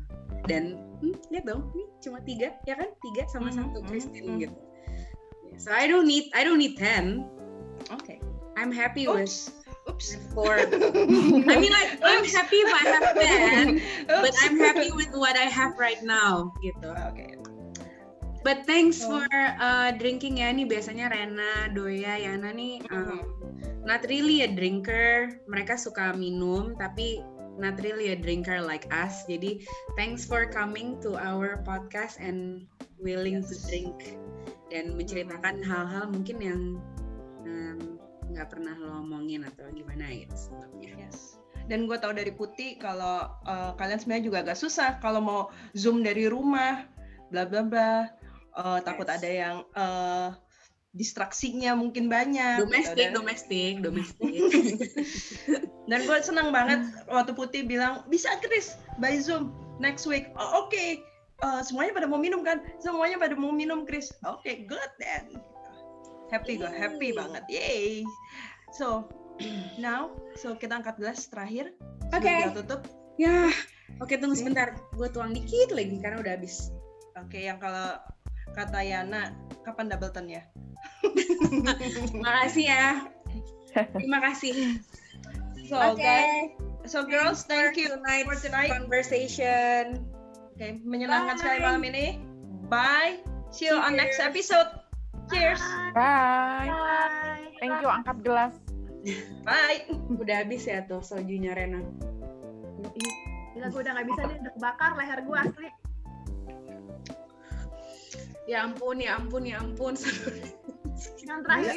Dan 0.50 0.82
hmm, 1.06 1.16
lihat 1.30 1.46
dong, 1.46 1.70
ini 1.78 1.86
cuma 2.02 2.18
tiga 2.26 2.58
ya 2.66 2.74
kan? 2.74 2.90
Tiga 3.06 3.30
sama 3.30 3.54
Hmm, 3.54 3.58
satu 3.62 3.80
hmm, 3.84 3.88
Christine 3.88 4.30
hmm. 4.34 4.42
gitu. 4.42 4.60
So 5.58 5.70
I 5.74 5.86
don't 5.86 6.10
need 6.10 6.34
I 6.34 6.42
don't 6.42 6.62
need 6.62 6.78
ten. 6.82 7.30
Oke. 7.94 8.18
I'm 8.58 8.74
happy 8.74 9.06
with 9.06 9.30
Oops. 9.30 9.54
Oops. 9.88 10.08
four. 10.34 10.58
I 10.66 11.56
mean 11.62 11.72
like 11.72 12.02
I'm 12.02 12.26
happy 12.26 12.58
if 12.66 12.72
I 12.74 12.84
have 12.90 13.08
ten, 13.22 13.66
but 14.10 14.34
Oops. 14.34 14.42
I'm 14.44 14.58
happy 14.58 14.90
with 14.92 15.14
what 15.14 15.38
I 15.38 15.46
have 15.48 15.78
right 15.78 16.02
now 16.02 16.52
gitu. 16.60 16.92
Oke. 17.08 17.38
But 18.42 18.64
thanks 18.66 19.00
Oh. 19.04 19.22
for 19.22 19.28
uh, 19.60 19.92
drinking 19.96 20.40
ya. 20.42 20.50
Nih 20.52 20.66
biasanya 20.66 21.12
Rena, 21.12 21.72
Doya, 21.76 22.16
Yana 22.18 22.50
nih 22.56 22.80
um, 22.90 23.22
not 23.84 24.04
really 24.08 24.44
a 24.44 24.50
drinker. 24.50 25.38
Mereka 25.52 25.76
suka 25.76 26.16
minum 26.16 26.74
tapi 26.80 27.20
not 27.58 27.76
really 27.84 28.14
a 28.14 28.18
drinker 28.18 28.62
like 28.64 28.88
us. 28.94 29.26
Jadi 29.28 29.66
thanks 30.00 30.24
for 30.24 30.48
coming 30.48 30.96
to 31.04 31.18
our 31.20 31.60
podcast 31.68 32.18
and 32.24 32.66
willing 33.02 33.44
to 33.44 33.56
Yes. 33.56 33.68
drink 33.68 34.16
dan 34.68 34.96
menceritakan 34.96 35.64
hal-hal 35.64 36.08
mungkin 36.12 36.38
yang 36.40 36.62
nggak 38.32 38.48
pernah 38.52 38.76
lo 38.78 39.02
omongin 39.04 39.48
atau 39.48 39.68
gimana 39.72 40.08
gitu 40.12 40.36
sebelumnya. 40.36 41.08
Yes. 41.08 41.40
Dan 41.68 41.84
gue 41.88 41.98
tahu 42.00 42.16
dari 42.16 42.32
Putih 42.32 42.80
kalau 42.80 43.28
uh, 43.44 43.76
kalian 43.76 44.00
sebenarnya 44.00 44.26
juga 44.26 44.38
agak 44.48 44.58
susah 44.60 45.00
kalau 45.04 45.20
mau 45.20 45.42
zoom 45.76 46.00
dari 46.04 46.28
rumah, 46.32 46.88
bla 47.32 47.44
bla 47.48 47.64
bla. 47.64 47.94
Uh, 48.58 48.80
takut 48.82 49.06
Yes. 49.06 49.16
ada 49.22 49.30
yang 49.30 49.56
uh, 49.78 50.30
distraksinya 50.96 51.78
mungkin 51.78 52.10
banyak. 52.10 52.64
gitu. 52.64 52.66
Domestik, 52.68 52.98
Dan- 52.98 53.16
domestik, 53.16 53.74
domestik. 53.86 54.34
Dan 55.88 56.00
gue 56.04 56.18
senang 56.24 56.50
banget 56.50 56.88
waktu 57.08 57.32
Putih 57.36 57.64
bilang 57.64 58.08
bisa 58.08 58.32
Chris 58.42 58.76
by 58.98 59.20
Zoom 59.20 59.54
next 59.78 60.08
week. 60.10 60.32
Oh, 60.36 60.66
Oke, 60.66 61.04
Eh, 61.38 61.62
semuanya 61.62 61.94
pada 61.94 62.10
mau 62.10 62.18
minum 62.18 62.42
kan? 62.42 62.66
Semuanya 62.82 63.22
pada 63.22 63.38
mau 63.38 63.54
minum 63.54 63.86
Chris. 63.86 64.10
Oke, 64.26 64.66
good 64.66 64.90
then. 64.98 65.38
Happy 66.28 66.60
gue, 66.60 66.68
happy 66.68 67.16
banget. 67.16 67.44
Yay. 67.48 68.04
So 68.76 69.08
now, 69.84 70.12
so 70.36 70.58
kita 70.58 70.82
angkat 70.82 71.00
gelas 71.00 71.28
terakhir. 71.32 71.72
Oke. 72.12 72.28
Kita 72.28 72.54
tutup. 72.64 72.82
ya, 73.18 73.50
oke 73.98 74.14
tunggu 74.22 74.38
sebentar. 74.38 74.78
Gue 74.94 75.10
tuang 75.10 75.34
dikit 75.34 75.74
lagi 75.74 75.98
karena 75.98 76.22
udah 76.22 76.34
habis. 76.38 76.70
Oke, 77.18 77.50
yang 77.50 77.58
kalau 77.58 77.98
kata 78.54 78.86
Yana, 78.86 79.34
kapan 79.66 79.90
double 79.90 80.14
turn 80.14 80.30
ya? 80.30 80.46
Makasih 82.26 82.66
ya. 82.70 83.10
Terima 83.98 84.22
kasih. 84.22 84.82
So 85.68 85.98
guys, 85.98 86.54
so 86.86 87.04
girls, 87.04 87.44
thank 87.44 87.76
you 87.76 87.90
tonight 87.90 88.30
for 88.30 88.38
tonight. 88.38 88.72
conversation. 88.72 90.06
Oke, 90.54 90.80
menyenangkan 90.86 91.38
Bye. 91.38 91.42
sekali 91.42 91.58
malam 91.62 91.84
ini. 91.86 92.06
Bye. 92.72 93.22
See 93.52 93.70
you 93.70 93.78
on 93.78 93.98
next 93.98 94.22
episode. 94.22 94.87
Cheers. 95.28 95.62
Bye. 95.92 96.70
Bye. 96.72 97.52
Thank 97.60 97.76
you 97.82 97.90
angkat 97.90 98.18
gelas. 98.24 98.54
Bye. 99.44 99.88
Udah 100.14 100.44
habis 100.44 100.64
ya 100.68 100.84
tuh 100.84 101.02
sojunya 101.02 101.56
Rena. 101.56 101.84
Gila 103.58 103.68
gue 103.74 103.82
udah 103.82 103.94
gak 103.98 104.08
bisa 104.08 104.22
nih, 104.30 104.38
udah 104.38 104.54
kebakar 104.54 104.92
leher 104.96 105.20
gue 105.26 105.38
asli. 105.38 105.70
Ya 108.48 108.64
ampun, 108.64 109.02
ya 109.02 109.20
ampun, 109.20 109.44
ya 109.44 109.60
ampun. 109.60 109.94
Yang 111.28 111.40
terakhir, 111.46 111.74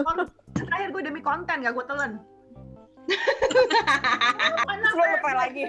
kon- 0.00 0.30
yang 0.56 0.66
terakhir 0.70 0.88
gue 0.94 1.02
demi 1.02 1.20
konten 1.20 1.56
gak 1.60 1.74
gue 1.74 1.84
telan. 1.88 2.12
Lo 4.68 5.04
lupa 5.12 5.30
lagi. 5.34 5.66